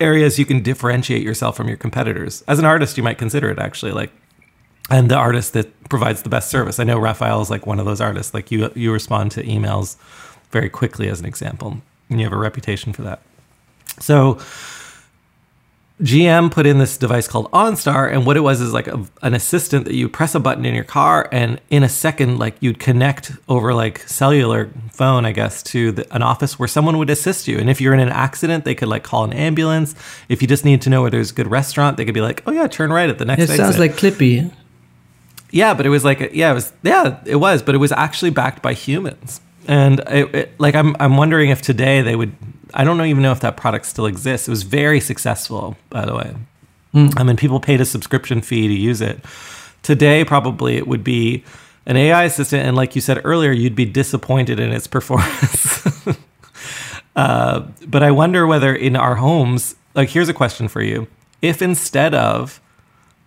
areas 0.00 0.38
you 0.38 0.44
can 0.44 0.62
differentiate 0.62 1.22
yourself 1.22 1.56
from 1.56 1.68
your 1.68 1.76
competitors. 1.76 2.42
As 2.46 2.58
an 2.58 2.64
artist, 2.64 2.96
you 2.96 3.02
might 3.02 3.18
consider 3.18 3.50
it 3.50 3.58
actually 3.58 3.92
like 3.92 4.10
and 4.90 5.10
the 5.10 5.16
artist 5.16 5.54
that 5.54 5.88
provides 5.88 6.22
the 6.22 6.28
best 6.28 6.50
service. 6.50 6.78
I 6.78 6.84
know 6.84 6.98
Raphael 6.98 7.40
is 7.40 7.50
like 7.50 7.66
one 7.66 7.78
of 7.80 7.86
those 7.86 8.00
artists. 8.00 8.34
Like 8.34 8.50
you, 8.50 8.70
you 8.74 8.92
respond 8.92 9.30
to 9.32 9.42
emails 9.42 9.96
very 10.50 10.68
quickly, 10.68 11.08
as 11.08 11.20
an 11.20 11.26
example, 11.26 11.80
and 12.10 12.20
you 12.20 12.26
have 12.26 12.32
a 12.32 12.38
reputation 12.38 12.92
for 12.92 13.02
that. 13.02 13.22
So 13.98 14.38
GM 16.02 16.50
put 16.50 16.66
in 16.66 16.78
this 16.78 16.96
device 16.96 17.28
called 17.28 17.48
OnStar, 17.52 18.12
and 18.12 18.26
what 18.26 18.36
it 18.36 18.40
was 18.40 18.60
is 18.60 18.72
like 18.72 18.88
a, 18.88 19.04
an 19.22 19.32
assistant 19.32 19.84
that 19.84 19.94
you 19.94 20.08
press 20.08 20.34
a 20.34 20.40
button 20.40 20.64
in 20.64 20.74
your 20.74 20.84
car, 20.84 21.28
and 21.30 21.60
in 21.70 21.84
a 21.84 21.88
second, 21.88 22.38
like 22.38 22.56
you'd 22.58 22.80
connect 22.80 23.30
over 23.48 23.72
like 23.72 24.00
cellular 24.00 24.70
phone, 24.90 25.24
I 25.24 25.30
guess, 25.30 25.62
to 25.64 25.92
the, 25.92 26.14
an 26.14 26.22
office 26.22 26.58
where 26.58 26.66
someone 26.66 26.98
would 26.98 27.10
assist 27.10 27.46
you. 27.46 27.58
And 27.58 27.70
if 27.70 27.80
you're 27.80 27.94
in 27.94 28.00
an 28.00 28.08
accident, 28.08 28.64
they 28.64 28.74
could 28.74 28.88
like 28.88 29.04
call 29.04 29.22
an 29.22 29.32
ambulance. 29.32 29.94
If 30.28 30.42
you 30.42 30.48
just 30.48 30.64
need 30.64 30.82
to 30.82 30.90
know 30.90 31.00
where 31.00 31.10
there's 31.12 31.30
a 31.30 31.34
good 31.34 31.48
restaurant, 31.48 31.96
they 31.96 32.04
could 32.04 32.14
be 32.14 32.20
like, 32.20 32.42
"Oh 32.44 32.50
yeah, 32.50 32.66
turn 32.66 32.92
right 32.92 33.08
at 33.08 33.18
the 33.18 33.24
next." 33.24 33.44
It 33.44 33.56
sounds 33.56 33.78
like 33.78 33.92
Clippy. 33.92 34.50
Yeah, 35.52 35.74
but 35.74 35.86
it 35.86 35.90
was 35.90 36.04
like 36.04 36.32
yeah, 36.32 36.50
it 36.50 36.54
was 36.54 36.72
yeah, 36.82 37.20
it 37.24 37.36
was, 37.36 37.62
but 37.62 37.76
it 37.76 37.78
was 37.78 37.92
actually 37.92 38.30
backed 38.30 38.62
by 38.62 38.72
humans. 38.72 39.40
And 39.66 40.00
it, 40.08 40.34
it, 40.34 40.60
like 40.60 40.74
I'm 40.74 40.96
I'm 41.00 41.16
wondering 41.16 41.50
if 41.50 41.62
today 41.62 42.02
they 42.02 42.16
would 42.16 42.34
I 42.74 42.84
don't 42.84 43.00
even 43.02 43.22
know 43.22 43.32
if 43.32 43.40
that 43.40 43.56
product 43.56 43.86
still 43.86 44.06
exists. 44.06 44.48
It 44.48 44.50
was 44.50 44.62
very 44.62 45.00
successful, 45.00 45.76
by 45.90 46.04
the 46.04 46.14
way. 46.14 46.34
I 47.16 47.24
mean, 47.24 47.36
people 47.36 47.58
paid 47.58 47.80
a 47.80 47.84
subscription 47.84 48.40
fee 48.40 48.68
to 48.68 48.74
use 48.74 49.00
it. 49.00 49.24
Today, 49.82 50.24
probably 50.24 50.76
it 50.76 50.86
would 50.86 51.02
be 51.02 51.44
an 51.86 51.96
AI 51.96 52.24
assistant, 52.24 52.66
and 52.66 52.76
like 52.76 52.94
you 52.94 53.00
said 53.00 53.20
earlier, 53.24 53.52
you'd 53.52 53.74
be 53.74 53.84
disappointed 53.84 54.60
in 54.60 54.72
its 54.72 54.86
performance. 54.96 56.06
uh, 57.16 57.66
but 57.86 58.02
I 58.02 58.10
wonder 58.10 58.46
whether 58.46 58.74
in 58.74 58.96
our 58.96 59.16
homes, 59.16 59.74
like, 59.94 60.08
here's 60.08 60.28
a 60.28 60.34
question 60.34 60.68
for 60.68 60.82
you: 60.82 61.08
If 61.42 61.62
instead 61.62 62.14
of 62.14 62.60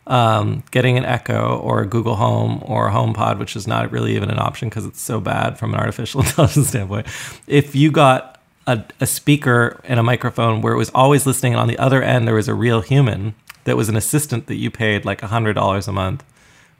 um, 0.08 0.64
getting 0.72 0.98
an 0.98 1.06
Echo 1.06 1.58
or 1.60 1.82
a 1.82 1.86
Google 1.86 2.16
Home 2.16 2.62
or 2.66 2.88
a 2.88 2.92
HomePod, 2.92 3.38
which 3.40 3.56
is 3.56 3.68
not 3.68 3.92
really 3.92 4.16
even 4.16 4.30
an 4.30 4.40
option 4.40 4.70
because 4.70 4.86
it's 4.86 5.02
so 5.02 5.20
bad 5.20 5.58
from 5.60 5.74
an 5.74 5.80
artificial 5.80 6.22
intelligence 6.26 6.70
standpoint. 6.70 7.08
If 7.48 7.76
you 7.76 7.92
got 7.92 8.40
a, 8.66 8.84
a 9.00 9.06
speaker 9.06 9.80
and 9.84 10.00
a 10.00 10.04
microphone 10.04 10.62
where 10.62 10.74
it 10.74 10.78
was 10.78 10.90
always 10.96 11.26
listening, 11.26 11.54
and 11.54 11.60
on 11.62 11.68
the 11.68 11.78
other 11.78 12.02
end 12.02 12.28
there 12.28 12.36
was 12.36 12.48
a 12.48 12.54
real 12.54 12.82
human 12.82 13.36
that 13.66 13.76
was 13.78 13.90
an 13.90 13.96
assistant 13.98 14.48
that 14.48 14.56
you 14.56 14.72
paid 14.72 15.04
like 15.06 15.22
a 15.24 15.28
hundred 15.28 15.54
dollars 15.54 15.88
a 15.88 15.92
month, 15.92 16.24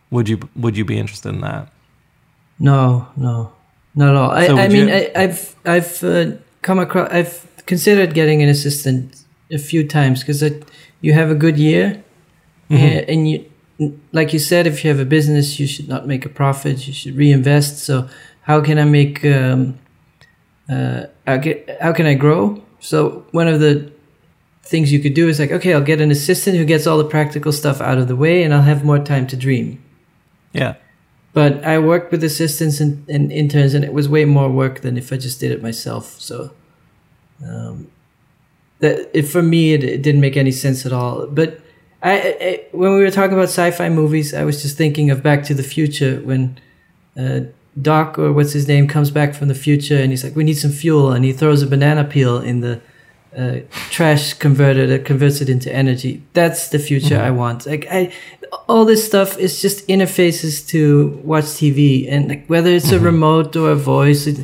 would 0.10 0.28
you 0.30 0.40
would 0.56 0.78
you 0.78 0.86
be 0.86 0.98
interested 0.98 1.30
in 1.30 1.42
that? 1.42 1.68
No, 2.60 3.08
no, 3.16 3.52
not 3.96 4.10
at 4.10 4.16
all. 4.16 4.32
I, 4.32 4.48
So 4.48 4.58
I 4.58 4.68
mean, 4.68 4.88
you- 4.88 4.94
I, 4.94 5.12
I've 5.16 5.56
I've 5.66 6.04
uh, 6.04 6.32
come 6.62 6.80
across, 6.80 7.10
I've 7.12 7.46
considered 7.66 8.14
getting 8.14 8.42
an 8.42 8.50
assistant 8.50 9.24
a 9.52 9.58
few 9.58 9.88
times 9.88 10.22
because 10.22 10.42
you 11.02 11.14
have 11.14 11.30
a 11.30 11.36
good 11.36 11.58
year, 11.58 12.04
Mm-hmm. 12.70 12.76
and, 12.76 13.10
and 13.10 13.30
you, 13.30 13.50
like 14.12 14.34
you 14.34 14.40
said, 14.40 14.68
if 14.68 14.84
you 14.84 14.90
have 14.90 15.00
a 15.00 15.06
business, 15.06 15.60
you 15.60 15.68
should 15.68 15.88
not 15.88 16.08
make 16.08 16.26
a 16.26 16.30
profit. 16.30 16.88
You 16.88 16.94
should 16.94 17.16
reinvest. 17.16 17.80
So 17.80 18.10
how 18.42 18.62
can 18.62 18.80
I 18.80 18.86
make? 18.86 19.24
Um, 19.24 19.80
uh, 20.70 21.06
how 21.26 21.40
can, 21.40 21.64
how 21.80 21.94
can 21.94 22.06
I 22.06 22.14
grow? 22.14 22.62
So 22.80 23.26
one 23.32 23.48
of 23.48 23.60
the 23.60 23.92
things 24.64 24.92
you 24.92 25.00
could 25.00 25.14
do 25.14 25.30
is 25.30 25.40
like, 25.40 25.52
okay, 25.52 25.74
I'll 25.74 25.82
get 25.82 26.02
an 26.02 26.12
assistant 26.12 26.58
who 26.58 26.66
gets 26.66 26.86
all 26.86 26.98
the 26.98 27.06
practical 27.06 27.52
stuff 27.52 27.80
out 27.82 27.98
of 27.98 28.08
the 28.08 28.16
way, 28.16 28.44
and 28.44 28.54
I'll 28.54 28.64
have 28.64 28.84
more 28.84 29.00
time 29.00 29.28
to 29.28 29.38
dream. 29.38 29.84
Yeah. 30.54 30.76
But 31.34 31.64
I 31.64 31.78
worked 31.80 32.12
with 32.12 32.24
assistants 32.24 32.80
and, 32.80 33.08
and 33.10 33.32
interns, 33.32 33.74
and 33.74 33.86
it 33.86 33.94
was 33.94 34.10
way 34.10 34.26
more 34.26 34.50
work 34.50 34.82
than 34.82 34.98
if 34.98 35.14
I 35.14 35.18
just 35.18 35.40
did 35.40 35.52
it 35.52 35.62
myself. 35.62 36.20
So, 36.20 36.52
um, 37.46 37.92
that 38.80 39.10
it, 39.14 39.24
for 39.24 39.42
me, 39.42 39.74
it, 39.74 39.84
it 39.84 40.02
didn't 40.02 40.22
make 40.22 40.36
any 40.36 40.52
sense 40.52 40.86
at 40.86 40.92
all. 40.92 41.28
But 41.28 41.62
I, 42.12 42.38
I, 42.48 42.66
when 42.72 42.92
we 42.94 43.00
were 43.00 43.12
talking 43.12 43.34
about 43.34 43.50
sci-fi 43.50 43.90
movies, 43.90 44.34
I 44.34 44.44
was 44.44 44.62
just 44.62 44.78
thinking 44.78 45.10
of 45.12 45.22
Back 45.24 45.44
to 45.46 45.54
the 45.54 45.64
Future 45.64 46.20
when 46.24 46.60
uh, 47.20 47.42
Doc 47.82 48.18
or 48.18 48.32
what's 48.34 48.54
his 48.54 48.68
name 48.68 48.88
comes 48.88 49.12
back 49.12 49.34
from 49.36 49.48
the 49.48 49.56
future, 49.56 49.98
and 49.98 50.12
he's 50.12 50.24
like, 50.24 50.36
"We 50.36 50.44
need 50.44 50.58
some 50.58 50.72
fuel," 50.72 51.12
and 51.12 51.24
he 51.26 51.34
throws 51.34 51.62
a 51.62 51.68
banana 51.68 52.04
peel 52.04 52.38
in 52.40 52.62
the 52.62 52.80
uh, 53.38 53.58
trash 53.92 54.34
converter 54.34 54.88
that 54.88 55.06
converts 55.06 55.42
it 55.42 55.50
into 55.50 55.72
energy. 55.74 56.24
That's 56.34 56.70
the 56.70 56.80
future 56.80 57.20
I 57.20 57.32
want. 57.32 57.66
Like 57.68 57.86
I, 57.92 58.12
all 58.68 58.86
this 58.86 59.06
stuff 59.06 59.38
is 59.38 59.62
just 59.62 59.88
interfaces 59.88 60.68
to 60.70 61.20
watch 61.24 61.46
TV, 61.46 62.12
and 62.12 62.30
like 62.30 62.48
whether 62.48 62.70
it's 62.72 62.92
a 62.92 63.00
remote 63.00 63.56
or 63.56 63.72
a 63.72 63.76
voice, 63.76 64.26
it, 64.28 64.40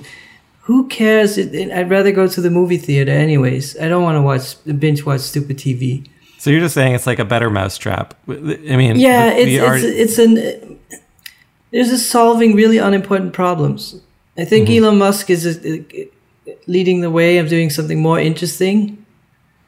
who 0.61 0.88
cares? 0.88 1.38
It- 1.38 1.72
I'd 1.72 1.89
rather 1.89 2.11
go 2.11 2.28
to 2.28 2.41
the 2.41 2.49
movie 2.51 2.78
theater 2.78 3.11
anyways. 3.11 3.78
I 3.80 3.88
don't 3.88 4.03
want 4.03 4.18
to 4.18 4.22
watch 4.22 4.80
binge 4.80 5.05
watch 5.05 5.22
stupid 5.22 5.57
TV. 5.57 6.05
So 6.44 6.50
you're 6.50 6.60
just 6.60 6.76
saying 6.76 6.94
it's 6.94 7.08
like 7.08 7.20
a 7.20 7.26
better 7.34 7.50
mousetrap. 7.50 8.16
I 8.28 8.76
mean, 8.76 8.98
Yeah, 8.98 9.32
it's 9.32 9.84
it's 9.86 9.86
it's 10.04 10.18
an 10.18 10.78
there's 11.72 11.89
just 11.89 12.10
solving 12.10 12.54
really 12.54 12.80
unimportant 12.80 13.32
problems. 13.32 13.96
I 14.38 14.44
think 14.44 14.68
Mm-hmm. 14.68 14.84
Elon 14.84 14.98
Musk 14.98 15.30
is 15.30 15.46
uh, 15.46 15.78
leading 16.68 17.00
the 17.00 17.10
way 17.10 17.38
of 17.38 17.48
doing 17.48 17.70
something 17.70 18.02
more 18.02 18.20
interesting. 18.20 18.78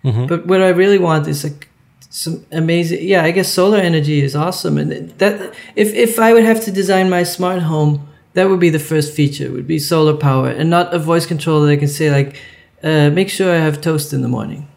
Mhm. 0.03 0.27
But 0.27 0.47
what 0.47 0.61
I 0.61 0.71
really 0.81 0.99
want 0.99 1.29
is 1.29 1.45
like 1.45 1.69
some 2.09 2.45
amazing. 2.51 2.99
Yeah, 3.07 3.23
I 3.23 3.31
guess 3.31 3.47
solar 3.47 3.79
energy 3.79 4.17
is 4.21 4.35
awesome, 4.35 4.77
and 4.77 4.89
that 5.21 5.35
if 5.77 5.93
if 5.93 6.19
I 6.19 6.33
would 6.33 6.43
have 6.51 6.59
to 6.65 6.71
design 6.81 7.09
my 7.09 7.23
smart 7.23 7.61
home, 7.61 7.93
that 8.33 8.49
would 8.49 8.59
be 8.59 8.71
the 8.77 8.85
first 8.91 9.13
feature. 9.15 9.49
Would 9.55 9.67
be 9.75 9.79
solar 9.79 10.17
power, 10.29 10.49
and 10.59 10.69
not 10.69 10.93
a 10.93 10.99
voice 10.99 11.25
control 11.25 11.61
that 11.61 11.71
I 11.71 11.79
can 11.83 11.87
say 11.99 12.07
like, 12.17 12.35
uh, 12.83 13.09
"Make 13.19 13.29
sure 13.29 13.47
I 13.57 13.61
have 13.63 13.79
toast 13.79 14.11
in 14.13 14.21
the 14.21 14.33
morning." 14.37 14.67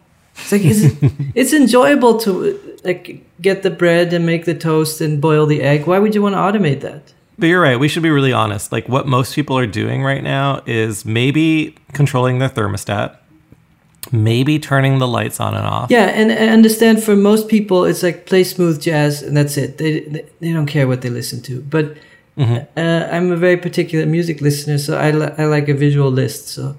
It's 0.41 0.51
like 0.51 0.61
it's, 0.63 1.15
it's 1.35 1.53
enjoyable 1.53 2.19
to 2.21 2.59
like 2.83 3.25
get 3.41 3.63
the 3.63 3.69
bread 3.69 4.13
and 4.13 4.25
make 4.25 4.45
the 4.45 4.55
toast 4.55 5.01
and 5.01 5.21
boil 5.21 5.45
the 5.45 5.61
egg. 5.61 5.87
Why 5.87 5.99
would 5.99 6.15
you 6.15 6.21
want 6.21 6.35
to 6.35 6.39
automate 6.39 6.81
that? 6.81 7.13
But 7.37 7.47
you're 7.47 7.61
right. 7.61 7.79
We 7.79 7.87
should 7.87 8.03
be 8.03 8.09
really 8.09 8.33
honest. 8.33 8.71
Like 8.71 8.89
what 8.89 9.07
most 9.07 9.33
people 9.33 9.57
are 9.57 9.67
doing 9.67 10.03
right 10.03 10.23
now 10.23 10.61
is 10.65 11.05
maybe 11.05 11.75
controlling 11.93 12.39
their 12.39 12.49
thermostat, 12.49 13.15
maybe 14.11 14.59
turning 14.59 14.99
the 14.99 15.07
lights 15.07 15.39
on 15.39 15.55
and 15.55 15.65
off. 15.65 15.89
Yeah, 15.89 16.07
and 16.07 16.31
I 16.31 16.47
understand 16.47 17.01
for 17.01 17.15
most 17.15 17.47
people, 17.47 17.85
it's 17.85 18.03
like 18.03 18.25
play 18.25 18.43
smooth 18.43 18.81
jazz 18.81 19.21
and 19.21 19.37
that's 19.37 19.55
it. 19.57 19.77
They 19.77 20.01
they, 20.01 20.25
they 20.41 20.51
don't 20.51 20.65
care 20.65 20.87
what 20.87 21.01
they 21.01 21.09
listen 21.09 21.41
to. 21.43 21.61
But 21.61 21.95
uh, 22.37 23.07
I'm 23.11 23.31
a 23.31 23.35
very 23.35 23.57
particular 23.57 24.05
music 24.05 24.39
listener, 24.41 24.77
so 24.77 24.97
I 24.97 25.11
li- 25.11 25.33
I 25.37 25.45
like 25.45 25.67
a 25.67 25.73
visual 25.73 26.09
list. 26.09 26.47
So 26.47 26.75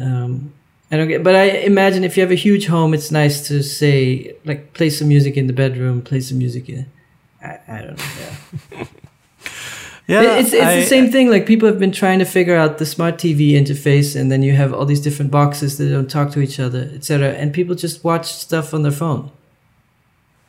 um, 0.00 0.52
I 0.92 0.96
don't 0.98 1.08
get. 1.08 1.24
But 1.24 1.34
I 1.34 1.44
imagine 1.64 2.04
if 2.04 2.16
you 2.16 2.20
have 2.20 2.30
a 2.30 2.36
huge 2.36 2.66
home, 2.66 2.92
it's 2.94 3.10
nice 3.10 3.48
to 3.48 3.62
say 3.62 4.34
like 4.44 4.74
play 4.74 4.90
some 4.90 5.08
music 5.08 5.36
in 5.36 5.46
the 5.46 5.52
bedroom, 5.54 6.02
play 6.02 6.20
some 6.20 6.38
music 6.38 6.68
in. 6.68 6.86
I, 7.42 7.58
I 7.66 7.78
don't 7.82 7.96
know. 7.98 8.04
Yeah. 8.20 8.84
Yeah, 10.08 10.22
it's 10.40 10.52
it's 10.52 10.62
I- 10.64 10.76
the 10.80 10.86
same 10.86 11.10
thing. 11.12 11.30
Like 11.30 11.46
people 11.46 11.68
have 11.68 11.78
been 11.78 11.92
trying 11.92 12.18
to 12.18 12.24
figure 12.24 12.56
out 12.56 12.78
the 12.78 12.84
smart 12.84 13.16
TV 13.18 13.52
interface, 13.52 14.20
and 14.20 14.30
then 14.32 14.42
you 14.42 14.52
have 14.52 14.74
all 14.74 14.84
these 14.84 15.00
different 15.00 15.30
boxes 15.30 15.78
that 15.78 15.88
don't 15.88 16.10
talk 16.10 16.32
to 16.32 16.40
each 16.40 16.58
other, 16.58 16.90
etc. 16.94 17.30
And 17.30 17.54
people 17.54 17.76
just 17.76 18.02
watch 18.02 18.26
stuff 18.32 18.74
on 18.74 18.82
their 18.82 18.92
phone. 18.92 19.30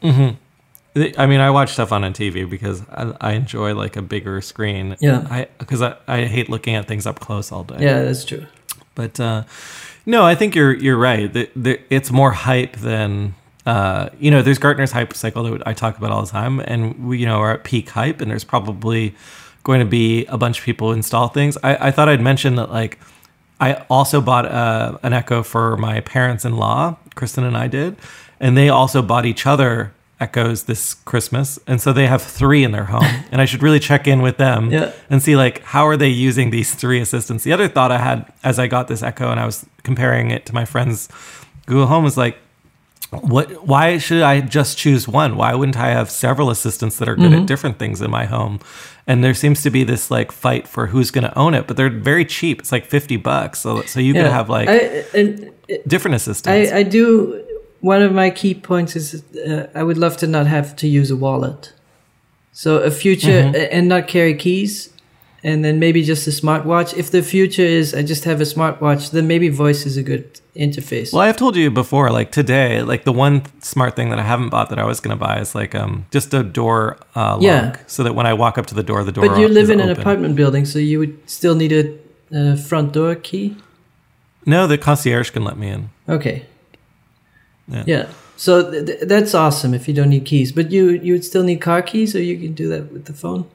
I 0.01 1.25
mean, 1.27 1.39
I 1.39 1.49
watch 1.49 1.71
stuff 1.73 1.91
on 1.91 2.03
a 2.03 2.11
TV 2.11 2.49
because 2.49 2.81
I, 2.89 3.15
I 3.21 3.31
enjoy 3.33 3.73
like 3.75 3.95
a 3.95 4.01
bigger 4.01 4.41
screen. 4.41 4.95
Yeah. 4.99 5.25
I 5.29 5.47
because 5.59 5.81
I, 5.81 5.95
I 6.07 6.25
hate 6.25 6.49
looking 6.49 6.75
at 6.75 6.87
things 6.87 7.05
up 7.07 7.19
close 7.19 7.51
all 7.51 7.63
day. 7.63 7.77
Yeah, 7.79 8.03
that's 8.03 8.25
true. 8.25 8.45
But 8.95 9.19
uh, 9.19 9.43
no, 10.05 10.23
I 10.23 10.35
think 10.35 10.55
you're 10.55 10.73
you're 10.73 10.97
right. 10.97 11.31
The, 11.31 11.49
the, 11.55 11.79
it's 11.89 12.11
more 12.11 12.31
hype 12.31 12.75
than 12.77 13.35
uh, 13.65 14.09
you 14.19 14.31
know. 14.31 14.41
There's 14.41 14.59
Gartner's 14.59 14.91
hype 14.91 15.13
cycle 15.13 15.43
that 15.43 15.65
I 15.67 15.73
talk 15.73 15.97
about 15.97 16.11
all 16.11 16.21
the 16.23 16.31
time, 16.31 16.59
and 16.59 17.07
we 17.07 17.19
you 17.19 17.25
know 17.25 17.37
are 17.37 17.53
at 17.53 17.63
peak 17.63 17.89
hype, 17.89 18.21
and 18.21 18.29
there's 18.29 18.43
probably 18.43 19.15
going 19.63 19.79
to 19.79 19.85
be 19.85 20.25
a 20.25 20.37
bunch 20.37 20.59
of 20.59 20.65
people 20.65 20.91
install 20.91 21.29
things. 21.29 21.57
I, 21.63 21.87
I 21.87 21.91
thought 21.91 22.09
I'd 22.09 22.21
mention 22.21 22.55
that 22.55 22.69
like 22.69 22.99
I 23.59 23.85
also 23.89 24.19
bought 24.19 24.45
uh, 24.45 24.97
an 25.03 25.13
Echo 25.13 25.41
for 25.41 25.77
my 25.77 26.01
parents-in-law. 26.01 26.97
Kristen 27.15 27.45
and 27.45 27.55
I 27.55 27.67
did, 27.67 27.95
and 28.39 28.57
they 28.57 28.69
also 28.69 29.01
bought 29.01 29.25
each 29.25 29.45
other 29.45 29.93
Echoes 30.23 30.63
this 30.63 30.93
Christmas, 30.93 31.59
and 31.67 31.81
so 31.81 31.91
they 31.93 32.07
have 32.07 32.21
three 32.21 32.63
in 32.63 32.71
their 32.71 32.85
home. 32.85 33.03
and 33.31 33.41
I 33.41 33.45
should 33.45 33.61
really 33.63 33.79
check 33.79 34.07
in 34.07 34.21
with 34.21 34.37
them 34.37 34.71
Yeah. 34.71 34.91
and 35.09 35.21
see 35.21 35.35
like 35.35 35.61
how 35.73 35.83
are 35.87 35.97
they 35.97 36.07
using 36.29 36.49
these 36.51 36.73
three 36.81 36.99
assistants. 37.01 37.43
The 37.43 37.51
other 37.53 37.67
thought 37.67 37.91
I 37.91 37.97
had 37.97 38.25
as 38.43 38.57
I 38.59 38.67
got 38.67 38.87
this 38.87 39.03
Echo 39.03 39.29
and 39.31 39.39
I 39.39 39.45
was 39.45 39.65
comparing 39.83 40.31
it 40.31 40.45
to 40.47 40.53
my 40.53 40.65
friend's 40.65 41.09
Google 41.65 41.87
Home 41.87 42.03
was 42.03 42.17
like, 42.17 42.37
what? 43.11 43.67
Why 43.67 43.99
should 43.99 44.23
I 44.23 44.41
just 44.41 44.77
choose 44.77 45.07
one? 45.07 45.35
Why 45.35 45.53
wouldn't 45.53 45.77
I 45.77 45.89
have 45.89 46.09
several 46.09 46.49
assistants 46.49 46.97
that 46.97 47.07
are 47.09 47.15
good 47.15 47.31
Mm-hmm. 47.31 47.41
at 47.41 47.47
different 47.47 47.77
things 47.79 48.01
in 48.01 48.09
my 48.09 48.25
home? 48.25 48.59
And 49.05 49.23
there 49.23 49.33
seems 49.35 49.61
to 49.63 49.69
be 49.69 49.83
this 49.83 50.09
like 50.09 50.31
fight 50.31 50.67
for 50.67 50.87
who's 50.87 51.11
going 51.11 51.25
to 51.25 51.37
own 51.37 51.53
it, 51.53 51.67
but 51.67 51.75
they're 51.77 51.89
very 51.89 52.25
cheap. 52.25 52.59
It's 52.61 52.71
like 52.71 52.85
fifty 52.85 53.17
bucks, 53.17 53.59
so 53.59 53.81
so 53.83 53.99
you 53.99 54.13
Yeah. 54.13 54.23
could 54.23 54.31
have 54.31 54.49
like 54.49 54.69
I, 54.69 55.03
different 55.85 56.15
assistants. 56.15 56.71
I, 56.71 56.77
I 56.77 56.83
do. 56.83 57.42
One 57.91 58.01
of 58.07 58.11
my 58.13 58.29
key 58.31 58.53
points 58.53 58.95
is 58.95 59.23
uh, 59.35 59.67
I 59.75 59.83
would 59.83 59.97
love 59.97 60.15
to 60.17 60.27
not 60.27 60.47
have 60.47 60.67
to 60.81 60.87
use 60.87 61.11
a 61.11 61.17
wallet. 61.25 61.73
So 62.53 62.69
a 62.77 62.91
future 62.91 63.41
Mm-hmm. 63.43 63.75
and 63.77 63.87
not 63.89 64.07
carry 64.07 64.35
keys, 64.35 64.89
and 65.43 65.63
then 65.65 65.79
maybe 65.79 66.01
just 66.03 66.27
a 66.27 66.31
smartwatch. 66.31 66.89
If 66.97 67.07
the 67.11 67.21
future 67.21 67.69
is 67.79 67.93
I 67.93 68.01
just 68.13 68.23
have 68.25 68.39
a 68.41 68.45
smartwatch, 68.45 69.11
then 69.11 69.25
maybe 69.27 69.49
voice 69.49 69.85
is 69.89 69.97
a 69.97 70.03
good 70.03 70.25
interface. 70.55 71.11
Well, 71.11 71.23
I've 71.29 71.35
told 71.43 71.55
you 71.55 71.71
before, 71.71 72.07
like 72.19 72.31
today, 72.31 72.81
like 72.91 73.03
the 73.03 73.11
one 73.25 73.41
smart 73.61 73.95
thing 73.97 74.09
that 74.11 74.19
I 74.19 74.23
haven't 74.33 74.49
bought 74.49 74.69
that 74.69 74.79
I 74.79 74.85
was 74.85 74.99
going 75.01 75.17
to 75.19 75.25
buy 75.27 75.39
is 75.41 75.53
like 75.55 75.73
um 75.81 76.05
just 76.15 76.33
a 76.33 76.43
door 76.43 76.95
uh, 77.15 77.33
lock, 77.35 77.41
Yeah. 77.41 77.75
so 77.87 78.03
that 78.03 78.13
when 78.15 78.25
I 78.31 78.33
walk 78.33 78.57
up 78.59 78.65
to 78.67 78.75
the 78.75 78.83
door, 78.83 79.03
the 79.03 79.11
door. 79.11 79.27
but 79.27 79.39
you 79.41 79.47
live 79.49 79.69
in 79.73 79.79
an 79.81 79.89
apartment 79.89 80.35
building, 80.35 80.65
so 80.65 80.79
you 80.79 80.99
would 80.99 81.15
still 81.29 81.55
need 81.55 81.71
a, 81.81 81.83
a 82.31 82.55
front 82.69 82.93
door 82.93 83.15
key. 83.15 83.55
No, 84.45 84.67
the 84.67 84.77
concierge 84.77 85.31
can 85.33 85.43
let 85.43 85.57
me 85.57 85.67
in. 85.75 85.89
Okay. 86.07 86.37
Yeah. 87.67 87.83
Yeah. 87.87 88.07
So 88.35 88.71
th- 88.71 88.85
th- 88.85 88.99
that's 89.03 89.33
awesome 89.33 89.73
if 89.73 89.87
you 89.87 89.93
don't 89.93 90.09
need 90.09 90.25
keys, 90.25 90.51
but 90.51 90.71
you 90.71 90.89
you 90.89 91.13
would 91.13 91.23
still 91.25 91.43
need 91.43 91.61
car 91.61 91.81
keys, 91.81 92.15
or 92.15 92.21
you 92.21 92.37
can 92.37 92.53
do 92.53 92.67
that 92.69 92.91
with 92.91 93.05
the 93.05 93.13
phone. 93.13 93.45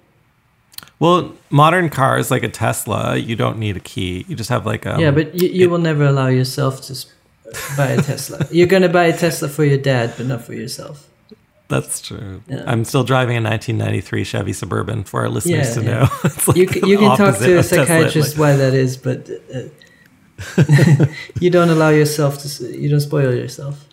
Well, 1.01 1.33
modern 1.51 1.91
cars 1.91 2.31
like 2.31 2.43
a 2.43 2.49
Tesla, 2.49 3.17
you 3.17 3.37
don't 3.37 3.59
need 3.59 3.77
a 3.77 3.81
key. 3.81 4.25
You 4.29 4.35
just 4.37 4.51
have 4.51 4.65
like 4.67 4.87
a 4.87 4.97
yeah, 4.99 5.11
but 5.11 5.35
you, 5.35 5.49
you 5.49 5.71
will 5.71 5.79
never 5.79 6.05
allow 6.05 6.29
yourself 6.29 6.81
to 6.83 7.07
buy 7.77 7.89
a 7.89 8.03
Tesla. 8.03 8.47
You're 8.51 8.67
gonna 8.67 8.89
buy 8.89 9.05
a 9.05 9.17
Tesla 9.17 9.49
for 9.49 9.65
your 9.65 9.79
dad, 9.79 10.15
but 10.17 10.27
not 10.27 10.43
for 10.45 10.55
yourself. 10.55 11.09
that's 11.69 12.01
true. 12.01 12.43
Yeah. 12.49 12.65
I'm 12.67 12.85
still 12.85 13.05
driving 13.05 13.37
a 13.37 13.43
1993 13.43 14.25
Chevy 14.25 14.53
Suburban 14.55 15.05
for 15.05 15.21
our 15.21 15.29
listeners 15.29 15.69
Yeah, 15.69 15.75
to 15.75 15.83
know. 15.83 16.09
Like 16.47 16.57
You 16.57 16.67
can, 16.67 16.89
you 16.89 16.99
can 16.99 17.17
talk 17.17 17.37
to 17.39 17.57
a 17.57 17.59
of 17.59 17.67
Tesla, 17.69 17.85
psychiatrist 17.87 18.39
like- 18.39 18.41
why 18.41 18.57
that 18.57 18.75
is, 18.75 18.97
but 18.97 19.29
uh, 19.55 21.05
you 21.41 21.51
don't 21.51 21.69
allow 21.71 21.91
yourself 21.91 22.39
to. 22.43 22.49
You 22.81 22.89
don't 22.89 23.01
spoil 23.01 23.35
yourself. 23.35 23.85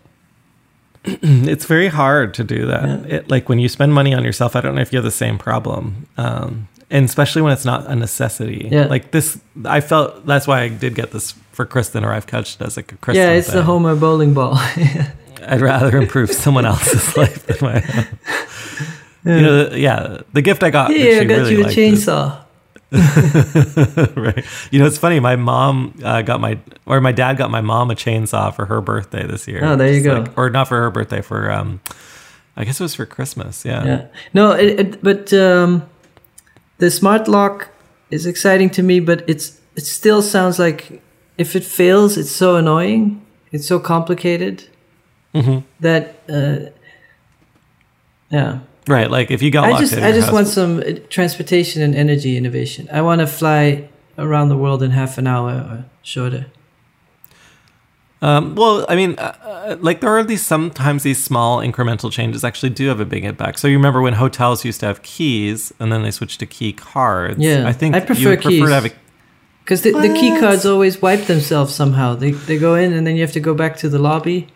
it's 1.22 1.66
very 1.66 1.88
hard 1.88 2.34
to 2.36 2.44
do 2.44 2.66
that. 2.68 2.84
Yeah. 2.84 3.16
It, 3.18 3.30
like 3.30 3.50
when 3.50 3.60
you 3.60 3.70
spend 3.70 3.94
money 3.94 4.14
on 4.14 4.24
yourself, 4.24 4.56
I 4.56 4.62
don't 4.62 4.76
know 4.76 4.82
if 4.82 4.92
you 4.92 4.98
have 4.98 5.04
the 5.04 5.12
same 5.12 5.38
problem. 5.38 6.08
Um, 6.18 6.68
and 6.90 7.06
especially 7.06 7.42
when 7.42 7.52
it's 7.54 7.66
not 7.66 7.88
a 7.88 7.96
necessity. 7.96 8.70
Yeah. 8.72 8.86
Like 8.86 9.12
this, 9.12 9.40
I 9.66 9.82
felt 9.82 10.26
that's 10.26 10.48
why 10.48 10.62
I 10.62 10.68
did 10.70 10.96
get 10.96 11.12
this 11.12 11.34
for 11.52 11.66
Kristen, 11.66 12.04
or 12.04 12.12
I've 12.14 12.28
couched 12.28 12.62
it 12.62 12.66
as 12.66 12.78
like 12.78 12.92
a 12.92 12.98
Kristen. 12.98 13.24
yeah, 13.24 13.34
it's 13.34 13.48
the 13.48 13.54
thing. 13.54 13.64
Homer 13.64 13.96
bowling 13.96 14.34
ball. 14.34 14.54
I'd 15.48 15.62
rather 15.62 15.98
improve 15.98 16.32
someone 16.32 16.66
else's 16.66 17.16
life 17.18 17.46
than 17.46 17.58
my 17.62 17.76
own. 17.98 18.08
You 19.38 19.42
know, 19.42 19.70
the, 19.70 19.80
yeah, 19.80 20.22
the 20.34 20.42
gift 20.42 20.62
I 20.64 20.70
got. 20.70 20.92
Yeah, 20.92 21.20
I 21.22 21.24
got 21.24 21.36
really 21.36 21.54
you 21.54 21.64
a 21.64 21.68
is- 21.68 21.76
chainsaw. 21.76 22.45
right. 24.16 24.46
You 24.72 24.80
know, 24.80 24.86
it's 24.86 24.98
funny. 24.98 25.20
My 25.20 25.36
mom 25.36 25.94
uh, 26.04 26.22
got 26.22 26.40
my, 26.40 26.58
or 26.86 27.02
my 27.02 27.12
dad 27.12 27.38
got 27.38 27.50
my 27.52 27.62
mom 27.62 27.92
a 27.92 27.96
chainsaw 27.96 28.54
for 28.56 28.66
her 28.66 28.82
birthday 28.82 29.26
this 29.26 29.48
year. 29.48 29.64
Oh, 29.64 29.76
there 29.76 29.92
you 29.92 30.02
go. 30.02 30.20
like- 30.22 30.38
or 30.38 30.50
not 30.50 30.68
for 30.68 30.80
her 30.80 30.92
birthday, 30.92 31.22
for 31.22 31.52
um, 31.52 31.82
I 32.56 32.64
guess 32.64 32.80
it 32.80 32.84
was 32.84 32.96
for 32.96 33.06
Christmas. 33.06 33.66
Yeah. 33.66 33.84
Yeah. 33.86 34.08
No, 34.34 34.52
it, 34.52 34.80
it, 34.80 35.04
but 35.04 35.34
um, 35.34 35.84
the 36.78 36.90
smart 36.92 37.28
lock 37.28 37.70
is 38.12 38.26
exciting 38.26 38.70
to 38.72 38.84
me, 38.84 39.00
but 39.00 39.24
it's 39.28 39.60
it 39.76 39.82
still 39.86 40.22
sounds 40.22 40.58
like 40.60 41.02
if 41.38 41.56
it 41.56 41.64
fails, 41.66 42.18
it's 42.18 42.32
so 42.32 42.56
annoying. 42.56 43.22
It's 43.52 43.68
so 43.68 43.80
complicated 43.80 44.70
Mm-hmm. 45.34 45.66
that 45.82 46.16
uh, 46.30 46.70
yeah. 48.30 48.60
Right. 48.88 49.10
Like 49.10 49.32
if 49.32 49.42
you 49.42 49.52
got 49.52 49.66
I 49.66 49.70
locked 49.72 49.82
just 49.82 49.94
in 49.94 50.04
I 50.04 50.12
just 50.12 50.26
house- 50.28 50.34
want 50.34 50.48
some 50.48 50.80
uh, 50.80 51.00
transportation 51.10 51.82
and 51.82 51.96
energy 51.96 52.38
innovation. 52.38 52.88
I 52.92 53.02
want 53.02 53.22
to 53.22 53.28
fly 53.28 53.90
around 54.18 54.50
the 54.50 54.58
world 54.58 54.84
in 54.84 54.92
half 54.92 55.18
an 55.18 55.28
hour 55.28 55.52
or 55.52 55.86
shorter. 56.02 56.48
Um, 58.22 58.56
well, 58.56 58.86
I 58.90 58.96
mean, 58.96 59.16
uh, 59.20 59.36
uh, 59.44 59.78
like 59.82 60.02
there 60.02 60.10
are 60.10 60.24
these 60.24 60.44
sometimes 60.44 61.04
these 61.04 61.22
small 61.24 61.60
incremental 61.60 62.12
changes 62.12 62.44
actually 62.44 62.70
do 62.72 62.88
have 62.88 63.00
a 63.00 63.06
big 63.06 63.24
impact. 63.24 63.60
So 63.60 63.68
you 63.68 63.76
remember 63.76 64.02
when 64.02 64.14
hotels 64.14 64.64
used 64.66 64.80
to 64.80 64.86
have 64.88 65.04
keys 65.04 65.74
and 65.80 65.92
then 65.92 66.02
they 66.02 66.12
switched 66.12 66.40
to 66.40 66.46
key 66.46 66.74
cards. 66.74 67.38
Yeah, 67.40 67.68
I 67.68 67.74
think 67.74 67.94
I 67.94 68.00
prefer 68.00 68.22
you 68.22 68.30
would 68.30 68.42
prefer 68.42 68.50
keys. 68.50 68.68
to 68.70 68.74
have 68.74 68.86
a 68.86 68.92
Because 69.64 69.82
the, 69.82 69.92
the 69.92 70.14
key 70.14 70.40
cards 70.40 70.66
always 70.66 71.02
wipe 71.02 71.26
themselves 71.26 71.76
somehow. 71.76 72.16
They 72.16 72.32
they 72.32 72.58
go 72.58 72.76
in 72.76 72.94
and 72.94 73.06
then 73.06 73.16
you 73.16 73.22
have 73.22 73.34
to 73.34 73.40
go 73.40 73.54
back 73.54 73.78
to 73.78 73.90
the 73.90 74.00
lobby. 74.00 74.48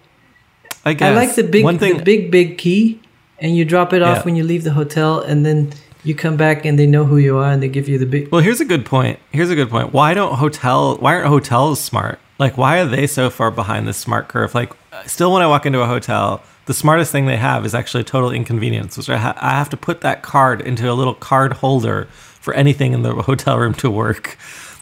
I 0.86 0.94
guess 0.94 1.12
I 1.12 1.14
like 1.14 1.36
the 1.36 1.44
big 1.44 1.64
one 1.64 1.78
thing. 1.78 1.98
the 1.98 2.04
big 2.04 2.32
big 2.32 2.58
key, 2.58 3.02
and 3.42 3.56
you 3.56 3.66
drop 3.66 3.94
it 3.94 4.02
off 4.02 4.18
Yeah. 4.18 4.24
when 4.24 4.36
you 4.36 4.44
leave 4.44 4.64
the 4.64 4.72
hotel, 4.74 5.20
and 5.20 5.46
then 5.46 5.72
you 6.04 6.16
come 6.16 6.38
back 6.38 6.64
and 6.66 6.80
they 6.80 6.88
know 6.88 7.04
who 7.06 7.18
you 7.18 7.38
are 7.38 7.52
and 7.52 7.62
they 7.62 7.68
give 7.68 7.90
you 7.90 7.98
the 7.98 8.06
big. 8.06 8.32
Well, 8.32 8.42
here's 8.42 8.62
a 8.62 8.66
good 8.66 8.86
point. 8.86 9.20
Here's 9.32 9.50
a 9.50 9.56
good 9.56 9.70
point. 9.70 9.92
Why 9.94 10.14
don't 10.14 10.36
hotel? 10.36 10.96
Why 10.98 11.16
aren't 11.16 11.28
hotels 11.28 11.82
smart? 11.82 12.20
Like, 12.38 12.58
why 12.58 12.80
are 12.80 12.86
they 12.86 13.06
so 13.06 13.30
far 13.30 13.52
behind 13.52 13.86
this 13.88 13.98
smart 13.98 14.30
curve? 14.30 14.56
Like, 14.56 14.72
still, 15.06 15.34
when 15.34 15.42
I 15.42 15.48
walk 15.48 15.66
into 15.66 15.82
a 15.82 15.86
hotel, 15.88 16.42
the 16.68 16.74
smartest 16.74 17.12
thing 17.12 17.26
they 17.26 17.36
have 17.36 17.66
is 17.66 17.76
actually 17.76 18.06
total 18.06 18.32
inconvenience, 18.32 18.96
which 18.96 19.10
I, 19.10 19.18
ha- 19.18 19.38
I 19.42 19.50
have 19.52 19.70
to 19.72 19.78
put 19.78 20.00
that 20.02 20.22
card 20.22 20.62
into 20.62 20.90
a 20.90 20.94
little 20.94 21.16
card 21.16 21.54
holder 21.54 22.06
for 22.40 22.54
anything 22.54 22.94
in 22.94 23.02
the 23.02 23.14
hotel 23.24 23.58
room 23.60 23.74
to 23.76 23.92
work. 23.92 24.38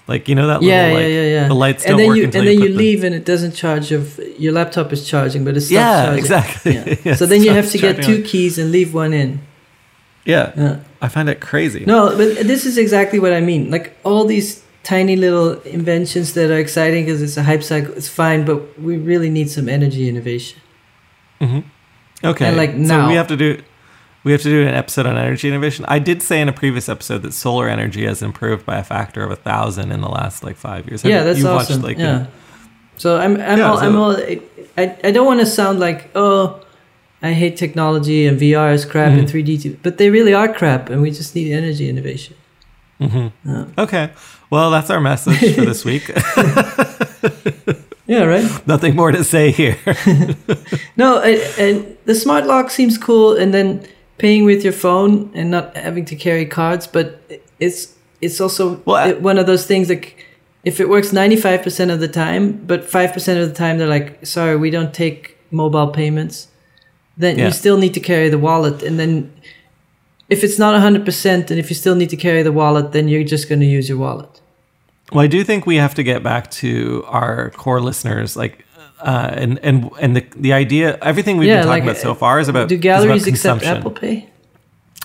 Like, 0.08 0.30
you 0.30 0.36
know 0.36 0.48
that 0.48 0.62
Yeah, 0.62 0.84
little 0.88 1.00
yeah, 1.02 1.06
like 1.06 1.14
yeah, 1.14 1.24
yeah. 1.42 1.48
the 1.50 1.54
lights 1.54 1.84
and 1.84 1.90
don't 1.92 1.98
then 2.00 2.08
work 2.08 2.18
you 2.18 2.24
until 2.24 2.40
and 2.42 2.48
then 2.48 2.58
you, 2.60 2.68
you 2.70 2.78
leave 2.78 3.04
and 3.04 3.14
it 3.14 3.26
doesn't 3.26 3.54
charge. 3.56 3.92
Of 3.92 4.18
your 4.40 4.54
laptop 4.54 4.94
is 4.94 5.06
charging, 5.08 5.44
but 5.44 5.58
it 5.58 5.62
stops 5.62 5.72
Yeah, 5.72 6.06
charging. 6.06 6.20
exactly. 6.20 6.74
Yeah. 6.76 6.96
Yeah, 7.06 7.16
so 7.16 7.26
then 7.26 7.44
you 7.44 7.52
have 7.52 7.70
to 7.72 7.78
get 7.78 8.02
two 8.04 8.24
keys 8.24 8.58
and 8.58 8.72
leave 8.72 8.94
one 8.94 9.14
in. 9.14 9.42
Yeah, 10.26 10.52
Yeah. 10.58 10.80
I 11.02 11.08
find 11.10 11.28
it 11.30 11.40
crazy. 11.42 11.84
No, 11.86 12.16
but 12.18 12.48
this 12.48 12.66
is 12.66 12.78
exactly 12.78 13.20
what 13.20 13.34
I 13.34 13.42
mean. 13.42 13.70
Like 13.70 13.98
all 14.04 14.26
these 14.26 14.64
tiny 14.84 15.16
little 15.18 15.60
inventions 15.62 16.34
that 16.34 16.50
are 16.52 16.58
exciting 16.60 17.06
because 17.06 17.22
it's 17.22 17.36
a 17.38 17.44
hype 17.44 17.64
cycle. 17.64 17.94
It's 17.94 18.08
fine, 18.10 18.46
but 18.46 18.80
we 18.80 18.96
really 18.98 19.30
need 19.30 19.50
some 19.50 19.68
energy 19.70 20.08
innovation. 20.08 20.60
Mm-hmm. 21.42 21.60
Okay. 22.24 22.46
And, 22.48 22.58
like, 22.58 22.74
now, 22.76 23.04
so 23.04 23.10
we 23.10 23.16
have 23.16 23.28
to 23.28 23.38
do 23.38 23.62
we 24.28 24.32
have 24.34 24.42
to 24.44 24.50
do 24.50 24.62
an 24.68 24.74
episode 24.74 25.06
on 25.06 25.18
energy 25.18 25.48
innovation. 25.48 25.86
I 25.88 26.00
did 26.00 26.22
say 26.22 26.42
in 26.44 26.50
a 26.50 26.54
previous 26.54 26.88
episode 26.90 27.22
that 27.24 27.34
solar 27.34 27.68
energy 27.70 28.06
has 28.06 28.22
improved 28.22 28.66
by 28.66 28.78
a 28.78 28.84
factor 28.84 29.24
of 29.24 29.32
a 29.32 29.36
thousand 29.50 29.92
in 29.96 30.02
the 30.02 30.10
last 30.10 30.44
like 30.44 30.58
five 30.58 30.86
years. 30.88 31.02
Have 31.04 31.10
yeah, 31.12 31.20
you- 31.20 31.24
that's 31.28 31.40
you've 31.40 31.48
awesome. 31.48 31.82
like, 31.82 31.98
yeah. 31.98 32.28
So 32.98 33.18
I'm 33.18 33.34
I'm 33.50 33.58
Yeah, 33.60 33.70
all, 33.72 33.78
I'm 33.86 33.96
all 33.96 34.16
I, 34.78 34.84
I 35.08 35.12
don't 35.12 35.26
want 35.26 35.40
to 35.40 35.46
sound 35.46 35.80
like 35.80 36.10
oh 36.16 36.60
I 37.22 37.32
hate 37.34 37.56
technology 37.58 38.28
and 38.28 38.40
VR 38.40 38.74
is 38.74 38.86
crap 38.86 39.12
Mm-hmm. 39.12 39.20
and 39.20 39.28
3D 39.48 39.62
too, 39.64 39.78
but 39.84 39.98
they 39.98 40.10
really 40.10 40.34
are 40.34 40.52
crap 40.54 40.90
and 40.92 41.02
we 41.02 41.10
just 41.12 41.34
need 41.36 41.52
energy 41.54 41.90
innovation. 41.90 42.36
Yeah. 43.00 43.30
Okay. 43.78 44.10
Well, 44.50 44.72
that's 44.72 44.90
our 44.90 45.00
message 45.02 45.56
for 45.56 45.66
this 45.66 45.84
week. 45.86 46.12
Yeah, 48.10 48.24
right. 48.24 48.46
Nothing 48.74 48.96
more 48.96 49.12
to 49.12 49.24
say 49.24 49.52
here. 49.52 49.78
No, 50.96 51.20
and, 51.22 51.40
and 51.60 51.98
the 52.06 52.16
smart 52.16 52.46
lock 52.48 52.72
seems 52.72 52.98
cool, 52.98 53.36
and 53.36 53.54
then 53.54 53.86
paying 54.18 54.46
with 54.46 54.64
your 54.64 54.74
phone 54.74 55.32
and 55.34 55.52
not 55.52 55.76
having 55.76 56.06
to 56.06 56.16
carry 56.16 56.46
cards. 56.46 56.88
But 56.88 57.22
it's 57.60 57.94
it's 58.22 58.40
also 58.42 58.82
Well, 58.86 58.96
I- 58.98 59.14
one 59.14 59.38
of 59.38 59.46
those 59.46 59.66
things 59.66 59.88
that 59.88 60.06
if 60.64 60.80
it 60.80 60.90
works 60.90 61.14
ninety 61.14 61.36
five 61.36 61.62
percent 61.64 61.92
of 61.92 62.00
the 62.00 62.08
time, 62.08 62.52
but 62.66 62.84
five 62.84 63.14
percent 63.14 63.40
of 63.40 63.48
the 63.50 63.56
time 63.56 63.78
they're 63.78 63.88
like, 63.88 64.26
sorry, 64.26 64.56
we 64.58 64.70
don't 64.70 64.94
take 64.94 65.38
mobile 65.52 65.88
payments. 65.88 66.48
Then 67.18 67.38
Yeah. 67.38 67.46
you 67.46 67.52
still 67.52 67.78
need 67.78 67.94
to 67.94 68.00
carry 68.00 68.30
the 68.30 68.38
wallet, 68.38 68.84
and 68.84 69.00
then 69.00 69.32
if 70.30 70.44
it's 70.44 70.60
not 70.60 70.80
hundred 70.82 71.06
percent, 71.06 71.50
and 71.52 71.60
if 71.60 71.70
you 71.70 71.76
still 71.76 71.96
need 71.96 72.10
to 72.10 72.18
carry 72.18 72.44
the 72.44 72.52
wallet, 72.52 72.92
then 72.92 73.08
you're 73.08 73.24
just 73.24 73.48
going 73.50 73.62
to 73.62 73.66
use 73.66 73.88
your 73.90 73.98
wallet. 73.98 74.42
Well, 75.14 75.24
I 75.24 75.28
do 75.28 75.44
think 75.44 75.66
we 75.66 75.78
have 75.78 75.96
to 75.96 76.04
get 76.04 76.22
back 76.22 76.52
to 76.52 77.04
our 77.08 77.50
core 77.52 77.80
listeners, 77.80 78.36
like, 78.36 78.66
uh, 79.00 79.30
and 79.34 79.60
and 79.64 79.90
and 80.00 80.16
the 80.16 80.26
the 80.36 80.54
idea, 80.54 80.98
everything 81.02 81.38
we've 81.38 81.48
Yeah, 81.48 81.58
been 81.58 81.68
talking 81.68 81.86
like, 81.86 81.92
about 81.92 82.02
so 82.02 82.16
far 82.16 82.40
is 82.40 82.48
about 82.48 82.70
Do 82.70 82.78
galleries 82.78 83.24
about 83.28 83.58
accept. 83.58 83.64
Apple 83.64 83.92
Pay? 83.92 84.30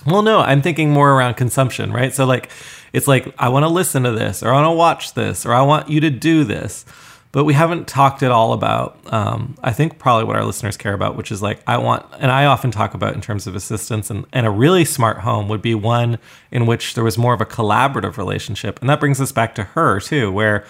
Well, 0.05 0.21
no, 0.21 0.39
I'm 0.39 0.61
thinking 0.61 0.91
more 0.91 1.11
around 1.11 1.35
consumption, 1.35 1.91
right? 1.93 2.13
So 2.13 2.25
like 2.25 2.49
it's 2.91 3.07
like 3.07 3.33
I 3.37 3.49
want 3.49 3.63
to 3.63 3.69
listen 3.69 4.03
to 4.03 4.11
this 4.11 4.43
or 4.43 4.49
I 4.49 4.53
want 4.53 4.65
to 4.65 4.77
watch 4.77 5.13
this 5.13 5.45
or 5.45 5.53
I 5.53 5.61
want 5.61 5.89
you 5.89 6.01
to 6.01 6.09
do 6.09 6.43
this. 6.43 6.85
But 7.31 7.45
we 7.45 7.55
haven't 7.55 7.87
talked 7.87 8.21
at 8.21 8.29
all 8.29 8.53
about 8.53 8.99
um, 9.11 9.55
I 9.63 9.73
think 9.73 9.97
probably 9.97 10.25
what 10.25 10.35
our 10.35 10.45
listeners 10.45 10.77
care 10.77 10.93
about, 10.93 11.15
which 11.15 11.31
is 11.31 11.41
like 11.41 11.61
I 11.65 11.77
want 11.77 12.05
and 12.19 12.31
I 12.31 12.45
often 12.45 12.69
talk 12.69 12.93
about 12.93 13.15
in 13.15 13.21
terms 13.21 13.47
of 13.47 13.55
assistance 13.55 14.11
and, 14.11 14.25
and 14.33 14.45
a 14.45 14.51
really 14.51 14.85
smart 14.85 15.19
home 15.19 15.47
would 15.49 15.61
be 15.61 15.73
one 15.73 16.19
in 16.51 16.67
which 16.67 16.93
there 16.93 17.03
was 17.03 17.17
more 17.17 17.33
of 17.33 17.41
a 17.41 17.45
collaborative 17.45 18.17
relationship. 18.17 18.79
And 18.81 18.89
that 18.89 18.99
brings 18.99 19.19
us 19.19 19.31
back 19.31 19.55
to 19.55 19.63
her 19.63 19.99
too, 19.99 20.31
where 20.31 20.63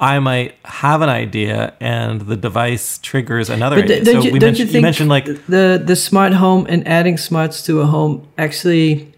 I 0.00 0.18
might 0.20 0.54
have 0.64 1.02
an 1.02 1.08
idea 1.08 1.74
and 1.80 2.20
the 2.22 2.36
device 2.36 2.98
triggers 2.98 3.50
another 3.50 3.76
But 3.76 3.84
idea. 3.86 4.04
don't, 4.04 4.22
so 4.22 4.26
you, 4.28 4.32
we 4.32 4.38
don't 4.38 4.48
mentioned, 4.48 4.68
you 4.68 4.72
think 4.74 4.82
mentioned 4.82 5.08
like 5.10 5.24
the 5.46 5.82
the 5.84 5.96
smart 5.96 6.32
home 6.34 6.66
and 6.68 6.86
adding 6.86 7.16
smarts 7.18 7.62
to 7.66 7.80
a 7.80 7.86
home 7.86 8.26
actually 8.38 9.12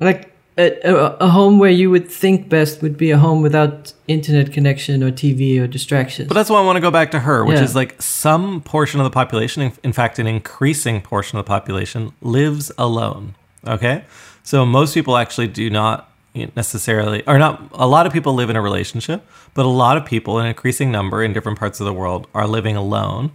like 0.00 0.26
a, 0.58 0.72
a, 0.82 0.94
a 1.20 1.28
home 1.28 1.58
where 1.58 1.70
you 1.70 1.88
would 1.90 2.10
think 2.10 2.48
best 2.48 2.82
would 2.82 2.96
be 2.96 3.10
a 3.12 3.18
home 3.18 3.42
without 3.42 3.92
internet 4.08 4.52
connection 4.52 5.02
or 5.02 5.10
TV 5.10 5.60
or 5.60 5.66
distractions. 5.66 6.28
But 6.28 6.34
that's 6.34 6.50
why 6.50 6.58
I 6.60 6.64
want 6.64 6.76
to 6.76 6.80
go 6.80 6.90
back 6.90 7.10
to 7.12 7.20
her, 7.20 7.44
which 7.44 7.58
Yeah. 7.58 7.64
is 7.64 7.74
like 7.76 8.00
some 8.02 8.60
portion 8.62 9.00
of 9.00 9.04
the 9.04 9.10
population, 9.10 9.72
in 9.84 9.92
fact, 9.92 10.18
an 10.18 10.26
increasing 10.26 11.00
portion 11.00 11.38
of 11.38 11.44
the 11.44 11.48
population 11.48 12.12
lives 12.20 12.72
alone. 12.76 13.36
Okay. 13.66 14.04
So 14.42 14.66
most 14.66 14.94
people 14.94 15.16
actually 15.16 15.46
do 15.48 15.70
not 15.70 16.09
necessarily, 16.34 17.26
or 17.26 17.38
not, 17.38 17.62
a 17.72 17.86
lot 17.86 18.06
of 18.06 18.12
people 18.12 18.34
live 18.34 18.50
in 18.50 18.56
a 18.56 18.62
relationship, 18.62 19.26
but 19.54 19.64
a 19.64 19.68
lot 19.68 19.96
of 19.96 20.04
people, 20.04 20.38
an 20.38 20.46
increasing 20.46 20.90
number 20.90 21.22
in 21.22 21.32
different 21.32 21.58
parts 21.58 21.80
of 21.80 21.86
the 21.86 21.92
world, 21.92 22.26
are 22.34 22.46
living 22.46 22.76
alone. 22.76 23.32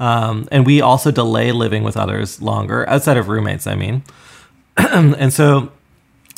Um, 0.00 0.48
and 0.50 0.66
we 0.66 0.80
also 0.80 1.10
delay 1.10 1.52
living 1.52 1.84
with 1.84 1.96
others 1.96 2.42
longer, 2.42 2.88
outside 2.88 3.16
of 3.16 3.28
roommates, 3.28 3.66
I 3.66 3.74
mean. 3.74 4.02
and 4.76 5.32
so 5.32 5.70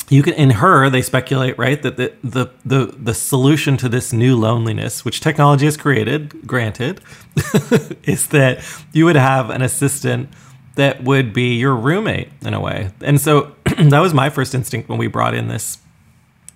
you 0.09 0.23
can 0.23 0.33
in 0.35 0.51
her 0.51 0.89
they 0.89 1.01
speculate 1.01 1.57
right 1.57 1.81
that 1.81 1.97
the, 1.97 2.13
the 2.23 2.47
the 2.65 2.85
the 2.97 3.13
solution 3.13 3.75
to 3.77 3.89
this 3.89 4.13
new 4.13 4.37
loneliness 4.37 5.03
which 5.03 5.19
technology 5.19 5.65
has 5.65 5.75
created 5.75 6.47
granted 6.47 7.01
is 8.03 8.27
that 8.27 8.63
you 8.93 9.05
would 9.05 9.15
have 9.15 9.49
an 9.49 9.61
assistant 9.61 10.29
that 10.75 11.03
would 11.03 11.33
be 11.33 11.55
your 11.55 11.75
roommate 11.75 12.29
in 12.41 12.53
a 12.53 12.59
way 12.59 12.91
and 13.01 13.19
so 13.19 13.53
that 13.77 13.99
was 13.99 14.13
my 14.13 14.29
first 14.29 14.55
instinct 14.55 14.87
when 14.87 14.97
we 14.97 15.07
brought 15.07 15.33
in 15.33 15.47
this 15.47 15.79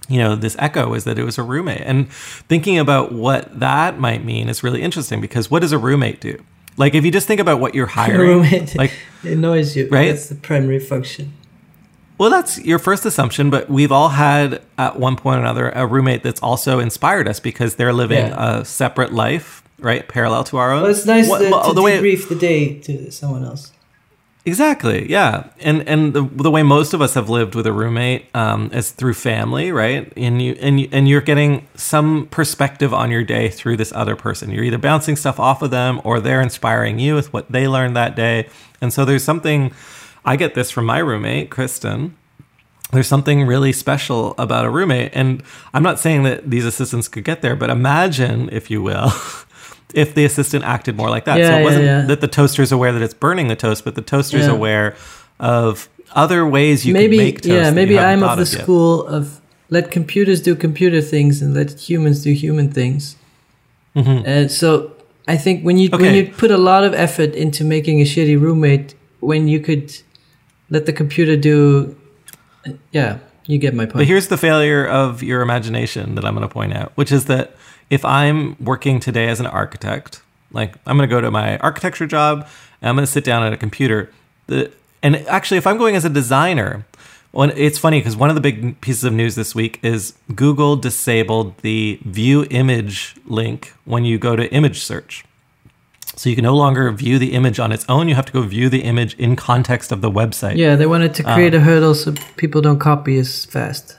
you 0.09 0.17
know 0.17 0.35
this 0.35 0.55
echo 0.59 0.93
is 0.93 1.03
that 1.03 1.17
it 1.19 1.23
was 1.23 1.37
a 1.37 1.43
roommate 1.43 1.81
and 1.85 2.11
thinking 2.11 2.77
about 2.79 3.11
what 3.11 3.59
that 3.59 3.99
might 3.99 4.23
mean 4.25 4.49
is 4.49 4.63
really 4.63 4.81
interesting 4.81 5.21
because 5.21 5.49
what 5.51 5.61
does 5.61 5.71
a 5.71 5.77
roommate 5.77 6.19
do 6.19 6.41
like 6.77 6.95
if 6.95 7.05
you 7.05 7.11
just 7.11 7.27
think 7.27 7.39
about 7.39 7.59
what 7.59 7.75
you're 7.75 7.85
hiring 7.99 8.19
roommate 8.19 8.75
like 8.75 8.91
it 9.23 9.33
annoys 9.33 9.75
you. 9.75 9.87
Right? 9.89 10.09
That's 10.11 10.29
the 10.29 10.35
primary 10.35 10.79
function. 10.79 11.33
Well, 12.17 12.29
that's 12.29 12.59
your 12.63 12.77
first 12.77 13.03
assumption, 13.05 13.49
but 13.49 13.67
we've 13.69 13.91
all 13.91 14.09
had 14.09 14.61
at 14.77 14.99
one 14.99 15.15
point 15.15 15.37
or 15.39 15.41
another 15.41 15.69
a 15.69 15.87
roommate 15.87 16.21
that's 16.21 16.39
also 16.41 16.77
inspired 16.79 17.27
us 17.27 17.39
because 17.39 17.75
they're 17.75 17.93
living 17.93 18.27
Yeah. 18.27 18.59
a 18.59 18.65
separate 18.65 19.11
life, 19.11 19.63
right, 19.79 20.07
parallel 20.07 20.43
to 20.45 20.57
our 20.57 20.71
own. 20.71 20.83
Well, 20.83 20.91
it's 20.91 21.05
nice 21.07 21.27
What- 21.27 21.39
to, 21.39 21.49
well, 21.49 21.63
to 21.69 21.73
the 21.73 21.81
way- 21.81 21.99
debrief 21.99 22.29
the 22.29 22.35
day 22.35 22.75
to 22.79 23.11
someone 23.11 23.43
else. 23.43 23.71
Exactly. 24.43 25.07
Yeah, 25.07 25.49
and 25.59 25.87
and 25.87 26.13
the, 26.13 26.23
the 26.23 26.49
way 26.49 26.63
most 26.63 26.93
of 26.95 27.01
us 27.01 27.13
have 27.13 27.29
lived 27.29 27.53
with 27.53 27.67
a 27.67 27.71
roommate 27.71 28.25
um, 28.35 28.71
is 28.73 28.89
through 28.89 29.13
family, 29.13 29.71
right? 29.71 30.11
And 30.17 30.41
you 30.41 30.57
and 30.59 30.79
you, 30.79 30.89
and 30.91 31.07
you're 31.07 31.21
getting 31.21 31.67
some 31.75 32.25
perspective 32.31 32.91
on 32.91 33.11
your 33.11 33.23
day 33.23 33.49
through 33.49 33.77
this 33.77 33.93
other 33.93 34.15
person. 34.15 34.49
You're 34.49 34.63
either 34.63 34.79
bouncing 34.79 35.15
stuff 35.15 35.39
off 35.39 35.61
of 35.61 35.69
them, 35.69 36.01
or 36.03 36.19
they're 36.19 36.41
inspiring 36.41 36.97
you 36.97 37.13
with 37.13 37.31
what 37.31 37.51
they 37.51 37.67
learned 37.67 37.95
that 37.97 38.15
day. 38.15 38.49
And 38.81 38.91
so 38.91 39.05
there's 39.05 39.23
something. 39.23 39.73
I 40.25 40.37
get 40.37 40.55
this 40.55 40.71
from 40.71 40.85
my 40.85 40.97
roommate, 40.97 41.51
Kristen. 41.51 42.17
There's 42.91 43.07
something 43.07 43.45
really 43.45 43.71
special 43.71 44.33
about 44.39 44.65
a 44.65 44.69
roommate, 44.71 45.11
and 45.13 45.43
I'm 45.73 45.83
not 45.83 45.99
saying 45.99 46.23
that 46.23 46.49
these 46.49 46.65
assistants 46.65 47.07
could 47.07 47.23
get 47.23 47.41
there, 47.43 47.55
but 47.55 47.69
imagine, 47.69 48.49
if 48.51 48.71
you 48.71 48.81
will. 48.81 49.11
If 49.93 50.13
the 50.15 50.25
assistant 50.25 50.63
acted 50.63 50.95
more 50.95 51.09
like 51.09 51.25
that, 51.25 51.37
Yeah, 51.39 51.47
so 51.49 51.57
it 51.59 51.63
wasn't 51.63 51.85
yeah. 51.85 52.01
that 52.03 52.21
the 52.21 52.27
toaster 52.27 52.61
is 52.61 52.71
aware 52.71 52.91
that 52.93 53.01
it's 53.01 53.13
burning 53.13 53.47
the 53.47 53.55
toast, 53.55 53.83
but 53.85 53.95
the 53.95 54.01
toaster 54.01 54.37
is 54.37 54.47
Yeah. 54.47 54.53
aware 54.53 54.95
of 55.39 55.89
other 56.13 56.45
ways 56.45 56.85
you 56.85 56.93
maybe 56.93 57.17
can 57.17 57.25
make 57.25 57.41
toast. 57.41 57.47
yeah, 57.47 57.71
maybe 57.71 57.97
I'm 57.97 58.23
of 58.23 58.37
the 58.37 58.43
yet. 58.43 58.61
school 58.63 59.05
of 59.07 59.39
let 59.69 59.89
computers 59.91 60.41
do 60.41 60.55
computer 60.55 61.01
things 61.01 61.41
and 61.41 61.53
let 61.53 61.71
humans 61.89 62.23
do 62.23 62.31
human 62.33 62.69
things. 62.71 63.15
And 63.95 64.49
so 64.51 64.91
I 65.27 65.37
think 65.37 65.63
when 65.63 65.77
you 65.77 65.89
when 65.89 66.01
Mm-hmm. 66.01 66.15
You 66.15 66.33
put 66.37 66.51
a 66.51 66.57
lot 66.57 66.83
of 66.83 66.93
effort 66.93 67.35
into 67.35 67.63
making 67.63 68.01
a 68.01 68.05
shitty 68.05 68.39
roommate, 68.39 68.95
when 69.19 69.47
you 69.47 69.59
could 69.59 69.93
let 70.69 70.85
the 70.85 70.93
computer 70.93 71.35
do, 71.35 71.95
yeah, 72.91 73.17
you 73.47 73.57
get 73.57 73.73
my 73.73 73.85
point. 73.85 73.97
But 73.97 74.07
here's 74.07 74.27
the 74.27 74.37
failure 74.37 74.85
of 74.85 75.21
your 75.23 75.41
imagination 75.41 76.15
that 76.15 76.25
I'm 76.25 76.33
going 76.35 76.47
to 76.47 76.53
point 76.53 76.73
out, 76.73 76.91
which 76.95 77.11
is 77.11 77.25
that 77.25 77.55
if 77.91 78.05
I'm 78.05 78.55
working 78.63 78.99
today 79.01 79.27
as 79.27 79.39
an 79.39 79.45
architect, 79.45 80.21
like 80.51 80.73
I'm 80.87 80.97
going 80.97 81.07
to 81.07 81.13
go 81.13 81.21
to 81.21 81.29
my 81.29 81.57
architecture 81.57 82.07
job 82.07 82.47
and 82.81 82.89
I'm 82.89 82.95
going 82.95 83.05
to 83.05 83.11
sit 83.11 83.25
down 83.25 83.43
at 83.43 83.53
a 83.53 83.57
computer, 83.57 84.11
the 84.47 84.71
and 85.03 85.17
actually 85.27 85.57
if 85.57 85.67
I'm 85.67 85.77
going 85.77 85.95
as 85.95 86.05
a 86.05 86.09
designer, 86.09 86.85
when 87.31 87.51
it's 87.51 87.77
funny 87.77 87.99
because 87.99 88.15
one 88.15 88.29
of 88.29 88.35
the 88.35 88.41
big 88.41 88.79
pieces 88.81 89.03
of 89.03 89.13
news 89.13 89.35
this 89.35 89.53
week 89.53 89.79
is 89.83 90.13
Google 90.33 90.77
disabled 90.77 91.57
the 91.59 91.99
view 92.03 92.47
image 92.49 93.15
link 93.25 93.73
when 93.83 94.05
you 94.05 94.17
go 94.17 94.35
to 94.35 94.51
image 94.53 94.79
search. 94.79 95.25
So 96.15 96.29
you 96.29 96.35
can 96.35 96.43
no 96.43 96.55
longer 96.55 96.91
view 96.91 97.19
the 97.19 97.33
image 97.33 97.59
on 97.59 97.71
its 97.71 97.85
own. 97.89 98.07
You 98.07 98.15
have 98.15 98.25
to 98.25 98.33
go 98.33 98.41
view 98.41 98.69
the 98.69 98.83
image 98.83 99.15
in 99.15 99.35
context 99.35 99.91
of 99.91 100.01
the 100.01 100.11
website. 100.11 100.57
Yeah, 100.57 100.75
they 100.75 100.85
wanted 100.85 101.13
to 101.15 101.23
create 101.23 101.53
a 101.53 101.57
um, 101.57 101.63
hurdle 101.63 101.95
so 101.95 102.13
people 102.37 102.61
don't 102.61 102.79
copy 102.79 103.17
as 103.17 103.45
fast. 103.45 103.97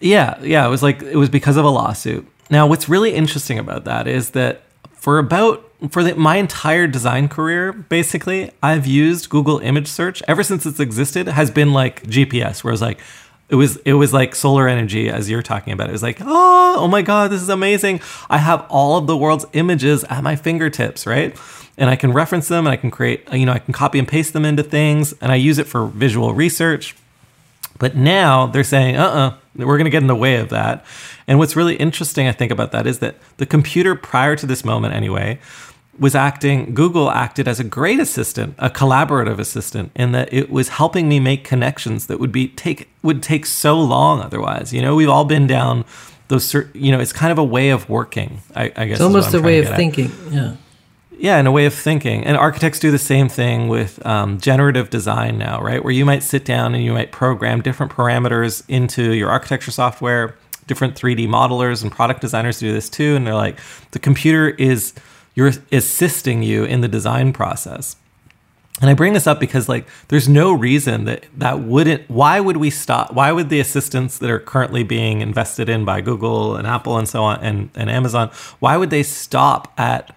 Yeah, 0.00 0.38
yeah, 0.42 0.66
it 0.66 0.70
was 0.70 0.82
like 0.82 1.02
it 1.02 1.16
was 1.16 1.30
because 1.30 1.56
of 1.56 1.64
a 1.64 1.70
lawsuit. 1.70 2.26
Now, 2.50 2.66
what's 2.66 2.88
really 2.88 3.14
interesting 3.14 3.58
about 3.58 3.84
that 3.84 4.06
is 4.06 4.30
that 4.30 4.62
for 4.92 5.18
about 5.18 5.62
for 5.90 6.02
the, 6.02 6.14
my 6.14 6.36
entire 6.36 6.86
design 6.86 7.28
career, 7.28 7.72
basically, 7.72 8.50
I've 8.62 8.86
used 8.86 9.28
Google 9.28 9.58
Image 9.58 9.88
Search 9.88 10.22
ever 10.26 10.42
since 10.42 10.64
it's 10.64 10.80
existed. 10.80 11.28
Has 11.28 11.50
been 11.50 11.72
like 11.72 12.02
GPS, 12.04 12.64
where 12.64 12.72
it's 12.72 12.82
like 12.82 13.00
it 13.48 13.56
was 13.56 13.76
it 13.78 13.92
was 13.94 14.12
like 14.12 14.34
solar 14.34 14.68
energy, 14.68 15.08
as 15.08 15.28
you're 15.28 15.42
talking 15.42 15.72
about. 15.72 15.88
It 15.88 15.92
was 15.92 16.02
like, 16.02 16.18
oh, 16.20 16.76
oh 16.78 16.88
my 16.88 17.02
god, 17.02 17.30
this 17.30 17.42
is 17.42 17.48
amazing! 17.48 18.00
I 18.30 18.38
have 18.38 18.66
all 18.68 18.96
of 18.96 19.06
the 19.06 19.16
world's 19.16 19.46
images 19.52 20.04
at 20.04 20.22
my 20.22 20.34
fingertips, 20.36 21.06
right? 21.06 21.36
And 21.78 21.90
I 21.90 21.96
can 21.96 22.12
reference 22.12 22.48
them, 22.48 22.66
and 22.66 22.72
I 22.72 22.76
can 22.76 22.90
create, 22.90 23.30
you 23.32 23.44
know, 23.44 23.52
I 23.52 23.58
can 23.58 23.74
copy 23.74 23.98
and 23.98 24.08
paste 24.08 24.32
them 24.32 24.44
into 24.44 24.62
things, 24.62 25.12
and 25.20 25.30
I 25.30 25.36
use 25.36 25.58
it 25.58 25.66
for 25.66 25.86
visual 25.86 26.32
research. 26.32 26.96
But 27.78 27.96
now 27.96 28.46
they're 28.46 28.64
saying, 28.64 28.96
uh 28.96 29.04
uh-uh, 29.04 29.28
uh, 29.28 29.36
we 29.54 29.64
are 29.64 29.78
going 29.78 29.84
to 29.84 29.90
get 29.90 30.02
in 30.02 30.06
the 30.06 30.16
way 30.16 30.36
of 30.36 30.48
that. 30.50 30.84
And 31.26 31.38
what's 31.38 31.56
really 31.56 31.76
interesting, 31.76 32.26
I 32.28 32.32
think, 32.32 32.52
about 32.52 32.72
that 32.72 32.86
is 32.86 33.00
that 33.00 33.16
the 33.36 33.46
computer 33.46 33.94
prior 33.94 34.36
to 34.36 34.46
this 34.46 34.64
moment, 34.64 34.94
anyway, 34.94 35.38
was 35.98 36.14
acting, 36.14 36.74
Google 36.74 37.10
acted 37.10 37.48
as 37.48 37.58
a 37.58 37.64
great 37.64 37.98
assistant, 37.98 38.54
a 38.58 38.68
collaborative 38.68 39.38
assistant, 39.38 39.92
in 39.96 40.12
that 40.12 40.32
it 40.32 40.50
was 40.50 40.68
helping 40.68 41.08
me 41.08 41.18
make 41.20 41.42
connections 41.42 42.06
that 42.06 42.20
would 42.20 42.32
be 42.32 42.48
take 42.48 42.90
would 43.02 43.22
take 43.22 43.46
so 43.46 43.80
long 43.80 44.20
otherwise. 44.20 44.72
You 44.72 44.82
know, 44.82 44.94
we've 44.94 45.08
all 45.08 45.24
been 45.24 45.46
down 45.46 45.84
those, 46.28 46.52
you 46.74 46.92
know, 46.92 47.00
it's 47.00 47.12
kind 47.12 47.32
of 47.32 47.38
a 47.38 47.44
way 47.44 47.70
of 47.70 47.88
working. 47.88 48.40
I, 48.54 48.64
I 48.76 48.86
guess 48.86 48.96
it's 48.96 49.00
almost 49.00 49.32
a 49.32 49.40
way 49.40 49.60
of 49.60 49.74
thinking. 49.74 50.12
Yeah 50.30 50.56
yeah, 51.18 51.38
in 51.38 51.46
a 51.46 51.52
way 51.52 51.66
of 51.66 51.74
thinking. 51.74 52.24
And 52.24 52.36
architects 52.36 52.78
do 52.78 52.90
the 52.90 52.98
same 52.98 53.28
thing 53.28 53.68
with 53.68 54.04
um, 54.04 54.38
generative 54.38 54.90
design 54.90 55.38
now, 55.38 55.60
right? 55.60 55.82
Where 55.82 55.92
you 55.92 56.04
might 56.04 56.22
sit 56.22 56.44
down 56.44 56.74
and 56.74 56.84
you 56.84 56.92
might 56.92 57.12
program 57.12 57.62
different 57.62 57.92
parameters 57.92 58.62
into 58.68 59.12
your 59.12 59.30
architecture 59.30 59.70
software. 59.70 60.36
Different 60.66 60.94
3D 60.96 61.28
modelers 61.28 61.82
and 61.82 61.92
product 61.92 62.20
designers 62.20 62.58
do 62.58 62.72
this 62.72 62.88
too. 62.88 63.14
And 63.16 63.26
they're 63.26 63.34
like, 63.34 63.58
the 63.92 63.98
computer 63.98 64.48
is 64.50 64.94
you're 65.34 65.52
assisting 65.70 66.42
you 66.42 66.64
in 66.64 66.80
the 66.80 66.88
design 66.88 67.32
process. 67.32 67.96
And 68.80 68.90
I 68.90 68.94
bring 68.94 69.14
this 69.14 69.26
up 69.26 69.40
because 69.40 69.68
like 69.70 69.86
there's 70.08 70.28
no 70.28 70.52
reason 70.52 71.04
that 71.04 71.24
that 71.36 71.60
wouldn't 71.60 72.10
why 72.10 72.40
would 72.40 72.58
we 72.58 72.68
stop 72.68 73.14
why 73.14 73.32
would 73.32 73.48
the 73.48 73.58
assistants 73.58 74.18
that 74.18 74.28
are 74.28 74.38
currently 74.38 74.82
being 74.82 75.22
invested 75.22 75.70
in 75.70 75.86
by 75.86 76.02
Google 76.02 76.56
and 76.56 76.66
Apple 76.66 76.98
and 76.98 77.08
so 77.08 77.24
on 77.24 77.40
and, 77.40 77.70
and 77.74 77.88
Amazon 77.88 78.28
why 78.58 78.76
would 78.76 78.90
they 78.90 79.02
stop 79.02 79.72
at 79.78 80.14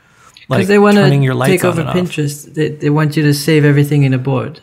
like 0.49 0.67
they 0.67 0.79
want 0.79 0.97
to 0.97 1.09
take 1.45 1.63
over 1.63 1.83
Pinterest. 1.83 2.53
They, 2.53 2.69
they 2.69 2.89
want 2.89 3.15
you 3.15 3.23
to 3.23 3.33
save 3.33 3.63
everything 3.63 4.03
in 4.03 4.13
a 4.13 4.17
board. 4.17 4.61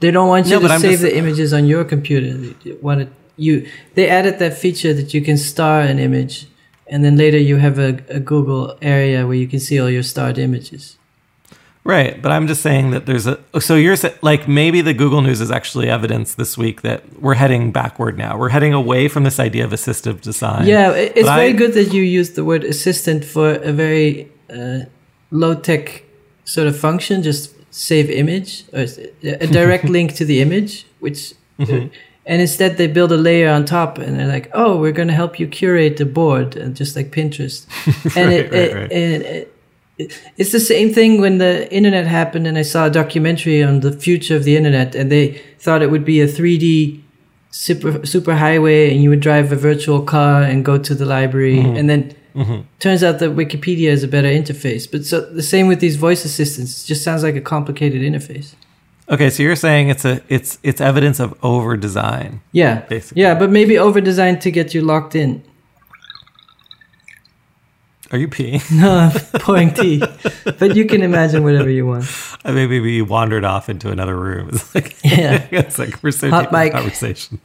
They 0.00 0.10
don't 0.10 0.28
want 0.28 0.46
you 0.46 0.60
no, 0.60 0.68
to 0.68 0.78
save 0.78 1.00
just, 1.00 1.02
the 1.02 1.16
images 1.16 1.52
on 1.52 1.66
your 1.66 1.84
computer. 1.84 2.36
They 2.36 2.72
want 2.74 3.10
you. 3.36 3.68
They 3.94 4.08
added 4.08 4.38
that 4.40 4.56
feature 4.56 4.92
that 4.94 5.14
you 5.14 5.22
can 5.22 5.36
star 5.36 5.80
an 5.80 5.98
image, 5.98 6.46
and 6.86 7.04
then 7.04 7.16
later 7.16 7.38
you 7.38 7.56
have 7.56 7.78
a, 7.78 8.00
a 8.08 8.20
Google 8.20 8.76
area 8.82 9.26
where 9.26 9.36
you 9.36 9.48
can 9.48 9.60
see 9.60 9.80
all 9.80 9.90
your 9.90 10.02
starred 10.02 10.38
images. 10.38 10.98
Right, 11.84 12.20
but 12.20 12.32
I'm 12.32 12.46
just 12.46 12.60
saying 12.60 12.90
that 12.90 13.06
there's 13.06 13.26
a. 13.26 13.40
Oh, 13.54 13.60
so 13.60 13.74
you're 13.74 13.96
like 14.20 14.46
maybe 14.46 14.82
the 14.82 14.92
Google 14.92 15.22
News 15.22 15.40
is 15.40 15.50
actually 15.50 15.88
evidence 15.88 16.34
this 16.34 16.58
week 16.58 16.82
that 16.82 17.02
we're 17.20 17.34
heading 17.34 17.72
backward 17.72 18.18
now. 18.18 18.36
We're 18.36 18.50
heading 18.50 18.74
away 18.74 19.08
from 19.08 19.24
this 19.24 19.40
idea 19.40 19.64
of 19.64 19.70
assistive 19.70 20.20
design. 20.20 20.66
Yeah, 20.66 20.92
it's 20.92 21.22
but 21.22 21.36
very 21.36 21.50
I, 21.50 21.52
good 21.52 21.72
that 21.72 21.94
you 21.94 22.02
use 22.02 22.32
the 22.32 22.44
word 22.44 22.62
assistant 22.62 23.24
for 23.24 23.52
a 23.54 23.72
very 23.72 24.30
uh, 24.52 24.80
low 25.30 25.54
tech 25.54 26.04
sort 26.44 26.66
of 26.66 26.78
function, 26.78 27.22
just 27.22 27.54
save 27.70 28.10
image, 28.10 28.64
or 28.72 28.86
a 29.22 29.46
direct 29.46 29.84
link 29.96 30.14
to 30.14 30.24
the 30.24 30.40
image, 30.40 30.86
which. 31.00 31.34
Mm-hmm. 31.58 31.88
And 32.26 32.42
instead, 32.42 32.76
they 32.76 32.88
build 32.88 33.10
a 33.10 33.16
layer 33.16 33.48
on 33.48 33.64
top, 33.64 33.96
and 33.96 34.20
they're 34.20 34.28
like, 34.28 34.50
"Oh, 34.52 34.78
we're 34.78 34.92
going 34.92 35.08
to 35.08 35.14
help 35.14 35.40
you 35.40 35.48
curate 35.48 35.96
the 35.96 36.04
board, 36.04 36.56
and 36.56 36.76
just 36.76 36.94
like 36.94 37.10
Pinterest." 37.10 37.66
and 38.16 38.28
right, 38.28 38.52
it, 38.52 38.52
right, 38.52 38.74
right. 38.74 38.92
it, 38.92 39.54
it, 39.96 40.20
it's 40.36 40.52
the 40.52 40.60
same 40.60 40.92
thing 40.92 41.20
when 41.20 41.38
the 41.38 41.72
internet 41.72 42.06
happened, 42.06 42.46
and 42.46 42.58
I 42.58 42.62
saw 42.62 42.86
a 42.86 42.90
documentary 42.90 43.62
on 43.62 43.80
the 43.80 43.92
future 43.92 44.36
of 44.36 44.44
the 44.44 44.56
internet, 44.56 44.94
and 44.94 45.10
they 45.10 45.42
thought 45.58 45.80
it 45.80 45.90
would 45.90 46.04
be 46.04 46.20
a 46.20 46.28
3D 46.28 47.00
super 47.50 48.04
super 48.06 48.34
highway, 48.34 48.92
and 48.92 49.02
you 49.02 49.10
would 49.10 49.20
drive 49.20 49.50
a 49.50 49.56
virtual 49.56 50.02
car 50.02 50.42
and 50.42 50.64
go 50.64 50.78
to 50.78 50.94
the 50.94 51.06
library, 51.06 51.56
mm-hmm. 51.56 51.76
and 51.76 51.88
then 51.90 52.14
Mm-hmm. 52.38 52.60
Turns 52.78 53.02
out 53.02 53.18
that 53.18 53.30
Wikipedia 53.34 53.88
is 53.88 54.04
a 54.04 54.08
better 54.08 54.28
interface. 54.28 54.88
But 54.90 55.04
so 55.04 55.20
the 55.20 55.42
same 55.42 55.66
with 55.66 55.80
these 55.80 55.96
voice 55.96 56.24
assistants. 56.24 56.84
It 56.84 56.86
just 56.86 57.02
sounds 57.02 57.24
like 57.24 57.34
a 57.34 57.40
complicated 57.40 58.00
interface. 58.02 58.54
Okay, 59.10 59.28
so 59.28 59.42
you're 59.42 59.56
saying 59.56 59.88
it's 59.88 60.04
a 60.04 60.20
it's 60.28 60.58
it's 60.62 60.80
evidence 60.80 61.18
of 61.18 61.34
over 61.42 61.76
design. 61.76 62.40
Yeah. 62.52 62.80
Basically. 62.82 63.22
Yeah, 63.22 63.34
but 63.34 63.50
maybe 63.50 63.76
over 63.76 64.00
designed 64.00 64.40
to 64.42 64.50
get 64.52 64.72
you 64.72 64.82
locked 64.82 65.16
in. 65.16 65.42
Are 68.10 68.18
you 68.18 68.28
peeing? 68.28 68.62
No, 68.80 68.94
I'm 68.94 69.40
pouring 69.40 69.74
tea. 69.74 70.02
but 70.58 70.76
you 70.76 70.86
can 70.86 71.02
imagine 71.02 71.42
whatever 71.42 71.68
you 71.68 71.86
want. 71.86 72.06
I 72.44 72.52
maybe 72.52 72.80
we 72.80 73.02
wandered 73.02 73.44
off 73.44 73.68
into 73.68 73.90
another 73.90 74.16
room. 74.16 74.48
It's 74.52 74.74
like 74.74 74.96
yeah, 75.02 75.46
it's 75.50 75.78
like 75.78 76.02
we're 76.02 76.12
so 76.12 76.30
Hot 76.30 76.52
deep 76.52 76.72
conversation. 76.72 77.40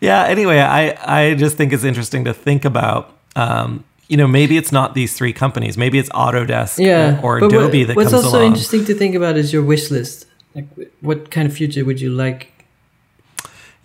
Yeah. 0.00 0.24
Anyway, 0.24 0.58
I 0.58 1.30
I 1.30 1.34
just 1.34 1.56
think 1.56 1.72
it's 1.72 1.84
interesting 1.84 2.24
to 2.24 2.34
think 2.34 2.64
about. 2.64 3.16
Um, 3.36 3.84
you 4.08 4.16
know, 4.16 4.26
maybe 4.26 4.56
it's 4.56 4.72
not 4.72 4.94
these 4.94 5.16
three 5.16 5.32
companies. 5.32 5.78
Maybe 5.78 5.96
it's 5.96 6.08
Autodesk 6.08 6.84
yeah, 6.84 7.20
or, 7.22 7.36
or 7.36 7.46
Adobe 7.46 7.54
what, 7.54 7.70
that 7.70 7.94
comes 7.94 8.12
along. 8.12 8.24
what's 8.24 8.24
also 8.24 8.44
interesting 8.44 8.84
to 8.86 8.94
think 8.94 9.14
about 9.14 9.36
is 9.36 9.52
your 9.52 9.62
wish 9.62 9.88
list. 9.88 10.26
Like, 10.52 10.66
what 11.00 11.30
kind 11.30 11.46
of 11.46 11.54
future 11.54 11.84
would 11.84 12.00
you 12.00 12.10
like? 12.10 12.52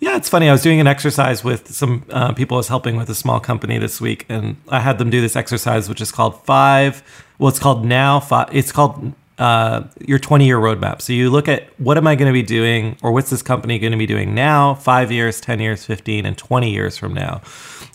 Yeah, 0.00 0.16
it's 0.16 0.28
funny. 0.28 0.48
I 0.48 0.52
was 0.52 0.62
doing 0.62 0.80
an 0.80 0.86
exercise 0.86 1.42
with 1.44 1.72
some 1.72 2.04
uh, 2.10 2.32
people 2.32 2.56
I 2.56 2.58
was 2.58 2.68
helping 2.68 2.96
with 2.96 3.08
a 3.08 3.14
small 3.14 3.40
company 3.40 3.78
this 3.78 4.00
week, 4.00 4.26
and 4.28 4.56
I 4.68 4.80
had 4.80 4.98
them 4.98 5.10
do 5.10 5.20
this 5.20 5.36
exercise, 5.36 5.88
which 5.88 6.00
is 6.00 6.10
called 6.10 6.44
five. 6.44 7.02
Well, 7.38 7.48
it's 7.48 7.60
called 7.60 7.84
now. 7.84 8.20
Five, 8.20 8.48
it's 8.52 8.72
called 8.72 9.14
uh, 9.38 9.84
your 10.06 10.18
20 10.18 10.46
year 10.46 10.58
roadmap. 10.58 11.02
So 11.02 11.12
you 11.12 11.30
look 11.30 11.48
at 11.48 11.68
what 11.78 11.98
am 11.98 12.06
I 12.06 12.14
going 12.14 12.28
to 12.28 12.32
be 12.32 12.42
doing 12.42 12.96
or 13.02 13.12
what's 13.12 13.30
this 13.30 13.42
company 13.42 13.78
going 13.78 13.92
to 13.92 13.98
be 13.98 14.06
doing 14.06 14.34
now, 14.34 14.74
five 14.74 15.12
years, 15.12 15.40
10 15.40 15.60
years, 15.60 15.84
15, 15.84 16.24
and 16.24 16.36
20 16.38 16.70
years 16.70 16.96
from 16.96 17.12
now. 17.12 17.42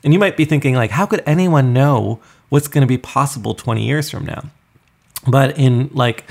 And 0.04 0.14
you 0.14 0.20
might 0.20 0.38
be 0.38 0.46
thinking, 0.46 0.76
like, 0.76 0.92
how 0.92 1.06
could 1.06 1.24
anyone 1.26 1.74
know 1.74 2.20
what's 2.50 2.68
going 2.68 2.82
to 2.82 2.88
be 2.88 2.98
possible 2.98 3.54
20 3.54 3.84
years 3.84 4.10
from 4.10 4.26
now? 4.26 4.44
But 5.28 5.58
in 5.58 5.90
like, 5.94 6.26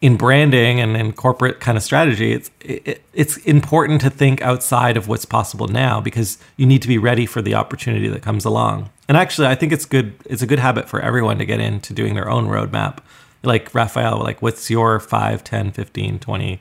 in 0.00 0.18
branding 0.18 0.80
and 0.80 0.98
in 0.98 1.12
corporate 1.14 1.60
kind 1.60 1.78
of 1.78 1.82
strategy, 1.82 2.32
it's 2.32 2.50
it, 2.60 3.02
it's 3.14 3.38
important 3.38 4.02
to 4.02 4.10
think 4.10 4.42
outside 4.42 4.98
of 4.98 5.08
what's 5.08 5.24
possible 5.24 5.68
now 5.68 5.98
because 5.98 6.36
you 6.58 6.66
need 6.66 6.82
to 6.82 6.88
be 6.88 6.98
ready 6.98 7.24
for 7.24 7.40
the 7.40 7.54
opportunity 7.54 8.08
that 8.08 8.20
comes 8.20 8.44
along. 8.44 8.90
And 9.08 9.16
actually, 9.16 9.46
I 9.48 9.54
think 9.54 9.72
it's 9.72 9.86
good. 9.86 10.14
It's 10.26 10.42
a 10.42 10.46
good 10.46 10.58
habit 10.58 10.90
for 10.90 11.00
everyone 11.00 11.38
to 11.38 11.46
get 11.46 11.60
into 11.60 11.94
doing 11.94 12.14
their 12.14 12.28
own 12.28 12.48
roadmap 12.48 12.98
like 13.46 13.74
Raphael, 13.74 14.18
like 14.18 14.42
what's 14.42 14.70
your 14.70 15.00
5, 15.00 15.44
10, 15.44 15.72
15, 15.72 16.18
20, 16.18 16.60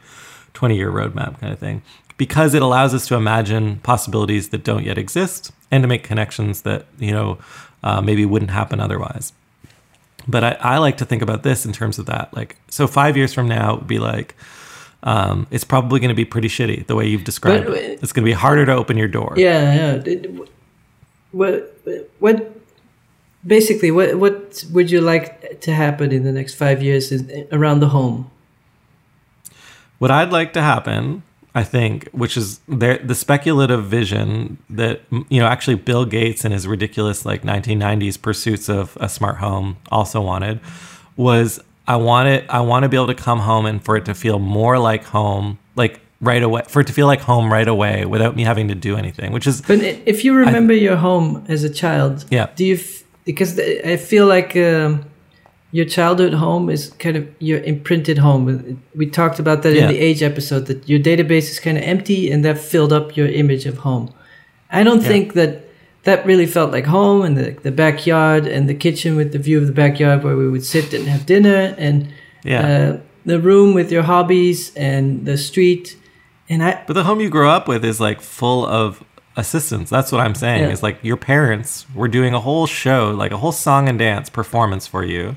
20 0.53 0.75
year 0.75 0.91
roadmap 0.91 1.39
kind 1.39 1.53
of 1.53 1.59
thing. 1.59 1.81
Because 2.17 2.53
it 2.53 2.61
allows 2.61 2.93
us 2.93 3.07
to 3.07 3.15
imagine 3.15 3.77
possibilities 3.77 4.49
that 4.49 4.63
don't 4.63 4.85
yet 4.85 4.97
exist 4.97 5.51
and 5.71 5.83
to 5.83 5.87
make 5.87 6.03
connections 6.03 6.61
that, 6.61 6.85
you 6.99 7.11
know, 7.11 7.39
uh, 7.83 8.01
maybe 8.01 8.25
wouldn't 8.25 8.51
happen 8.51 8.79
otherwise. 8.79 9.33
But 10.27 10.43
I, 10.43 10.51
I 10.59 10.77
like 10.77 10.97
to 10.97 11.05
think 11.05 11.21
about 11.21 11.43
this 11.43 11.65
in 11.65 11.73
terms 11.73 11.99
of 11.99 12.05
that. 12.05 12.33
Like, 12.33 12.55
so 12.69 12.87
five 12.87 13.17
years 13.17 13.33
from 13.33 13.47
now 13.47 13.73
it 13.73 13.79
would 13.79 13.87
be 13.87 13.99
like, 13.99 14.35
um, 15.03 15.47
it's 15.51 15.65
probably 15.65 15.99
going 15.99 16.09
to 16.09 16.15
be 16.15 16.23
pretty 16.23 16.47
shitty 16.47 16.87
the 16.87 16.95
way 16.95 17.07
you've 17.07 17.25
described 17.25 17.65
but, 17.65 17.75
it. 17.75 17.99
It's 18.01 18.13
going 18.13 18.23
to 18.23 18.29
be 18.29 18.33
harder 18.33 18.65
to 18.65 18.73
open 18.73 18.95
your 18.95 19.09
door. 19.09 19.33
Yeah, 19.35 19.99
yeah. 20.03 20.45
What 21.31 21.75
what 22.19 22.52
basically, 23.45 23.91
what 23.91 24.15
what 24.15 24.63
would 24.71 24.91
you 24.91 25.01
like 25.01 25.61
to 25.61 25.73
happen 25.73 26.11
in 26.11 26.23
the 26.23 26.31
next 26.31 26.55
five 26.55 26.81
years 26.81 27.11
in, 27.11 27.47
around 27.51 27.79
the 27.79 27.89
home? 27.89 28.29
What 29.99 30.11
I'd 30.11 30.31
like 30.31 30.53
to 30.53 30.61
happen, 30.61 31.23
I 31.55 31.63
think, 31.63 32.09
which 32.11 32.37
is 32.37 32.59
the 32.67 32.99
the 33.03 33.15
speculative 33.15 33.85
vision 33.85 34.57
that 34.69 35.01
you 35.29 35.39
know 35.39 35.47
actually 35.47 35.75
Bill 35.75 36.05
Gates 36.05 36.43
and 36.45 36.53
his 36.53 36.67
ridiculous 36.67 37.25
like 37.25 37.43
1990s 37.43 38.21
pursuits 38.21 38.69
of 38.69 38.97
a 38.99 39.09
smart 39.09 39.37
home 39.37 39.77
also 39.91 40.21
wanted, 40.21 40.59
was 41.15 41.59
I 41.87 41.97
want 41.97 42.29
it. 42.29 42.45
I 42.49 42.61
want 42.61 42.83
to 42.83 42.89
be 42.89 42.97
able 42.97 43.07
to 43.07 43.15
come 43.15 43.39
home 43.39 43.65
and 43.65 43.83
for 43.83 43.97
it 43.97 44.05
to 44.05 44.13
feel 44.13 44.39
more 44.39 44.79
like 44.79 45.03
home, 45.03 45.59
like 45.75 45.99
right 46.23 46.41
away 46.41 46.61
for 46.67 46.79
it 46.81 46.87
to 46.87 46.93
feel 46.93 47.05
like 47.05 47.19
home 47.19 47.51
right 47.51 47.67
away 47.67 48.05
without 48.05 48.35
me 48.35 48.43
having 48.43 48.69
to 48.69 48.75
do 48.75 48.95
anything 48.95 49.33
which 49.33 49.45
is 49.45 49.61
but 49.61 49.79
if 49.81 50.23
you 50.23 50.33
remember 50.33 50.73
your 50.73 50.95
home 50.95 51.43
as 51.49 51.63
a 51.65 51.69
child 51.69 52.23
yeah 52.29 52.47
do 52.55 52.63
you 52.63 52.75
f- 52.75 53.02
because 53.25 53.59
I 53.59 53.97
feel 53.97 54.25
like 54.25 54.55
um, 54.55 55.05
your 55.71 55.85
childhood 55.85 56.33
home 56.33 56.69
is 56.69 56.91
kind 56.99 57.15
of 57.17 57.27
your 57.39 57.59
imprinted 57.61 58.17
home. 58.19 58.81
We 58.95 59.07
talked 59.07 59.39
about 59.39 59.63
that 59.63 59.73
yeah. 59.73 59.83
in 59.83 59.87
the 59.87 59.99
age 59.99 60.21
episode 60.21 60.67
that 60.67 60.87
your 60.87 60.99
database 60.99 61.49
is 61.49 61.59
kind 61.59 61.77
of 61.77 61.83
empty 61.83 62.31
and 62.31 62.45
that 62.45 62.57
filled 62.59 62.93
up 62.93 63.17
your 63.17 63.27
image 63.27 63.65
of 63.65 63.79
home. 63.79 64.13
I 64.69 64.83
don't 64.83 65.01
yeah. 65.01 65.07
think 65.07 65.33
that 65.33 65.63
that 66.03 66.25
really 66.25 66.45
felt 66.45 66.71
like 66.71 66.85
home 66.85 67.21
and 67.23 67.37
the, 67.37 67.51
the 67.63 67.71
backyard 67.71 68.45
and 68.45 68.67
the 68.67 68.73
kitchen 68.73 69.15
with 69.15 69.31
the 69.31 69.39
view 69.39 69.57
of 69.57 69.67
the 69.67 69.73
backyard 69.73 70.23
where 70.23 70.35
we 70.35 70.49
would 70.49 70.65
sit 70.65 70.93
and 70.93 71.07
have 71.07 71.25
dinner 71.25 71.75
and 71.77 72.09
Yeah. 72.43 72.67
uh, 72.67 72.97
the 73.25 73.39
room 73.39 73.73
with 73.73 73.89
your 73.91 74.03
hobbies 74.03 74.75
and 74.75 75.25
the 75.25 75.37
street. 75.37 75.95
And 76.49 76.61
I, 76.61 76.83
But 76.85 76.93
the 76.93 77.05
home 77.05 77.21
you 77.21 77.29
grow 77.29 77.49
up 77.49 77.67
with 77.69 77.85
is 77.85 78.01
like 78.01 78.19
full 78.19 78.65
of 78.65 79.01
assistance. 79.35 79.89
That's 79.89 80.11
what 80.11 80.21
I'm 80.21 80.35
saying. 80.35 80.63
Yeah. 80.63 80.69
Is 80.69 80.83
like 80.83 81.03
your 81.03 81.17
parents 81.17 81.85
were 81.95 82.07
doing 82.07 82.33
a 82.33 82.39
whole 82.39 82.67
show, 82.67 83.11
like 83.11 83.31
a 83.31 83.37
whole 83.37 83.51
song 83.51 83.89
and 83.89 83.97
dance 83.97 84.29
performance 84.29 84.85
for 84.87 85.03
you 85.03 85.35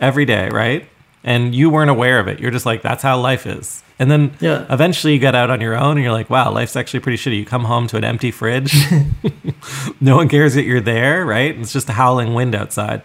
every 0.00 0.24
day, 0.24 0.48
right? 0.50 0.88
And 1.22 1.54
you 1.54 1.70
weren't 1.70 1.90
aware 1.90 2.18
of 2.20 2.28
it. 2.28 2.38
You're 2.40 2.50
just 2.50 2.66
like, 2.66 2.82
that's 2.82 3.02
how 3.02 3.18
life 3.18 3.46
is. 3.46 3.82
And 3.98 4.10
then 4.10 4.32
Yeah. 4.40 4.66
eventually 4.68 5.14
you 5.14 5.18
get 5.18 5.34
out 5.34 5.48
on 5.50 5.60
your 5.60 5.74
own 5.76 5.92
and 5.96 6.02
you're 6.02 6.12
like, 6.12 6.28
wow, 6.28 6.50
life's 6.52 6.76
actually 6.76 7.00
pretty 7.00 7.16
shitty. 7.16 7.38
You 7.38 7.44
come 7.46 7.64
home 7.64 7.86
to 7.88 7.96
an 7.96 8.04
empty 8.04 8.30
fridge. 8.30 8.74
no 10.00 10.16
one 10.16 10.28
cares 10.28 10.54
that 10.54 10.64
you're 10.64 10.80
there, 10.80 11.24
right? 11.24 11.58
It's 11.58 11.72
just 11.72 11.88
a 11.88 11.92
howling 11.92 12.34
wind 12.34 12.54
outside. 12.54 13.02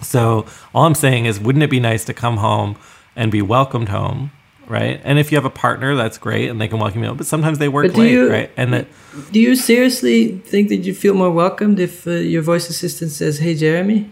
So 0.00 0.46
all 0.74 0.84
I'm 0.84 0.94
saying 0.94 1.26
is, 1.26 1.40
wouldn't 1.40 1.62
it 1.62 1.70
be 1.70 1.80
nice 1.80 2.04
to 2.04 2.14
come 2.14 2.36
home 2.36 2.76
and 3.16 3.30
be 3.32 3.42
welcomed 3.42 3.88
home, 3.88 4.30
right? 4.72 5.00
And 5.04 5.18
if 5.18 5.30
you 5.30 5.36
have 5.36 5.44
a 5.44 5.50
partner, 5.66 5.94
that's 5.94 6.18
great, 6.18 6.48
and 6.50 6.60
they 6.60 6.66
can 6.68 6.78
welcome 6.80 7.00
you. 7.02 7.08
home. 7.08 7.16
But 7.18 7.26
sometimes 7.26 7.58
they 7.58 7.68
work 7.68 7.94
late, 7.96 8.10
you- 8.12 8.30
right? 8.30 8.50
And 8.56 8.72
that 8.72 8.86
do 9.30 9.38
you 9.38 9.54
seriously 9.54 10.38
think 10.52 10.68
that 10.70 10.78
you 10.86 10.94
feel 10.94 11.14
more 11.14 11.30
welcomed 11.30 11.78
if 11.78 12.06
uh, 12.06 12.10
your 12.12 12.42
voice 12.42 12.68
assistant 12.70 13.10
says, 13.12 13.38
"Hey, 13.38 13.54
Jeremy"? 13.54 14.08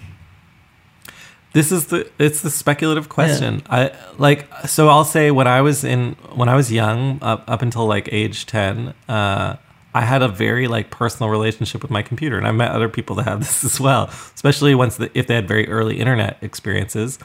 this 1.53 1.73
is 1.73 1.87
the 1.87 2.09
it's 2.19 2.43
the 2.43 2.51
speculative 2.51 3.09
question. 3.09 3.63
I 3.69 3.91
like 4.19 4.47
so 4.67 4.89
I'll 4.89 5.05
say 5.05 5.31
when 5.31 5.47
I 5.49 5.63
was 5.63 5.83
in 5.85 6.13
when 6.35 6.49
I 6.49 6.55
was 6.55 6.71
young, 6.71 7.19
up 7.23 7.45
up 7.49 7.63
until 7.63 7.87
like 7.87 8.09
age 8.13 8.47
ten. 8.47 8.95
Uh, 9.09 9.57
I 9.93 10.03
had 10.03 10.23
a 10.23 10.29
very 10.29 10.69
like 10.69 10.91
personal 10.93 11.31
relationship 11.31 11.83
with 11.83 11.91
my 11.91 12.03
computer, 12.03 12.39
and 12.39 12.47
I 12.47 12.53
met 12.53 12.71
other 12.71 12.89
people 12.89 13.17
that 13.17 13.25
had 13.27 13.41
this 13.45 13.65
as 13.65 13.81
well. 13.81 14.05
Especially 14.35 14.75
once 14.75 14.97
the, 14.97 15.11
if 15.19 15.27
they 15.27 15.35
had 15.35 15.49
very 15.49 15.69
early 15.69 15.99
internet 15.99 16.37
experiences, 16.43 17.19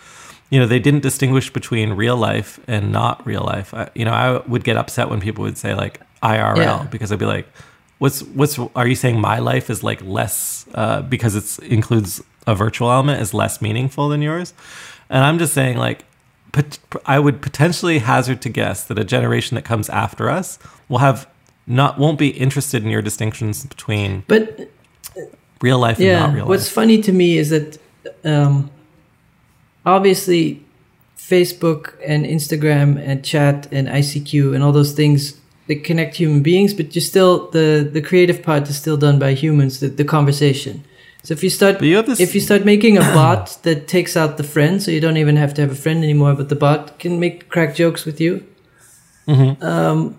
you 0.50 0.60
know, 0.60 0.68
they 0.68 0.80
didn't 0.80 1.02
distinguish 1.02 1.52
between 1.52 1.93
real 1.93 2.16
life 2.18 2.60
and 2.68 2.91
not 2.91 3.26
real 3.26 3.41
life. 3.43 3.74
I, 3.74 3.89
you 3.96 4.06
know, 4.06 4.12
I 4.14 4.38
would 4.48 4.64
get 4.64 4.78
upset 4.78 5.10
when 5.10 5.20
people 5.20 5.43
would 5.43 5.58
say 5.58 5.74
like 5.76 6.00
IRL 6.22 6.58
Yeah. 6.58 6.88
because 6.91 7.12
I'd 7.12 7.20
be 7.20 7.26
like, 7.26 7.48
"What's 8.00 8.22
what's? 8.24 8.60
Are 8.76 8.88
you 8.88 8.96
saying 8.96 9.20
my 9.20 9.39
life 9.39 9.70
is 9.70 9.84
like 9.84 10.02
less 10.04 10.66
uh, 10.76 11.02
because 11.02 11.36
it 11.36 11.66
includes 11.68 12.22
a 12.48 12.54
virtual 12.56 12.91
element 12.91 13.22
is 13.22 13.34
less 13.34 13.62
meaningful 13.62 14.10
than 14.10 14.22
yours?" 14.22 14.54
And 15.10 15.24
I'm 15.24 15.38
just 15.39 15.54
saying 15.54 15.78
like. 15.78 16.06
Pot- 16.52 16.80
I 17.06 17.20
would 17.20 17.41
potentially 17.41 18.00
hazard 18.00 18.41
to 18.43 18.50
guess 18.50 18.86
that 18.86 18.98
a 18.98 19.04
generation 19.04 19.56
that 19.56 19.66
comes 19.66 19.89
after 19.89 20.30
us 20.30 20.58
will 20.88 21.00
have 21.00 21.28
not 21.68 21.98
won't 22.00 22.18
be 22.18 22.30
interested 22.30 22.82
in 22.82 22.89
your 22.89 23.02
distinctions 23.02 23.66
between 23.66 24.24
But 24.30 24.70
real 25.60 25.80
life 25.80 25.98
and 25.98 26.06
yeah, 26.08 26.20
not 26.20 26.34
real 26.34 26.43
life. 26.46 26.50
what's 26.50 26.70
funny 26.70 27.02
to 27.02 27.12
me 27.12 27.38
is 27.38 27.50
that 27.50 27.78
um, 28.24 28.70
obviously 29.86 30.63
Facebook 31.17 31.93
and 32.05 32.25
Instagram 32.25 32.99
and 32.99 33.23
chat 33.23 33.67
and 33.71 33.88
ICQ 33.88 34.53
and 34.53 34.63
all 34.63 34.71
those 34.71 34.93
things 34.93 35.39
that 35.67 35.83
connect 35.83 36.15
human 36.15 36.43
beings, 36.43 36.73
but 36.73 36.95
you 36.95 37.01
still 37.01 37.49
the 37.51 37.88
the 37.91 38.01
creative 38.01 38.43
part 38.43 38.69
is 38.69 38.77
still 38.77 38.97
done 38.97 39.17
by 39.19 39.33
humans. 39.33 39.79
The, 39.79 39.88
the 39.88 40.05
conversation. 40.05 40.83
So 41.23 41.33
if 41.33 41.43
you 41.43 41.49
start 41.49 41.81
you 41.81 42.01
this- 42.03 42.19
if 42.19 42.36
you 42.36 42.41
start 42.41 42.65
making 42.65 42.97
a 42.97 43.01
bot 43.17 43.57
that 43.63 43.88
takes 43.88 44.15
out 44.15 44.38
the 44.38 44.43
friend, 44.43 44.81
so 44.81 44.91
you 44.91 45.01
don't 45.01 45.17
even 45.17 45.38
have 45.38 45.53
to 45.55 45.61
have 45.61 45.71
a 45.71 45.75
friend 45.75 46.03
anymore, 46.03 46.36
but 46.36 46.49
the 46.49 46.55
bot 46.55 46.99
can 46.99 47.19
make 47.19 47.49
crack 47.49 47.75
jokes 47.75 48.05
with 48.05 48.21
you. 48.21 48.45
Mm-hmm. 49.27 49.63
Um, 49.63 50.17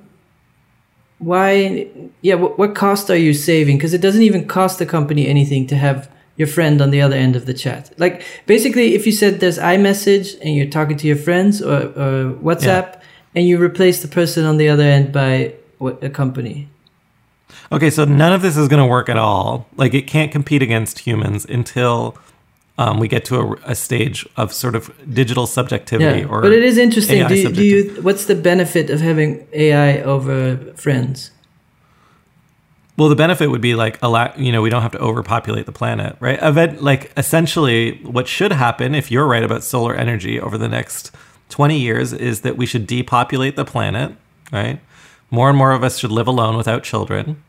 why? 1.18 1.88
Yeah, 2.22 2.34
what, 2.34 2.58
what 2.58 2.74
cost 2.74 3.08
are 3.10 3.16
you 3.16 3.32
saving? 3.32 3.78
Because 3.78 3.94
it 3.94 4.00
doesn't 4.00 4.22
even 4.22 4.48
cost 4.48 4.78
the 4.80 4.86
company 4.86 5.28
anything 5.28 5.66
to 5.68 5.76
have 5.76 6.10
your 6.36 6.48
friend 6.48 6.80
on 6.80 6.90
the 6.90 7.00
other 7.00 7.16
end 7.16 7.36
of 7.36 7.46
the 7.46 7.54
chat. 7.54 7.92
Like 7.98 8.22
basically, 8.46 8.94
if 8.94 9.06
you 9.06 9.12
said 9.12 9.40
there's 9.40 9.58
iMessage 9.58 10.38
and 10.40 10.54
you're 10.54 10.68
talking 10.68 10.96
to 10.98 11.06
your 11.06 11.16
friends 11.16 11.62
or, 11.62 11.88
or 11.96 12.34
WhatsApp, 12.34 13.00
and 13.34 13.46
you 13.46 13.62
replace 13.62 14.00
the 14.02 14.08
person 14.08 14.44
on 14.44 14.56
the 14.56 14.68
other 14.68 14.82
end 14.82 15.12
by 15.12 15.54
a 15.80 16.08
company. 16.08 16.68
Okay, 17.70 17.90
so 17.90 18.04
none 18.04 18.32
of 18.32 18.42
this 18.42 18.56
is 18.56 18.66
going 18.66 18.82
to 18.82 18.88
work 18.88 19.08
at 19.08 19.18
all. 19.18 19.68
Like 19.76 19.92
it 19.94 20.06
can't 20.06 20.32
compete 20.32 20.62
against 20.62 21.00
humans 21.00 21.44
until 21.44 22.16
um, 22.78 22.98
we 22.98 23.08
get 23.08 23.24
to 23.26 23.36
a, 23.36 23.52
a 23.64 23.74
stage 23.74 24.26
of 24.36 24.52
sort 24.52 24.74
of 24.74 24.90
digital 25.12 25.46
subjectivity 25.46 26.20
Yeah, 26.20 26.26
or 26.26 26.42
but 26.42 26.52
it 26.52 26.62
is 26.62 26.78
interesting. 26.78 27.26
Do 27.28 27.34
you, 27.34 27.52
do 27.52 27.62
you? 27.62 28.02
What's 28.02 28.26
the 28.26 28.34
benefit 28.34 28.90
of 28.90 29.00
having 29.00 29.46
AI 29.52 30.00
over 30.02 30.56
friends? 30.74 31.30
Well, 32.96 33.10
the 33.10 33.16
benefit 33.16 33.50
would 33.50 33.60
be 33.60 33.74
like 33.74 33.98
a 34.02 34.08
lot, 34.08 34.38
you 34.38 34.52
know 34.52 34.62
we 34.62 34.70
don't 34.70 34.82
have 34.82 34.92
to 34.92 35.00
overpopulate 35.00 35.66
the 35.66 35.72
planet, 35.72 36.16
right? 36.20 36.38
Event 36.42 36.82
like 36.82 37.12
essentially 37.16 37.98
what 38.02 38.26
should 38.26 38.52
happen 38.52 38.94
if 38.94 39.10
you're 39.10 39.26
right 39.26 39.42
about 39.42 39.62
solar 39.62 39.94
energy 39.94 40.40
over 40.40 40.56
the 40.56 40.68
next 40.68 41.14
20 41.50 41.78
years 41.78 42.12
is 42.12 42.40
that 42.40 42.56
we 42.56 42.66
should 42.66 42.86
depopulate 42.86 43.56
the 43.56 43.64
planet, 43.64 44.16
right? 44.50 44.80
More 45.30 45.48
and 45.48 45.58
more 45.58 45.72
of 45.72 45.84
us 45.84 45.98
should 45.98 46.10
live 46.10 46.26
alone 46.26 46.56
without 46.56 46.82
children. 46.82 47.42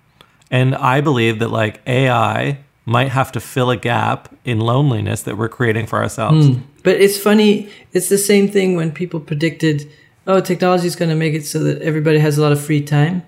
And 0.52 0.76
I 0.76 1.02
believe 1.02 1.40
that 1.40 1.50
like 1.50 1.82
AI 1.88 2.60
might 2.86 3.10
have 3.10 3.32
to 3.34 3.40
fill 3.40 3.70
a 3.70 3.78
gap 3.78 4.34
in 4.46 4.60
loneliness 4.60 5.24
that 5.24 5.38
we're 5.38 5.50
creating 5.50 5.86
for 5.86 6.02
ourselves. 6.02 6.48
Hmm. 6.48 6.62
But 6.84 7.02
it's 7.02 7.18
funny. 7.18 7.70
It's 7.92 8.08
the 8.08 8.18
same 8.18 8.48
thing 8.48 8.76
when 8.76 8.92
people 8.92 9.20
predicted, 9.20 9.90
"Oh, 10.26 10.40
technology 10.40 10.88
is 10.88 10.96
going 10.96 11.10
to 11.10 11.16
make 11.16 11.34
it 11.34 11.46
so 11.46 11.60
that 11.60 11.82
everybody 11.82 12.20
has 12.20 12.38
a 12.38 12.42
lot 12.42 12.54
of 12.54 12.62
free 12.62 12.82
time." 12.82 13.24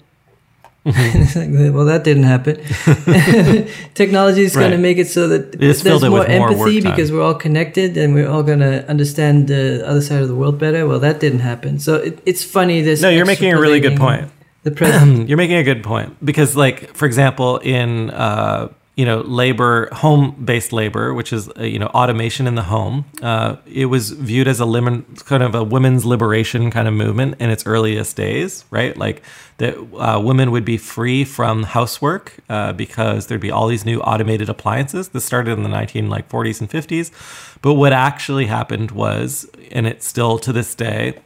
Mm-hmm. 0.92 1.74
Well, 1.76 1.86
that 1.86 2.04
didn't 2.04 2.24
happen. 2.24 2.56
technology 3.94 4.44
is 4.44 4.56
going 4.56 4.72
to 4.72 4.78
make 4.78 4.98
it 4.98 5.08
so 5.08 5.28
that 5.28 5.60
there's 5.60 5.84
more 5.84 5.94
with 5.96 6.12
more 6.12 6.28
empathy 6.28 6.82
because 6.82 7.12
we're 7.12 7.22
all 7.22 7.36
connected 7.36 7.98
and 7.98 8.14
we're 8.14 8.30
all 8.30 8.44
going 8.44 8.60
to 8.60 8.88
understand 8.90 9.48
the 9.48 9.88
other 9.88 10.02
side 10.02 10.22
of 10.22 10.28
the 10.28 10.36
world 10.36 10.58
better. 10.58 10.88
Well, 10.88 11.00
that 11.00 11.20
didn't 11.20 11.40
happen. 11.40 11.80
So 11.80 11.96
it, 11.96 12.20
it's 12.26 12.44
funny. 12.44 12.82
This 12.82 13.02
No, 13.02 13.10
you're 13.10 13.26
making 13.26 13.54
a 13.54 13.60
really 13.60 13.80
good 13.80 13.98
point. 13.98 14.32
The 14.64 14.72
present. 14.72 15.30
You're 15.30 15.38
making 15.38 15.56
a 15.56 15.64
good 15.64 15.84
point 15.84 16.18
because, 16.24 16.54
like, 16.54 16.94
for 16.94 17.06
example, 17.06 17.60
in 17.60 18.10
uh, 18.10 18.68
you 19.00 19.06
know 19.06 19.22
labor, 19.22 19.88
home-based 19.94 20.74
labor, 20.74 21.14
which 21.14 21.32
is 21.32 21.48
uh, 21.58 21.64
you 21.64 21.80
know 21.80 21.88
automation 21.88 22.48
in 22.48 22.56
the 22.56 22.64
home, 22.64 23.06
uh, 23.22 23.56
it 23.66 23.86
was 23.86 24.12
viewed 24.12 24.46
as 24.46 24.60
a 24.60 24.66
lim- 24.66 25.06
kind 25.24 25.42
of 25.42 25.56
a 25.56 25.64
women's 25.64 26.04
liberation 26.04 26.70
kind 26.70 26.86
of 26.86 26.94
movement 26.94 27.36
in 27.40 27.50
its 27.50 27.66
earliest 27.66 28.18
days, 28.18 28.66
right? 28.72 28.98
Like 28.98 29.22
that 29.56 29.78
uh, 29.96 30.20
women 30.20 30.52
would 30.52 30.66
be 30.66 30.78
free 30.78 31.24
from 31.24 31.64
housework 31.64 32.36
uh, 32.50 32.74
because 32.74 33.28
there'd 33.28 33.40
be 33.40 33.52
all 33.52 33.68
these 33.68 33.86
new 33.86 34.02
automated 34.02 34.50
appliances. 34.50 35.08
This 35.08 35.24
started 35.24 35.54
in 35.54 35.64
the 35.64 35.70
19 35.70 36.10
like 36.10 36.28
40s 36.28 36.60
and 36.60 36.70
50s, 36.70 37.58
but 37.62 37.76
what 37.76 37.94
actually 37.94 38.48
happened 38.48 38.92
was, 38.92 39.50
and 39.72 39.88
it's 39.88 40.06
still 40.06 40.38
to 40.40 40.52
this 40.52 40.76
day 40.76 41.20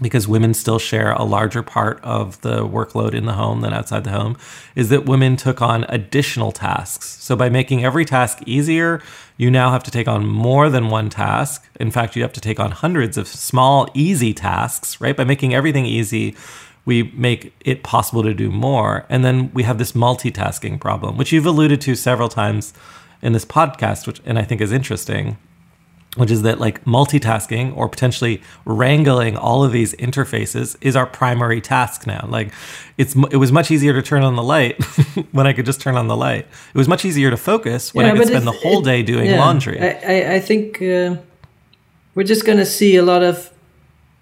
because 0.00 0.26
women 0.26 0.54
still 0.54 0.78
share 0.78 1.12
a 1.12 1.24
larger 1.24 1.62
part 1.62 2.00
of 2.02 2.40
the 2.40 2.66
workload 2.66 3.14
in 3.14 3.26
the 3.26 3.34
home 3.34 3.60
than 3.60 3.72
outside 3.72 4.04
the 4.04 4.10
home, 4.10 4.36
is 4.74 4.88
that 4.88 5.06
women 5.06 5.36
took 5.36 5.60
on 5.60 5.84
additional 5.88 6.52
tasks. 6.52 7.22
So 7.22 7.36
by 7.36 7.48
making 7.48 7.84
every 7.84 8.04
task 8.04 8.40
easier, 8.46 9.02
you 9.36 9.50
now 9.50 9.70
have 9.70 9.82
to 9.84 9.90
take 9.90 10.08
on 10.08 10.26
more 10.26 10.68
than 10.68 10.88
one 10.88 11.10
task. 11.10 11.68
In 11.78 11.90
fact, 11.90 12.16
you 12.16 12.22
have 12.22 12.32
to 12.34 12.40
take 12.40 12.60
on 12.60 12.70
hundreds 12.70 13.16
of 13.16 13.28
small, 13.28 13.88
easy 13.94 14.34
tasks, 14.34 15.00
right? 15.00 15.16
By 15.16 15.24
making 15.24 15.54
everything 15.54 15.86
easy, 15.86 16.36
we 16.84 17.04
make 17.14 17.52
it 17.60 17.82
possible 17.82 18.22
to 18.22 18.34
do 18.34 18.50
more. 18.50 19.06
And 19.08 19.24
then 19.24 19.50
we 19.52 19.62
have 19.64 19.78
this 19.78 19.92
multitasking 19.92 20.80
problem, 20.80 21.16
which 21.16 21.32
you've 21.32 21.46
alluded 21.46 21.80
to 21.82 21.94
several 21.94 22.28
times 22.28 22.72
in 23.22 23.32
this 23.32 23.44
podcast, 23.44 24.06
which 24.06 24.20
and 24.24 24.38
I 24.38 24.42
think 24.42 24.60
is 24.60 24.72
interesting 24.72 25.36
which 26.16 26.30
is 26.30 26.42
that 26.42 26.58
like 26.58 26.84
multitasking 26.84 27.76
or 27.76 27.88
potentially 27.88 28.42
wrangling 28.64 29.36
all 29.36 29.62
of 29.62 29.70
these 29.70 29.94
interfaces 29.94 30.76
is 30.80 30.96
our 30.96 31.06
primary 31.06 31.60
task 31.60 32.06
now. 32.06 32.26
Like 32.28 32.52
it's 32.98 33.14
it 33.30 33.36
was 33.36 33.52
much 33.52 33.70
easier 33.70 33.92
to 33.92 34.02
turn 34.02 34.22
on 34.24 34.34
the 34.34 34.42
light 34.42 34.82
when 35.32 35.46
I 35.46 35.52
could 35.52 35.66
just 35.66 35.80
turn 35.80 35.96
on 35.96 36.08
the 36.08 36.16
light. 36.16 36.46
It 36.74 36.78
was 36.78 36.88
much 36.88 37.04
easier 37.04 37.30
to 37.30 37.36
focus 37.36 37.94
when 37.94 38.06
I 38.06 38.16
could 38.16 38.26
spend 38.26 38.46
the 38.46 38.52
whole 38.52 38.80
it- 38.80 38.84
day 38.84 39.02
doing 39.02 39.26
yeah. 39.26 39.38
laundry. 39.38 39.80
I, 39.80 39.88
I, 39.88 40.34
I 40.34 40.40
think 40.40 40.82
uh, 40.82 41.16
we're 42.14 42.24
just 42.24 42.44
going 42.44 42.58
to 42.58 42.66
see 42.66 42.96
a 42.96 43.02
lot 43.02 43.22
of 43.22 43.52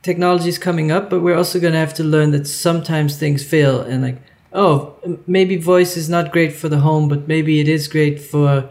technologies 0.03 0.59
coming 0.59 0.91
up, 0.91 1.09
but 1.11 1.21
we're 1.21 1.37
also 1.37 1.59
going 1.59 1.73
to 1.73 1.79
have 1.79 1.95
to 1.95 2.05
learn 2.05 2.31
that 2.33 2.47
sometimes 2.47 3.17
things 3.17 3.45
fail 3.45 3.81
and 3.81 4.03
like, 4.03 4.19
oh, 4.53 4.95
maybe 5.27 5.57
voice 5.57 5.97
is 5.97 6.09
not 6.09 6.33
great 6.33 6.53
for 6.53 6.69
the 6.69 6.81
home, 6.81 7.09
but 7.09 7.27
maybe 7.27 7.61
it 7.61 7.69
is 7.69 7.89
great 7.89 8.21
for, 8.21 8.69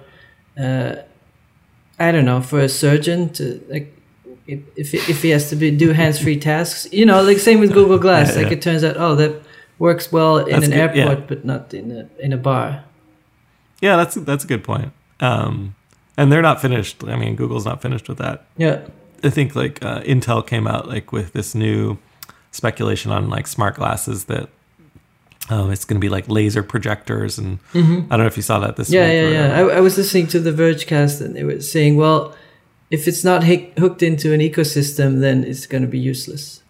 uh, 0.59 0.95
I 1.99 2.11
don't 2.11 2.25
know, 2.25 2.41
for 2.41 2.59
a 2.59 2.69
surgeon 2.69 3.29
to 3.33 3.63
like. 3.69 3.93
If, 4.49 4.61
if 4.77 4.93
if 4.93 5.21
he 5.23 5.31
has 5.31 5.49
to 5.49 5.57
be, 5.57 5.71
do 5.71 5.91
hands-free 5.91 6.39
tasks, 6.39 6.87
you 6.93 7.05
know, 7.05 7.21
like 7.21 7.37
same 7.37 7.59
with 7.59 7.73
Google 7.73 7.99
Glass. 7.99 8.29
Yeah, 8.29 8.43
like 8.43 8.51
yeah. 8.51 8.53
it 8.53 8.61
turns 8.61 8.81
out, 8.81 8.95
oh, 8.95 9.13
that 9.15 9.41
works 9.77 10.09
well 10.09 10.37
in 10.37 10.51
That's 10.51 10.67
an 10.67 10.71
good, 10.71 10.95
yeah. 10.95 11.03
airport, 11.03 11.27
but 11.27 11.43
not 11.43 11.73
in 11.73 11.91
a 11.91 12.09
in 12.23 12.31
a 12.31 12.37
bar. 12.37 12.85
yeah, 13.81 13.97
that's 13.97 14.15
that's 14.15 14.43
a 14.43 14.47
good 14.47 14.63
point. 14.63 14.93
Um, 15.19 15.75
and 16.15 16.31
they're 16.31 16.41
not 16.41 16.61
finished. 16.61 17.03
I 17.03 17.17
mean, 17.17 17.35
Google's 17.35 17.65
not 17.65 17.81
finished 17.81 18.07
with 18.07 18.19
that. 18.19 18.45
Yeah, 18.55 18.87
I 19.23 19.29
think 19.29 19.53
like 19.55 19.83
uh, 19.83 20.01
Intel 20.01 20.45
came 20.45 20.65
out 20.65 20.87
like 20.87 21.11
with 21.11 21.33
this 21.33 21.53
new 21.53 21.97
speculation 22.51 23.11
on 23.11 23.29
like 23.29 23.47
smart 23.47 23.75
glasses 23.75 24.25
that 24.25 24.49
Um, 25.49 25.71
it's 25.71 25.85
going 25.85 25.95
to 25.99 26.05
be 26.05 26.09
like 26.09 26.27
laser 26.27 26.61
projectors, 26.61 27.37
and 27.37 27.59
I 27.73 27.79
don't 27.79 28.09
know 28.19 28.25
if 28.25 28.35
you 28.35 28.43
saw 28.43 28.59
that 28.59 28.75
this 28.75 28.89
Yeah, 28.89 29.05
week. 29.05 29.33
yeah, 29.33 29.47
yeah. 29.47 29.57
I, 29.57 29.77
I 29.77 29.79
was 29.79 29.97
listening 29.97 30.27
to 30.27 30.39
the 30.39 30.51
Vergecast 30.51 31.21
and 31.21 31.35
they 31.35 31.43
were 31.45 31.61
saying, 31.61 31.95
well, 31.95 32.35
if 32.91 33.07
it's 33.07 33.23
not 33.23 33.43
hic- 33.43 33.77
hooked 33.79 34.03
into 34.03 34.33
an 34.33 34.41
ecosystem, 34.41 35.21
then 35.21 35.43
it's 35.45 35.65
going 35.65 35.83
to 35.83 35.87
be 35.89 35.99
useless. 35.99 36.63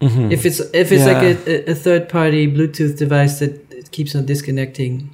Mhm. 0.00 0.30
If 0.30 0.44
it's 0.44 0.60
if 0.74 0.92
it's 0.92 1.06
like 1.06 1.22
a, 1.22 1.70
a 1.70 1.74
third 1.74 2.08
party 2.08 2.46
Bluetooth 2.46 2.98
device 2.98 3.38
that 3.40 3.90
keeps 3.92 4.14
on 4.14 4.26
disconnecting. 4.26 5.10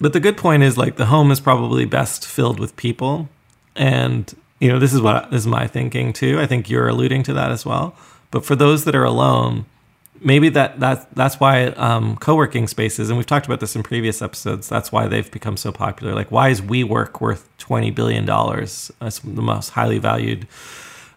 But 0.00 0.12
the 0.12 0.18
good 0.20 0.36
point 0.36 0.64
is 0.64 0.76
like 0.76 0.96
the 0.96 1.06
home 1.06 1.30
is 1.30 1.38
probably 1.38 1.84
best 1.84 2.26
filled 2.26 2.58
with 2.58 2.74
people, 2.74 3.28
and 3.76 4.34
you 4.58 4.68
know 4.68 4.80
this 4.80 4.92
is 4.92 5.00
what 5.00 5.30
this 5.30 5.42
is 5.42 5.46
my 5.46 5.68
thinking 5.68 6.12
too. 6.12 6.40
I 6.40 6.46
think 6.46 6.68
you're 6.68 6.88
alluding 6.88 7.22
to 7.24 7.32
that 7.34 7.52
as 7.52 7.64
well. 7.64 7.94
But 8.32 8.44
for 8.44 8.56
those 8.56 8.84
that 8.84 8.94
are 8.96 9.04
alone, 9.04 9.66
maybe 10.24 10.48
that 10.50 10.80
that 10.80 11.14
that's 11.14 11.38
why 11.40 11.66
um, 11.66 12.16
co-working 12.16 12.66
spaces, 12.68 13.08
and 13.10 13.16
we've 13.18 13.26
talked 13.26 13.46
about 13.46 13.60
this 13.60 13.74
in 13.76 13.82
previous 13.82 14.22
episodes. 14.22 14.68
That's 14.68 14.90
why 14.92 15.06
they've 15.08 15.30
become 15.30 15.56
so 15.56 15.72
popular. 15.72 16.14
Like, 16.14 16.30
why 16.30 16.48
is 16.50 16.60
WeWork 16.60 17.20
worth 17.20 17.48
twenty 17.58 17.90
billion 17.90 18.24
dollars? 18.24 18.90
That's 19.00 19.18
the 19.20 19.42
most 19.42 19.70
highly 19.70 19.98
valued 19.98 20.46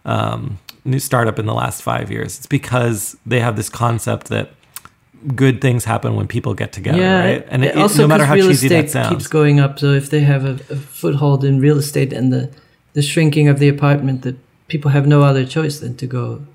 um, 0.04 0.58
new 0.84 0.98
startup 0.98 1.38
in 1.38 1.46
the 1.46 1.54
last 1.54 1.82
five 1.82 2.10
years. 2.10 2.38
It's 2.38 2.46
because 2.46 3.16
they 3.26 3.40
have 3.40 3.56
this 3.56 3.68
concept 3.68 4.28
that 4.28 4.50
good 5.34 5.60
things 5.60 5.84
happen 5.84 6.14
when 6.14 6.28
people 6.28 6.54
get 6.54 6.72
together, 6.72 6.98
yeah, 6.98 7.20
right? 7.24 7.46
And 7.50 7.64
it, 7.64 7.74
it- 7.74 7.78
also 7.78 8.02
no 8.02 8.08
matter 8.08 8.24
how 8.26 8.34
real 8.34 8.48
cheesy 8.48 8.66
estate 8.66 8.82
that 8.82 8.90
sounds, 8.90 9.08
keeps 9.08 9.26
going 9.26 9.58
up. 9.60 9.78
So 9.78 9.92
if 9.92 10.10
they 10.10 10.20
have 10.20 10.44
a, 10.44 10.52
a 10.72 10.76
foothold 10.76 11.44
in 11.44 11.60
real 11.60 11.78
estate 11.78 12.12
and 12.12 12.32
the 12.32 12.50
the 12.92 13.02
shrinking 13.02 13.48
of 13.48 13.58
the 13.58 13.68
apartment, 13.68 14.22
that 14.22 14.36
people 14.68 14.90
have 14.90 15.06
no 15.06 15.22
other 15.22 15.44
choice 15.44 15.80
than 15.80 15.96
to 15.96 16.06
go. 16.06 16.46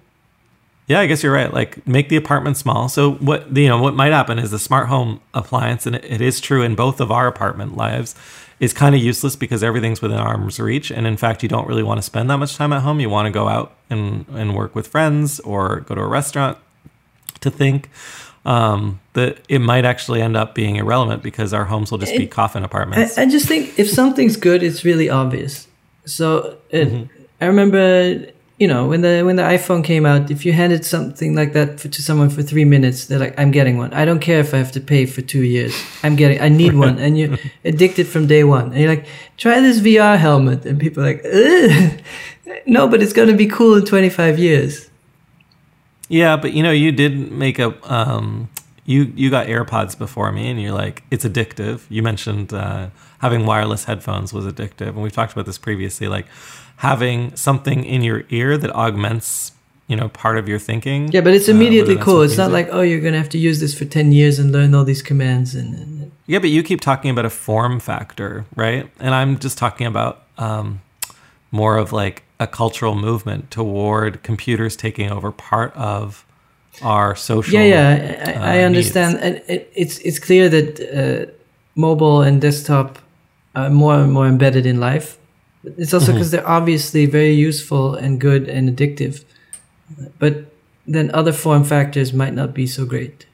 Yeah, 0.87 0.99
I 0.99 1.05
guess 1.05 1.23
you're 1.23 1.31
right. 1.33 1.53
Like 1.53 1.85
make 1.87 2.09
the 2.09 2.17
apartment 2.17 2.57
small. 2.57 2.89
So 2.89 3.13
what 3.13 3.55
you 3.55 3.67
know 3.69 3.81
what 3.81 3.93
might 3.93 4.11
happen 4.11 4.37
is 4.39 4.51
the 4.51 4.59
smart 4.59 4.87
home 4.87 5.21
appliance, 5.33 5.85
and 5.85 5.95
it, 5.95 6.21
is 6.21 6.41
true 6.41 6.61
in 6.63 6.75
both 6.75 6.99
of 6.99 7.11
our 7.11 7.27
apartment 7.27 7.77
lives, 7.77 8.13
is 8.59 8.73
kind 8.73 8.93
of 8.93 9.01
useless 9.01 9.35
because 9.37 9.63
everything's 9.63 10.01
within 10.01 10.17
arm's 10.17 10.59
reach, 10.59 10.91
and 10.91 11.07
in 11.07 11.15
fact, 11.17 11.43
you 11.43 11.49
don't 11.49 11.67
really 11.67 11.83
want 11.83 11.97
to 11.99 12.01
spend 12.01 12.29
that 12.29 12.37
much 12.37 12.55
time 12.57 12.73
at 12.73 12.81
home. 12.81 12.99
You 12.99 13.09
want 13.09 13.27
to 13.27 13.31
go 13.31 13.47
out 13.47 13.73
and 13.89 14.25
and 14.33 14.53
work 14.55 14.75
with 14.75 14.87
friends 14.87 15.39
or 15.41 15.81
go 15.81 15.95
to 15.95 16.01
a 16.01 16.07
restaurant. 16.07 16.57
To 17.41 17.49
think 17.49 17.89
um, 18.45 18.99
that 19.13 19.37
it 19.49 19.59
might 19.59 19.83
actually 19.85 20.21
end 20.21 20.35
up 20.37 20.53
being 20.53 20.75
irrelevant 20.75 21.23
because 21.23 21.53
our 21.53 21.65
homes 21.65 21.89
will 21.89 21.97
just 21.99 22.15
be 22.15 22.25
It- 22.25 22.31
coffin 22.31 22.63
apartments. 22.63 23.17
I, 23.17 23.23
I 23.23 23.25
just 23.25 23.47
think 23.47 23.79
if 23.79 23.89
something's 23.89 24.35
good, 24.37 24.61
it's 24.61 24.83
really 24.83 25.09
obvious. 25.09 25.67
So 26.05 26.57
it, 26.69 26.87
Mm-hmm. 26.89 27.23
I 27.39 27.45
remember, 27.45 28.27
you 28.61 28.67
know, 28.67 28.85
when 28.85 29.01
the 29.01 29.23
when 29.23 29.37
the 29.37 29.41
iPhone 29.41 29.83
came 29.83 30.05
out, 30.05 30.29
if 30.29 30.45
you 30.45 30.53
handed 30.53 30.85
something 30.85 31.33
like 31.33 31.53
that 31.53 31.79
for, 31.79 31.87
to 31.87 32.01
someone 32.03 32.29
for 32.29 32.43
three 32.43 32.63
minutes, 32.63 33.07
they're 33.07 33.17
like, 33.17 33.33
"I'm 33.39 33.49
getting 33.49 33.79
one. 33.79 33.91
I 33.91 34.05
don't 34.05 34.19
care 34.19 34.39
if 34.39 34.53
I 34.53 34.57
have 34.57 34.71
to 34.73 34.79
pay 34.79 35.07
for 35.07 35.23
two 35.23 35.41
years. 35.41 35.73
I'm 36.03 36.15
getting. 36.15 36.39
I 36.39 36.49
need 36.49 36.75
one." 36.75 36.99
And 36.99 37.17
you're 37.17 37.39
addicted 37.65 38.05
from 38.07 38.27
day 38.27 38.43
one. 38.43 38.65
And 38.65 38.79
you're 38.79 38.95
like, 38.95 39.07
"Try 39.35 39.61
this 39.61 39.79
VR 39.79 40.15
helmet," 40.15 40.63
and 40.67 40.79
people 40.79 41.01
are 41.01 41.07
like, 41.07 41.25
Ugh. 41.25 42.01
"No, 42.67 42.87
but 42.87 43.01
it's 43.01 43.13
going 43.13 43.29
to 43.29 43.35
be 43.35 43.47
cool 43.47 43.77
in 43.77 43.83
25 43.83 44.37
years." 44.37 44.91
Yeah, 46.07 46.37
but 46.37 46.53
you 46.53 46.61
know, 46.61 46.71
you 46.71 46.91
did 46.91 47.31
make 47.31 47.57
a 47.57 47.73
um, 47.91 48.47
you 48.85 49.11
you 49.15 49.31
got 49.31 49.47
AirPods 49.47 49.97
before 49.97 50.31
me, 50.31 50.51
and 50.51 50.61
you're 50.61 50.77
like, 50.85 51.01
it's 51.09 51.25
addictive. 51.25 51.81
You 51.89 52.03
mentioned 52.03 52.53
uh, 52.53 52.89
having 53.21 53.47
wireless 53.47 53.85
headphones 53.85 54.33
was 54.33 54.45
addictive, 54.45 54.89
and 54.89 55.01
we've 55.01 55.11
talked 55.11 55.33
about 55.33 55.47
this 55.47 55.57
previously. 55.57 56.07
Like 56.07 56.27
having 56.81 57.35
something 57.35 57.85
in 57.85 58.01
your 58.01 58.23
ear 58.29 58.57
that 58.57 58.71
augments, 58.71 59.51
you 59.87 59.95
know, 59.95 60.09
part 60.09 60.39
of 60.39 60.49
your 60.49 60.57
thinking. 60.57 61.11
Yeah, 61.11 61.21
but 61.21 61.35
it's 61.35 61.47
uh, 61.47 61.51
immediately 61.51 61.93
that's 61.93 62.03
cool. 62.03 62.23
It's 62.23 62.37
not 62.37 62.51
like, 62.51 62.69
"Oh, 62.71 62.81
you're 62.81 62.99
going 62.99 63.13
to 63.13 63.19
have 63.19 63.29
to 63.29 63.37
use 63.37 63.59
this 63.59 63.77
for 63.77 63.85
10 63.85 64.11
years 64.11 64.39
and 64.39 64.51
learn 64.51 64.73
all 64.73 64.83
these 64.83 65.03
commands." 65.03 65.53
And, 65.53 65.75
and 65.75 66.11
Yeah, 66.25 66.39
but 66.39 66.49
you 66.49 66.63
keep 66.63 66.81
talking 66.81 67.11
about 67.11 67.25
a 67.25 67.29
form 67.29 67.79
factor, 67.79 68.45
right? 68.55 68.89
And 68.99 69.13
I'm 69.13 69.37
just 69.37 69.59
talking 69.59 69.85
about 69.85 70.23
um, 70.39 70.81
more 71.51 71.77
of 71.77 71.93
like 71.93 72.23
a 72.39 72.47
cultural 72.47 72.95
movement 72.95 73.51
toward 73.51 74.23
computers 74.23 74.75
taking 74.75 75.11
over 75.11 75.31
part 75.31 75.75
of 75.75 76.25
our 76.81 77.15
social. 77.15 77.53
Yeah, 77.53 77.75
yeah, 77.75 78.41
I, 78.41 78.57
I 78.57 78.63
uh, 78.63 78.65
understand, 78.65 79.19
and 79.19 79.35
it, 79.47 79.71
it's 79.75 79.99
it's 79.99 80.17
clear 80.17 80.49
that 80.49 80.79
uh, 80.79 81.31
mobile 81.75 82.23
and 82.23 82.41
desktop 82.41 82.97
are 83.53 83.69
more 83.69 83.97
and 84.01 84.11
more 84.11 84.25
embedded 84.25 84.65
in 84.65 84.79
life. 84.79 85.19
It's 85.63 85.93
also 85.93 86.13
because 86.13 86.31
they're 86.31 86.47
obviously 86.47 87.05
very 87.05 87.33
useful 87.33 87.95
and 87.95 88.19
good 88.19 88.49
and 88.49 88.69
addictive, 88.69 89.23
but 90.17 90.45
then 90.87 91.11
other 91.13 91.31
form 91.31 91.63
factors 91.63 92.13
might 92.13 92.33
not 92.33 92.53
be 92.53 92.65
so 92.65 92.85
great. 92.85 93.27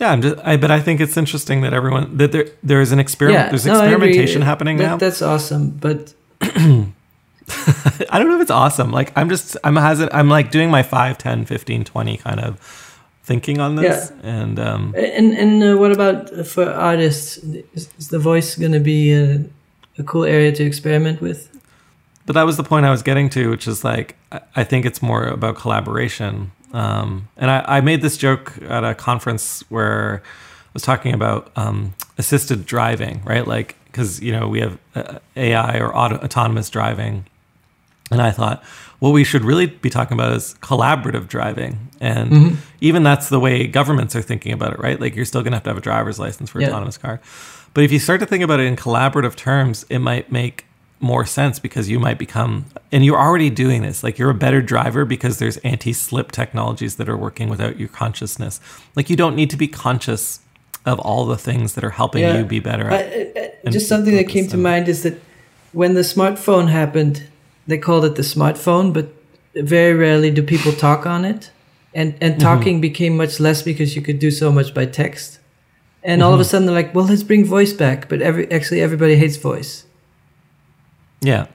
Yeah, 0.00 0.10
I'm 0.10 0.20
just, 0.22 0.36
I, 0.44 0.56
but 0.56 0.70
I 0.70 0.80
think 0.80 1.00
it's 1.00 1.16
interesting 1.16 1.62
that 1.62 1.72
everyone 1.72 2.16
that 2.18 2.32
there 2.32 2.48
there 2.62 2.80
is 2.80 2.92
an 2.92 2.98
experiment. 2.98 3.44
Yeah, 3.44 3.48
there's 3.48 3.66
no, 3.66 3.80
experimentation 3.80 4.42
happening 4.42 4.76
That- 4.76 4.84
now. 4.84 4.96
That's 4.96 5.22
awesome, 5.22 5.70
but 5.70 6.12
I 6.42 8.18
don't 8.18 8.28
know 8.28 8.36
if 8.36 8.42
it's 8.42 8.50
awesome. 8.50 8.90
Like 8.90 9.12
I'm 9.16 9.28
just 9.28 9.56
I'm 9.64 9.76
hesitant. 9.76 10.14
I'm 10.14 10.28
like 10.28 10.50
doing 10.50 10.70
my 10.70 10.82
5, 10.82 11.16
10, 11.16 11.44
15, 11.46 11.84
20 11.84 12.16
kind 12.18 12.40
of 12.40 12.60
thinking 13.22 13.58
on 13.60 13.76
this, 13.76 14.12
and 14.22 14.58
um, 14.58 14.94
and 14.96 15.32
and 15.32 15.62
uh, 15.62 15.76
what 15.76 15.92
about 15.92 16.32
uh, 16.32 16.42
for 16.42 16.68
artists? 16.70 17.38
Is, 17.38 17.88
is 17.98 18.08
the 18.08 18.18
voice 18.18 18.54
going 18.56 18.72
to 18.72 18.80
be 18.80 19.12
a, 19.12 19.44
a 19.98 20.02
cool 20.02 20.24
area 20.24 20.52
to 20.52 20.64
experiment 20.64 21.20
with? 21.20 21.50
but 22.26 22.32
that 22.32 22.42
was 22.42 22.56
the 22.56 22.64
point 22.64 22.84
I 22.84 22.90
was 22.90 23.02
getting 23.04 23.28
to, 23.30 23.50
which 23.50 23.68
is 23.68 23.84
like 23.84 24.16
I- 24.56 24.64
think 24.64 24.84
it's 24.84 25.00
more 25.00 25.24
about 25.28 25.54
collaboration. 25.56 26.50
Um, 26.72 27.28
and 27.36 27.48
I, 27.52 27.64
I 27.76 27.80
made 27.80 28.02
this 28.02 28.16
joke 28.16 28.52
at 28.68 28.82
a 28.82 28.94
conference 28.96 29.62
where 29.68 30.22
I 30.24 30.70
was 30.74 30.82
talking 30.82 31.14
about 31.14 31.52
um, 31.54 31.94
assisted 32.18 32.66
driving, 32.66 33.22
right? 33.24 33.46
Like 33.46 33.76
because 33.86 34.20
you 34.20 34.32
know 34.32 34.48
we 34.48 34.60
have 34.60 34.76
uh, 34.96 35.18
AI 35.36 35.78
or 35.78 35.96
auto, 35.96 36.16
autonomous 36.16 36.68
driving, 36.68 37.24
and 38.10 38.20
I 38.20 38.32
thought 38.32 38.62
what 38.98 39.10
we 39.10 39.22
should 39.24 39.44
really 39.44 39.66
be 39.66 39.88
talking 39.90 40.16
about 40.18 40.32
is 40.32 40.54
collaborative 40.60 41.28
driving, 41.28 41.78
and 42.00 42.58
even 42.80 43.04
that's 43.04 43.28
the 43.28 43.38
way 43.38 43.68
governments 43.68 44.16
are 44.16 44.22
thinking 44.22 44.52
about 44.52 44.72
it, 44.72 44.80
right? 44.80 45.00
Like 45.00 45.14
you're 45.14 45.24
still 45.26 45.42
going 45.42 45.52
to 45.52 45.56
have 45.58 45.64
to 45.64 45.70
have 45.70 45.78
a 45.78 45.80
driver's 45.82 46.18
license 46.18 46.50
for 46.50 46.60
Yeah. 46.60 46.68
autonomous 46.68 46.98
car, 46.98 47.20
but 47.76 47.84
if 47.84 47.92
you 47.92 47.98
start 47.98 48.20
to 48.20 48.26
think 48.26 48.42
about 48.42 48.58
it 48.58 48.62
in 48.64 48.74
collaborative 48.74 49.36
terms, 49.36 49.84
it 49.90 49.98
might 49.98 50.32
make 50.32 50.64
more 50.98 51.26
sense 51.26 51.58
because 51.58 51.90
you 51.90 52.00
might 52.00 52.16
become 52.18 52.64
and 52.90 53.04
you're 53.04 53.18
already 53.20 53.50
doing 53.50 53.82
this 53.82 54.02
like 54.02 54.18
you're 54.18 54.30
a 54.30 54.34
better 54.34 54.62
driver 54.62 55.04
because 55.04 55.38
there's 55.38 55.58
anti-slip 55.58 56.32
technologies 56.32 56.96
that 56.96 57.06
are 57.06 57.18
working 57.18 57.50
without 57.50 57.78
your 57.78 57.88
consciousness 57.90 58.60
like 58.94 59.10
you 59.10 59.14
don't 59.16 59.36
need 59.36 59.50
to 59.50 59.58
be 59.58 59.68
conscious 59.68 60.40
of 60.86 60.98
all 61.00 61.26
the 61.26 61.36
things 61.36 61.74
that 61.74 61.84
are 61.84 61.90
helping 61.90 62.22
Yeah. 62.22 62.38
you 62.38 62.46
be 62.46 62.60
better 62.60 62.90
I- 62.90 62.96
at 62.96 63.12
I- 63.12 63.40
I- 63.40 63.50
and 63.64 63.72
just 63.74 63.88
something 63.90 64.16
that 64.16 64.26
came 64.30 64.48
to 64.48 64.56
mind 64.56 64.88
is 64.88 65.02
that 65.02 65.20
when 65.72 65.92
the 65.92 66.00
smartphone 66.00 66.70
happened, 66.70 67.24
they 67.66 67.76
called 67.76 68.06
it 68.06 68.14
the 68.14 68.22
smartphone, 68.22 68.94
but 68.94 69.12
very 69.54 69.92
rarely 69.92 70.30
do 70.30 70.42
people 70.42 70.72
talk 70.72 71.04
on 71.04 71.26
it. 71.26 71.50
And 71.94 72.14
Mm-hmm. 72.14 72.24
and 72.24 72.40
talking 72.40 72.80
became 72.80 73.18
much 73.18 73.38
less 73.38 73.60
because 73.62 73.94
you 73.96 74.00
could 74.00 74.18
do 74.18 74.30
so 74.30 74.50
much 74.50 74.72
by 74.72 74.86
text. 74.86 75.40
And 76.06 76.22
all 76.22 76.32
of 76.32 76.38
a 76.40 76.42
Mm-hmm. 76.42 76.50
sudden 76.50 76.66
they're 76.66 76.74
like, 76.82 76.94
well, 76.94 77.04
let's 77.06 77.22
bring 77.24 77.44
voice 77.44 77.72
back. 77.72 78.08
But 78.08 78.22
every 78.22 78.50
actually 78.50 78.80
everybody 78.80 79.16
hates 79.16 79.36
voice. 79.36 79.84
yeah 81.20 81.46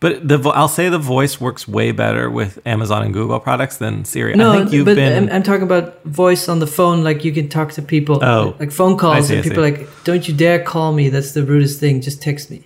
but 0.00 0.26
the 0.26 0.38
vo- 0.38 0.56
I'll 0.60 0.66
say 0.80 0.88
the 0.88 0.98
voice 0.98 1.38
works 1.38 1.68
way 1.68 1.92
better 1.92 2.30
with 2.30 2.58
Amazon 2.64 3.02
and 3.04 3.12
Google 3.12 3.38
products 3.38 3.76
than 3.76 4.06
Siri. 4.06 4.34
No, 4.34 4.50
I 4.52 4.56
think 4.56 4.72
you've 4.72 4.86
but 4.86 4.96
been 4.96 5.24
I'm, 5.28 5.30
I'm 5.34 5.42
talking 5.42 5.62
about 5.62 6.02
voice 6.04 6.48
on 6.48 6.58
the 6.58 6.66
phone. 6.66 7.04
Like 7.04 7.22
you 7.22 7.32
can 7.32 7.50
talk 7.50 7.72
to 7.72 7.82
people, 7.82 8.16
Oh. 8.24 8.56
like 8.58 8.72
phone 8.72 8.96
calls, 8.96 9.28
see, 9.28 9.34
and 9.34 9.44
people 9.44 9.62
like, 9.62 9.86
don't 10.04 10.26
you 10.26 10.32
dare 10.34 10.58
call 10.58 10.94
me. 10.94 11.10
That's 11.10 11.32
the 11.32 11.44
rudest 11.44 11.80
thing. 11.80 12.00
Just 12.00 12.22
text 12.22 12.50
me. 12.50 12.60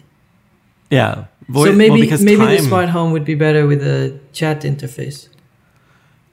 yeah. 0.91 1.25
so 1.53 1.73
maybe 1.73 2.09
well, 2.09 2.23
maybe 2.23 2.37
time, 2.47 2.57
the 2.57 2.63
smart 2.63 2.89
home 2.91 3.11
would 3.11 3.25
be 3.25 3.35
better 3.35 3.67
with 3.67 3.83
a 3.83 4.17
chat 4.33 4.63
interface. 4.63 5.29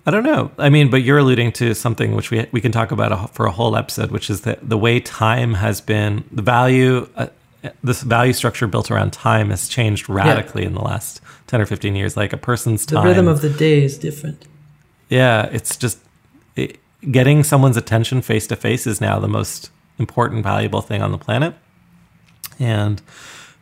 I 0.06 0.12
don't 0.12 0.24
know. 0.24 0.52
I 0.58 0.70
mean, 0.70 0.90
but 0.90 1.04
you're 1.04 1.20
alluding 1.20 1.52
to 1.54 1.76
something 1.76 2.16
which 2.16 2.32
we 2.32 2.48
we 2.52 2.60
can 2.62 2.72
talk 2.72 2.92
about 2.92 3.12
a, 3.12 3.28
for 3.28 3.46
a 3.46 3.52
whole 3.52 3.76
episode, 3.78 4.10
which 4.12 4.30
is 4.30 4.42
that 4.42 4.68
the 4.68 4.78
way 4.78 5.00
time 5.00 5.54
has 5.56 5.80
been 5.82 6.24
the 6.32 6.42
value. 6.42 7.08
Uh, 7.16 7.28
this 7.84 8.02
value 8.02 8.34
structure 8.34 8.66
built 8.66 8.90
around 8.90 9.14
time 9.14 9.52
has 9.52 9.68
changed 9.70 10.10
radically 10.10 10.66
in 10.66 10.74
the 10.74 10.82
last 10.82 11.22
10 11.46 11.62
or 11.62 11.68
15 11.68 11.96
years 11.96 12.18
like 12.18 12.34
a 12.34 12.38
person's 12.38 12.88
time 12.88 13.04
The 13.04 13.10
rhythm 13.10 13.28
of 13.28 13.42
the 13.42 13.50
day 13.52 13.84
is 13.84 14.00
different. 14.00 14.48
yeah 15.10 15.44
it's 15.52 15.78
just 15.78 16.00
it, 16.56 16.80
getting 17.12 17.44
someone's 17.44 17.78
attention 17.78 18.24
face 18.24 18.48
to 18.48 18.56
face 18.56 18.88
is 18.88 19.00
now 19.00 19.20
the 19.20 19.28
most 19.28 19.70
important 20.00 20.42
valuable 20.42 20.82
thing 20.82 21.04
on 21.04 21.12
the 21.12 21.20
planet 21.20 21.54
and 22.60 23.00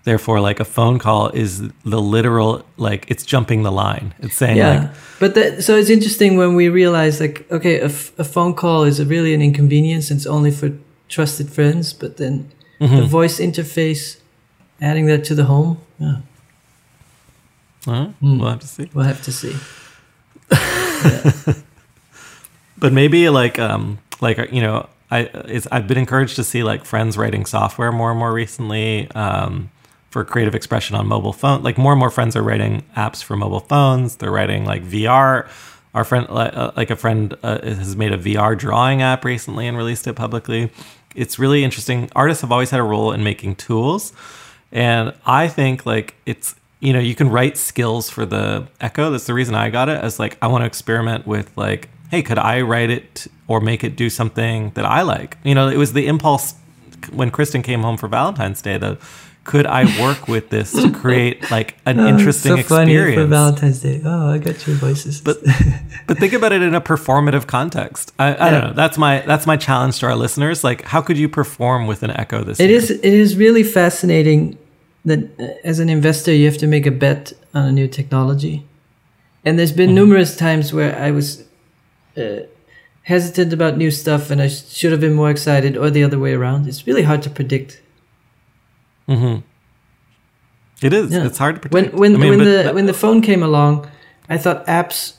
therefore 0.09 0.39
like 0.49 0.59
a 0.59 0.65
phone 0.77 0.97
call 1.05 1.23
is 1.43 1.51
the 1.93 2.01
literal 2.15 2.51
like 2.77 3.01
it's 3.11 3.23
jumping 3.33 3.63
the 3.63 3.71
line 3.83 4.07
it's 4.25 4.35
saying 4.43 4.57
Yeah, 4.57 4.73
like 4.79 4.89
but 5.19 5.31
that, 5.35 5.63
so 5.65 5.71
it's 5.79 5.89
interesting 5.97 6.37
when 6.41 6.55
we 6.55 6.69
realize 6.81 7.19
like, 7.25 7.37
okay, 7.51 7.75
a, 7.81 7.85
f- 7.85 8.11
a 8.17 8.23
phone 8.23 8.53
call 8.53 8.85
is 8.89 8.99
a 8.99 9.05
really 9.05 9.33
an 9.33 9.41
inconvenience. 9.41 10.09
and 10.11 10.17
It's 10.19 10.27
only 10.27 10.51
for 10.51 10.69
trusted 11.15 11.47
friends, 11.49 11.93
but 12.01 12.11
then 12.17 12.35
Mm-hmm. 12.81 12.95
the 13.01 13.07
voice 13.19 13.39
interface, 13.41 14.17
adding 14.79 15.07
that 15.11 15.25
to 15.27 15.35
the 15.35 15.43
home, 15.43 15.77
yeah, 15.99 16.17
huh? 17.85 18.05
Hmm. 18.21 18.39
we'll 18.39 18.49
have 18.49 18.59
to 18.61 18.67
see 18.67 18.85
we'll 18.93 19.05
have 19.13 19.21
to 19.23 19.31
see. 19.31 19.53
but 22.77 22.93
maybe 22.93 23.29
like 23.29 23.59
um 23.59 23.97
like 24.21 24.37
you 24.51 24.61
know 24.61 24.87
I 25.11 25.19
it's 25.55 25.67
I've 25.71 25.87
been 25.87 25.97
encouraged 25.97 26.35
to 26.37 26.43
see 26.43 26.63
like 26.63 26.85
friends 26.85 27.17
writing 27.17 27.45
software 27.45 27.91
more 27.91 28.11
and 28.11 28.19
more 28.19 28.31
recently 28.33 29.09
um 29.11 29.69
for 30.09 30.23
creative 30.25 30.55
expression 30.55 30.95
on 30.95 31.05
mobile 31.05 31.33
phone 31.33 31.61
like 31.61 31.77
more 31.77 31.91
and 31.91 31.99
more 31.99 32.09
friends 32.09 32.35
are 32.35 32.41
writing 32.41 32.83
apps 32.95 33.23
for 33.23 33.35
mobile 33.35 33.59
phones. 33.59 34.15
They're 34.15 34.31
writing 34.31 34.65
like 34.65 34.83
VR 34.83 35.47
our 35.93 36.03
friend 36.03 36.27
uh, 36.29 36.71
like 36.75 36.91
a 36.91 36.95
friend 36.95 37.35
uh, 37.43 37.61
has 37.61 37.95
made 37.95 38.11
a 38.11 38.17
VR 38.17 38.57
drawing 38.57 39.01
app 39.01 39.25
recently 39.25 39.67
and 39.67 39.77
released 39.77 40.07
it 40.07 40.13
publicly. 40.13 40.71
It's 41.15 41.39
really 41.39 41.63
interesting. 41.63 42.09
Artists 42.15 42.41
have 42.41 42.51
always 42.51 42.69
had 42.69 42.79
a 42.79 42.83
role 42.83 43.11
in 43.11 43.23
making 43.23 43.55
tools. 43.55 44.13
And 44.71 45.13
I 45.25 45.47
think 45.47 45.85
like 45.85 46.15
it's 46.25 46.55
you 46.79 46.93
know 46.93 46.99
you 46.99 47.15
can 47.15 47.29
write 47.29 47.57
skills 47.57 48.09
for 48.09 48.25
the 48.25 48.67
Echo. 48.79 49.09
That's 49.09 49.25
the 49.25 49.33
reason 49.33 49.55
I 49.55 49.69
got 49.69 49.89
it 49.89 50.01
as 50.03 50.19
like 50.19 50.37
I 50.41 50.47
want 50.47 50.61
to 50.61 50.65
experiment 50.65 51.25
with 51.25 51.55
like 51.57 51.89
hey, 52.09 52.23
could 52.23 52.39
I 52.39 52.61
write 52.61 52.89
it 52.89 53.27
or 53.47 53.61
make 53.61 53.83
it 53.83 53.95
do 53.95 54.09
something 54.09 54.71
that 54.71 54.83
I 54.83 55.03
like? 55.03 55.37
You 55.43 55.53
know, 55.53 55.67
it 55.67 55.77
was 55.77 55.93
the 55.93 56.07
impulse 56.07 56.55
when 57.11 57.29
Kristen 57.29 57.61
came 57.61 57.81
home 57.81 57.97
for 57.97 58.07
Valentine's 58.07 58.61
Day. 58.61 58.77
The 58.77 58.97
could 59.43 59.65
I 59.65 59.85
work 60.01 60.27
with 60.27 60.49
this 60.49 60.71
to 60.73 60.91
create 60.91 61.49
like 61.49 61.75
an 61.85 61.99
Oh, 61.99 62.07
interesting 62.07 62.57
so 62.57 62.63
funny 62.63 63.15
for? 63.15 63.25
Valentine's 63.25 63.81
Day. 63.81 63.99
Oh, 64.05 64.29
I 64.29 64.37
got 64.37 64.67
your 64.67 64.75
voices. 64.75 65.21
But 65.21 65.37
but 66.07 66.17
think 66.19 66.33
about 66.33 66.51
it 66.51 66.61
in 66.61 66.75
a 66.75 66.81
performative 66.81 67.47
context. 67.47 68.13
I, 68.19 68.35
I 68.47 68.49
don't 68.51 68.63
know. 68.63 68.73
That's 68.73 68.97
my 68.97 69.21
that's 69.21 69.47
my 69.47 69.57
challenge 69.57 69.99
to 69.99 70.05
our 70.07 70.15
listeners. 70.15 70.63
Like, 70.63 70.83
how 70.83 71.01
could 71.01 71.17
you 71.17 71.27
perform 71.29 71.87
with 71.87 72.03
an 72.03 72.11
Echo 72.11 72.43
this 72.43 72.59
It 72.59 72.69
year? 72.69 72.77
is 72.77 72.91
it 72.91 73.03
is 73.05 73.35
really 73.37 73.63
fascinating 73.63 74.57
that 75.05 75.19
uh, 75.39 75.47
as 75.63 75.79
an 75.79 75.89
investor 75.89 76.33
you 76.33 76.45
have 76.45 76.57
to 76.59 76.67
make 76.67 76.85
a 76.85 76.91
bet 76.91 77.33
on 77.53 77.65
a 77.65 77.71
new 77.71 77.87
technology. 77.87 78.65
And 79.45 79.57
there's 79.57 79.71
been 79.71 79.95
numerous 79.95 80.35
times 80.35 80.73
where 80.73 80.95
I 80.99 81.11
was 81.11 81.43
uh, 82.17 82.41
hesitant 83.03 83.53
about 83.53 83.77
new 83.77 83.89
stuff 83.89 84.29
and 84.31 84.41
I 84.41 84.47
should 84.49 84.91
have 84.91 84.99
been 85.01 85.13
more 85.15 85.29
excited 85.31 85.77
or 85.77 85.89
the 85.89 86.03
other 86.03 86.19
way 86.19 86.33
around. 86.33 86.67
It's 86.67 86.85
really 86.85 87.03
hard 87.03 87.21
to 87.23 87.29
predict. 87.29 87.81
Mm-hmm. 89.09 90.85
It 90.85 90.93
is. 90.93 91.11
Yeah. 91.11 91.25
It's 91.25 91.37
hard 91.37 91.55
to 91.55 91.61
predict. 91.61 91.93
when 91.93 92.15
I 92.15 92.17
mean, 92.17 92.29
when 92.29 92.39
the 92.39 92.63
that- 92.63 92.75
when 92.75 92.85
the 92.85 92.93
phone 92.93 93.21
came 93.21 93.43
along, 93.43 93.89
I 94.29 94.37
thought 94.37 94.65
apps 94.67 95.13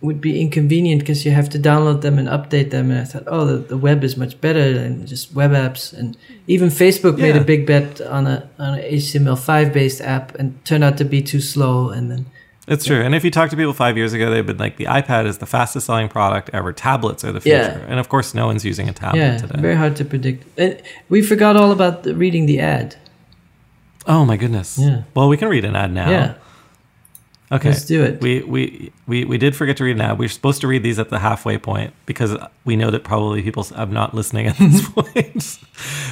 would 0.00 0.20
be 0.20 0.38
inconvenient 0.40 1.00
because 1.00 1.24
you 1.24 1.32
have 1.32 1.48
to 1.48 1.58
download 1.58 2.02
them 2.02 2.18
and 2.18 2.28
update 2.28 2.70
them. 2.70 2.90
And 2.90 3.00
I 3.00 3.04
thought, 3.04 3.22
oh, 3.26 3.46
the, 3.46 3.56
the 3.56 3.76
web 3.78 4.04
is 4.04 4.16
much 4.18 4.38
better 4.40 4.72
than 4.72 5.06
just 5.06 5.32
web 5.34 5.52
apps. 5.52 5.92
And 5.98 6.16
even 6.46 6.68
Facebook 6.68 7.16
made 7.18 7.36
a 7.36 7.40
big 7.42 7.66
bet 7.66 8.00
on 8.02 8.26
a 8.26 8.48
on 8.58 8.74
an 8.78 8.84
HTML5 8.84 9.72
based 9.72 10.00
app 10.02 10.34
and 10.36 10.62
turned 10.64 10.84
out 10.84 10.98
to 10.98 11.04
be 11.04 11.22
too 11.22 11.40
slow. 11.40 11.88
And 11.88 12.10
then 12.10 12.26
It's 12.68 12.84
true. 12.84 13.00
And 13.00 13.14
if 13.14 13.24
you 13.24 13.30
talk 13.30 13.50
to 13.50 13.56
people 13.56 13.72
five 13.72 13.96
years 13.96 14.12
ago, 14.12 14.30
they've 14.30 14.46
been 14.46 14.58
like, 14.58 14.76
the 14.76 14.86
iPad 14.86 15.26
is 15.26 15.38
the 15.38 15.46
fastest 15.46 15.86
selling 15.86 16.08
product 16.08 16.50
ever. 16.52 16.72
Tablets 16.72 17.24
are 17.24 17.32
the 17.32 17.40
future. 17.40 17.56
Yeah. 17.56 17.86
And 17.88 17.98
of 17.98 18.08
course, 18.10 18.34
no 18.34 18.46
one's 18.46 18.64
using 18.64 18.88
a 18.88 18.92
tablet 18.92 19.20
yeah, 19.20 19.36
today. 19.38 19.60
very 19.60 19.76
hard 19.76 19.96
to 19.96 20.04
predict. 20.04 20.46
And 20.58 20.80
we 21.08 21.20
forgot 21.22 21.56
all 21.56 21.72
about 21.72 22.02
the, 22.04 22.14
reading 22.14 22.44
the 22.46 22.60
ad. 22.60 22.96
Oh 24.06 24.24
my 24.24 24.36
goodness. 24.36 24.78
Yeah. 24.78 25.02
Well, 25.14 25.28
we 25.28 25.36
can 25.36 25.48
read 25.48 25.64
an 25.64 25.76
ad 25.76 25.92
now. 25.92 26.10
Yeah, 26.10 26.34
Okay. 27.52 27.68
let's 27.68 27.84
do 27.84 28.02
it. 28.02 28.20
We, 28.20 28.42
we, 28.42 28.92
we, 29.06 29.24
we 29.24 29.38
did 29.38 29.54
forget 29.54 29.76
to 29.76 29.84
read 29.84 29.96
an 29.96 30.00
ad. 30.02 30.18
We 30.18 30.26
are 30.26 30.30
supposed 30.30 30.60
to 30.62 30.66
read 30.66 30.82
these 30.82 30.98
at 30.98 31.10
the 31.10 31.18
halfway 31.20 31.58
point 31.58 31.92
because 32.06 32.36
we 32.64 32.74
know 32.74 32.90
that 32.90 33.04
probably 33.04 33.42
people 33.42 33.66
are 33.76 33.86
not 33.86 34.14
listening 34.14 34.46
at 34.46 34.56
this 34.56 34.88
point. 34.96 35.58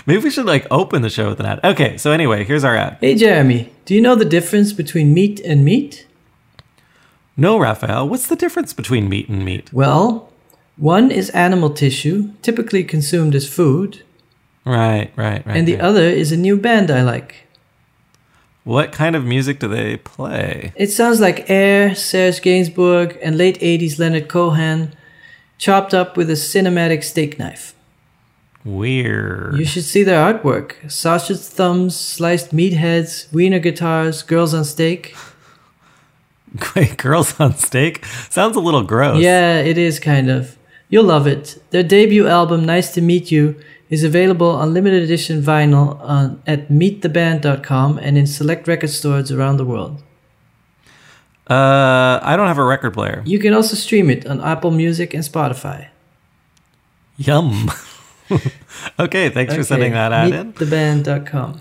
Maybe 0.07 0.23
we 0.23 0.31
should 0.31 0.47
like 0.47 0.67
open 0.71 1.03
the 1.03 1.11
show 1.11 1.31
with 1.31 1.41
an 1.41 1.47
ad. 1.47 1.61
Okay. 1.65 1.97
So 1.97 2.13
anyway, 2.13 2.45
here's 2.45 2.65
our 2.65 2.77
ad. 2.77 2.99
hey 3.01 3.15
Jeremy, 3.17 3.73
do 3.87 3.95
you 3.95 4.01
know 4.01 4.15
the 4.15 4.25
difference 4.27 4.73
between 4.73 5.13
meat 5.15 5.41
and 5.41 5.65
meat? 5.65 6.07
No, 7.37 7.59
Raphael, 7.59 8.09
what's 8.09 8.27
the 8.27 8.37
difference 8.37 8.73
between 8.75 9.09
meat 9.09 9.29
and 9.29 9.43
meat? 9.45 9.73
Well, 9.73 10.31
one 10.77 11.11
is 11.11 11.31
animal 11.31 11.71
tissue, 11.71 12.31
typically 12.43 12.85
consumed 12.85 13.35
as 13.35 13.49
food, 13.49 14.03
Right, 14.65 15.11
right, 15.17 15.45
right. 15.45 15.57
and 15.57 15.67
the 15.67 15.75
right. 15.75 15.83
other 15.83 16.03
is 16.05 16.31
a 16.31 16.37
new 16.37 16.57
band 16.57 16.91
I 16.91 17.03
like. 17.03 17.47
What 18.65 18.93
kind 18.93 19.17
of 19.17 19.25
music 19.25 19.59
do 19.59 19.67
they 19.67 19.97
play? 19.97 20.73
It 20.77 20.89
sounds 20.89 21.21
like 21.21 21.51
Air, 21.51 21.95
Serge 21.95 22.41
Gainsbourg, 22.41 23.19
and 23.21 23.37
late 23.37 23.59
80s 23.61 23.99
Leonard 23.99 24.29
Cohen 24.29 24.95
chopped 25.59 25.93
up 25.93 26.17
with 26.17 26.31
a 26.31 26.35
cinematic 26.35 27.03
steak 27.03 27.39
knife. 27.39 27.75
Weird. 28.65 29.59
You 29.59 29.65
should 29.65 29.85
see 29.85 30.05
their 30.05 30.33
artwork 30.33 30.91
sausage 30.91 31.41
thumbs, 31.41 31.99
sliced 31.99 32.53
meat 32.53 32.73
heads, 32.73 33.27
wiener 33.33 33.59
guitars, 33.59 34.23
girls 34.23 34.55
on 34.55 34.65
steak. 34.65 35.17
Wait, 36.77 36.97
girls 36.99 37.41
on 37.41 37.57
steak 37.57 38.05
sounds 38.31 38.57
a 38.57 38.61
little 38.61 38.83
gross. 38.85 39.21
Yeah, 39.21 39.59
it 39.59 39.79
is 39.79 39.99
kind 39.99 40.31
of. 40.31 40.57
You'll 40.89 41.05
love 41.05 41.27
it. 41.27 41.61
Their 41.71 41.83
debut 41.83 42.29
album, 42.29 42.65
Nice 42.65 42.93
to 42.95 43.01
Meet 43.01 43.33
You, 43.33 43.59
is 43.93 44.03
available 44.03 44.49
on 44.49 44.73
limited 44.73 45.03
edition 45.03 45.43
vinyl 45.43 46.01
on, 46.01 46.43
at 46.47 46.71
meettheband.com 46.71 47.99
and 47.99 48.17
in 48.17 48.27
select 48.27 48.67
record 48.67 48.89
stores 48.89 49.31
around 49.31 49.59
the 49.59 49.67
world. 49.67 50.03
Uh, 51.47 52.19
I 52.23 52.35
don't 52.35 52.49
have 52.49 52.57
a 52.57 52.65
record 52.65 52.95
player. 52.95 53.23
You 53.27 53.39
can 53.39 53.53
also 53.53 53.77
stream 53.77 54.09
it 54.09 54.27
on 54.27 54.41
Apple 54.41 54.71
Music 54.71 55.13
and 55.13 55.23
Spotify. 55.23 55.89
Yum. 57.19 57.71
okay, 58.99 59.29
thanks 59.29 59.55
for 59.55 59.63
sending 59.63 59.93
that 59.93 60.11
ad 60.11 60.33
in. 60.33 60.55
Meettheband.com. 60.55 61.61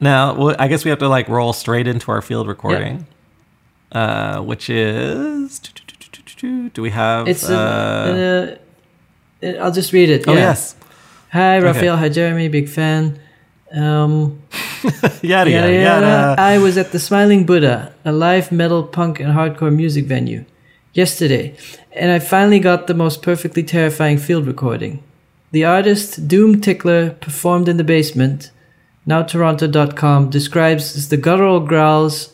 Now, 0.00 0.34
well, 0.34 0.56
I 0.58 0.68
guess 0.68 0.82
we 0.82 0.88
have 0.88 0.98
to 1.00 1.08
like 1.08 1.28
roll 1.28 1.52
straight 1.52 1.86
into 1.86 2.10
our 2.10 2.22
field 2.22 2.48
recording, 2.48 3.06
uh, 3.92 4.40
which 4.40 4.70
is. 4.70 5.60
Do 6.38 6.82
we 6.82 6.90
have? 6.90 7.28
It's 7.28 7.48
uh, 7.48 8.58
uh, 9.42 9.46
uh, 9.46 9.50
I'll 9.60 9.72
just 9.72 9.92
read 9.92 10.08
it. 10.08 10.26
oh 10.26 10.32
yeah. 10.32 10.38
yes, 10.38 10.74
Hi, 11.34 11.58
Raphael. 11.58 11.96
Hi, 11.96 12.08
Jeremy. 12.08 12.46
Big 12.46 12.68
fan. 12.68 13.18
Um, 13.72 14.40
yada 15.20 15.20
yada, 15.20 15.50
yada 15.50 15.72
yada. 15.72 16.06
yada. 16.06 16.36
I 16.38 16.58
was 16.58 16.78
at 16.78 16.92
the 16.92 17.00
Smiling 17.00 17.44
Buddha, 17.44 17.92
a 18.04 18.12
live 18.12 18.52
metal, 18.52 18.84
punk, 18.84 19.18
and 19.18 19.32
hardcore 19.32 19.74
music 19.74 20.04
venue, 20.04 20.44
yesterday, 20.92 21.56
and 21.90 22.12
I 22.12 22.20
finally 22.20 22.60
got 22.60 22.86
the 22.86 22.94
most 22.94 23.20
perfectly 23.20 23.64
terrifying 23.64 24.16
field 24.16 24.46
recording. 24.46 25.02
The 25.50 25.64
artist, 25.64 26.28
Doom 26.28 26.60
Tickler, 26.60 27.10
performed 27.10 27.68
in 27.68 27.78
the 27.78 27.82
basement. 27.82 28.52
NowToronto.com 29.08 30.30
describes 30.30 30.94
as 30.94 31.08
the 31.08 31.16
guttural 31.16 31.58
growls 31.58 32.32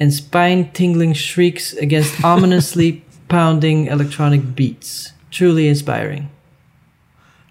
and 0.00 0.12
spine 0.12 0.72
tingling 0.72 1.12
shrieks 1.12 1.72
against 1.74 2.24
ominously 2.24 3.04
pounding 3.28 3.86
electronic 3.86 4.56
beats. 4.56 5.12
Truly 5.30 5.68
inspiring. 5.68 6.30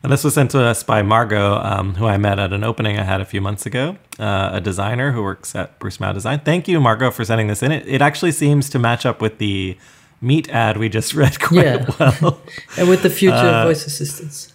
And 0.02 0.12
this 0.14 0.24
was 0.24 0.34
sent 0.34 0.52
to 0.52 0.62
us 0.64 0.82
by 0.82 1.02
Margot, 1.02 1.56
um, 1.62 1.96
who 1.96 2.06
I 2.06 2.18
met 2.18 2.40
at 2.40 2.54
an 2.54 2.64
opening 2.64 2.98
I 2.98 3.04
had 3.04 3.20
a 3.20 3.26
few 3.26 3.42
months 3.42 3.66
ago, 3.66 3.98
uh, 4.18 4.52
a 4.54 4.62
designer 4.62 5.12
who 5.12 5.22
works 5.22 5.56
at 5.56 5.78
Bruce 5.80 6.00
Mau 6.00 6.14
Design. 6.14 6.40
Thank 6.40 6.70
you, 6.70 6.80
Margot, 6.80 7.12
for 7.12 7.26
sending 7.26 7.48
this 7.48 7.62
in. 7.62 7.72
It, 7.74 7.86
it 7.86 8.02
actually 8.02 8.32
seems 8.32 8.70
to 8.70 8.80
match 8.80 9.06
up 9.06 9.22
with 9.22 9.40
the 9.40 9.78
meat 10.22 10.50
ad 10.50 10.78
we 10.78 10.88
just 10.88 11.14
read 11.22 11.40
quite 11.42 11.66
Yeah. 11.66 11.90
well. 12.00 12.42
And 12.78 12.88
with 12.88 13.04
the 13.04 13.10
future 13.10 13.36
Uh, 13.36 13.64
of 13.64 13.68
voice 13.68 13.86
assistants. 13.86 14.54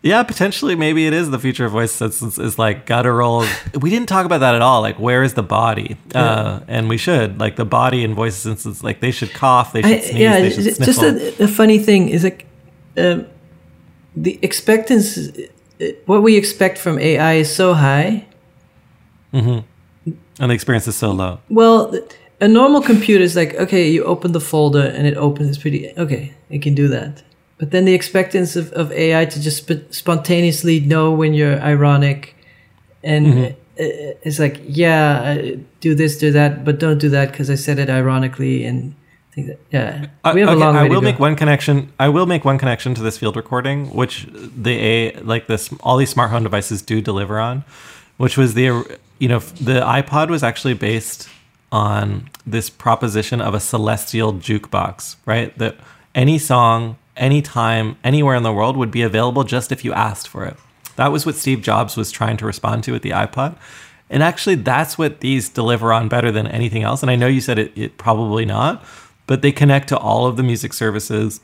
yeah, 0.00 0.22
potentially, 0.22 0.76
maybe 0.76 1.08
it 1.08 1.12
is 1.12 1.28
the 1.30 1.40
future 1.40 1.64
of 1.64 1.72
voice 1.72 2.00
assistants 2.00 2.38
is 2.38 2.56
like 2.56 2.86
guttural. 2.86 3.44
we 3.80 3.90
didn't 3.90 4.08
talk 4.08 4.26
about 4.26 4.38
that 4.38 4.54
at 4.54 4.62
all. 4.62 4.80
Like, 4.80 5.00
where 5.00 5.24
is 5.24 5.34
the 5.34 5.42
body? 5.42 5.96
Uh, 6.14 6.60
and 6.68 6.88
we 6.88 6.98
should. 6.98 7.40
Like, 7.40 7.56
the 7.56 7.64
body 7.64 8.04
and 8.04 8.14
voice 8.14 8.36
assistants, 8.44 8.84
like, 8.84 9.00
they 9.00 9.10
should 9.10 9.32
cough, 9.34 9.72
they 9.72 9.82
should 9.82 9.90
I, 9.90 9.98
sneeze, 10.00 10.20
yeah, 10.20 10.38
they 10.40 10.50
should 10.50 10.64
just 10.84 11.02
a, 11.02 11.42
a 11.42 11.48
funny 11.48 11.80
thing 11.80 12.08
is 12.10 12.22
like 12.22 12.46
um, 12.96 13.26
the 14.22 14.38
expectancy. 14.42 15.48
What 16.06 16.22
we 16.22 16.36
expect 16.36 16.78
from 16.78 16.98
AI 16.98 17.34
is 17.34 17.54
so 17.54 17.74
high. 17.74 18.26
and 19.32 19.64
the 20.38 20.50
experience 20.50 20.88
is 20.88 20.96
so 20.96 21.12
low. 21.12 21.38
Well, 21.50 21.94
a 22.40 22.48
normal 22.48 22.82
computer 22.82 23.22
is 23.22 23.36
like, 23.36 23.54
okay, 23.54 23.88
you 23.88 24.04
open 24.04 24.32
the 24.32 24.40
folder 24.40 24.82
and 24.82 25.06
it 25.06 25.16
opens. 25.16 25.48
It's 25.50 25.58
pretty 25.58 25.92
okay. 25.96 26.34
It 26.50 26.62
can 26.62 26.74
do 26.74 26.88
that. 26.88 27.22
But 27.58 27.70
then 27.72 27.84
the 27.84 27.94
expectancy 27.94 28.58
of, 28.60 28.72
of 28.72 28.92
AI 28.92 29.24
to 29.24 29.40
just 29.40 29.58
sp- 29.66 29.90
spontaneously 29.90 30.80
know 30.80 31.10
when 31.12 31.34
you're 31.34 31.60
ironic, 31.60 32.34
and 33.02 33.26
Mm-hmm. 33.26 33.54
it's 34.24 34.38
like, 34.38 34.60
yeah, 34.66 35.36
do 35.80 35.94
this, 35.94 36.18
do 36.18 36.30
that, 36.32 36.64
but 36.64 36.78
don't 36.80 36.98
do 36.98 37.08
that 37.10 37.30
because 37.30 37.50
I 37.50 37.54
said 37.56 37.78
it 37.78 37.88
ironically 37.90 38.64
and 38.64 38.94
yeah, 39.70 40.06
we 40.32 40.40
have 40.40 40.48
okay, 40.48 40.52
a 40.52 40.56
long 40.56 40.76
I 40.76 40.88
will 40.88 41.02
make 41.02 41.18
one 41.18 41.36
connection. 41.36 41.92
I 41.98 42.08
will 42.08 42.26
make 42.26 42.44
one 42.44 42.58
connection 42.58 42.94
to 42.94 43.02
this 43.02 43.18
field 43.18 43.36
recording, 43.36 43.90
which 43.90 44.26
the 44.32 44.78
a 44.78 45.12
like 45.20 45.46
this 45.46 45.70
all 45.80 45.96
these 45.96 46.10
smart 46.10 46.30
home 46.30 46.42
devices 46.42 46.82
do 46.82 47.00
deliver 47.00 47.38
on, 47.38 47.64
which 48.16 48.36
was 48.36 48.54
the 48.54 48.98
you 49.18 49.28
know 49.28 49.38
the 49.38 49.80
iPod 49.80 50.28
was 50.28 50.42
actually 50.42 50.74
based 50.74 51.28
on 51.70 52.30
this 52.46 52.70
proposition 52.70 53.40
of 53.40 53.54
a 53.54 53.60
celestial 53.60 54.32
jukebox, 54.34 55.16
right? 55.26 55.56
That 55.58 55.76
any 56.14 56.38
song, 56.38 56.96
anytime, 57.16 57.96
anywhere 58.02 58.34
in 58.34 58.42
the 58.42 58.52
world 58.52 58.76
would 58.76 58.90
be 58.90 59.02
available 59.02 59.44
just 59.44 59.70
if 59.70 59.84
you 59.84 59.92
asked 59.92 60.28
for 60.28 60.44
it. 60.44 60.56
That 60.96 61.12
was 61.12 61.24
what 61.24 61.36
Steve 61.36 61.62
Jobs 61.62 61.96
was 61.96 62.10
trying 62.10 62.36
to 62.38 62.46
respond 62.46 62.84
to 62.84 62.92
with 62.92 63.02
the 63.02 63.10
iPod. 63.10 63.56
And 64.10 64.22
actually, 64.22 64.56
that's 64.56 64.96
what 64.96 65.20
these 65.20 65.48
deliver 65.48 65.92
on 65.92 66.08
better 66.08 66.32
than 66.32 66.46
anything 66.46 66.82
else. 66.82 67.02
And 67.02 67.10
I 67.10 67.16
know 67.16 67.26
you 67.26 67.40
said 67.40 67.58
it, 67.58 67.72
it 67.76 67.98
probably 67.98 68.44
not, 68.44 68.82
but 69.28 69.42
they 69.42 69.52
connect 69.52 69.88
to 69.90 69.96
all 69.96 70.26
of 70.26 70.36
the 70.36 70.42
music 70.42 70.72
services. 70.72 71.40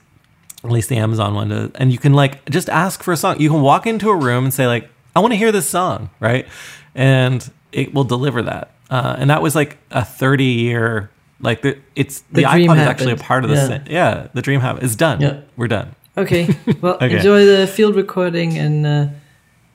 At 0.65 0.71
least 0.73 0.89
the 0.89 0.97
Amazon 0.97 1.35
one 1.35 1.51
does. 1.51 1.71
And 1.77 1.93
you 1.93 1.99
can 1.99 2.15
like 2.15 2.45
just 2.51 2.69
ask 2.69 3.03
for 3.05 3.13
a 3.13 3.17
song. 3.17 3.39
You 3.39 3.51
can 3.51 3.61
walk 3.61 3.87
into 3.87 4.09
a 4.11 4.17
room 4.17 4.45
and 4.45 4.53
say 4.53 4.67
like, 4.67 4.89
I 5.15 5.21
want 5.21 5.33
to 5.33 5.37
hear 5.37 5.53
this 5.53 5.69
song, 5.69 6.11
right? 6.19 6.49
And 6.95 7.49
it 7.71 7.95
will 7.95 8.05
deliver 8.05 8.43
that. 8.43 8.73
Uh, 8.91 9.15
and 9.19 9.31
that 9.31 9.43
was 9.43 9.55
like 9.55 9.77
a 9.91 10.05
30 10.05 10.45
year 10.45 11.11
like 11.41 11.61
the, 11.63 11.79
it's 11.95 12.21
the, 12.33 12.41
The 12.41 12.43
iPod 12.45 12.77
is 12.77 12.87
actually 12.87 13.13
a 13.13 13.17
part 13.17 13.45
of 13.45 13.51
the 13.51 13.57
Yeah. 13.57 13.83
yeah. 13.87 14.27
the 14.33 14.41
dream 14.41 14.61
happened. 14.61 14.85
It's 14.85 14.97
done. 14.97 15.21
Yeah. 15.21 15.41
We're 15.57 15.69
done. 15.69 15.95
Okay. 16.17 16.49
Well, 16.81 16.95
Okay. 16.95 17.17
enjoy 17.17 17.45
the 17.45 17.67
field 17.67 17.97
recording 17.97 18.57
and 18.57 18.87
uh, 18.87 19.07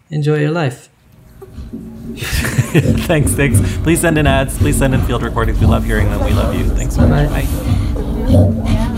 enjoy 0.09 0.39
your 0.39 0.51
life. 0.51 0.89
thanks, 3.05 3.33
thanks. 3.33 3.59
Please 3.83 4.01
send 4.01 4.17
in 4.17 4.25
ads. 4.25 4.57
Please 4.57 4.77
send 4.77 4.93
in 4.95 5.01
field 5.03 5.21
recordings. 5.21 5.59
We 5.59 5.67
love 5.67 5.85
hearing 5.85 6.09
them. 6.09 6.23
We 6.25 6.31
love 6.31 6.55
you. 6.55 6.65
Thanks 6.75 6.95
so 6.95 7.07
much. 7.07 7.29
Bye. 7.29 7.75
え? 8.31 8.85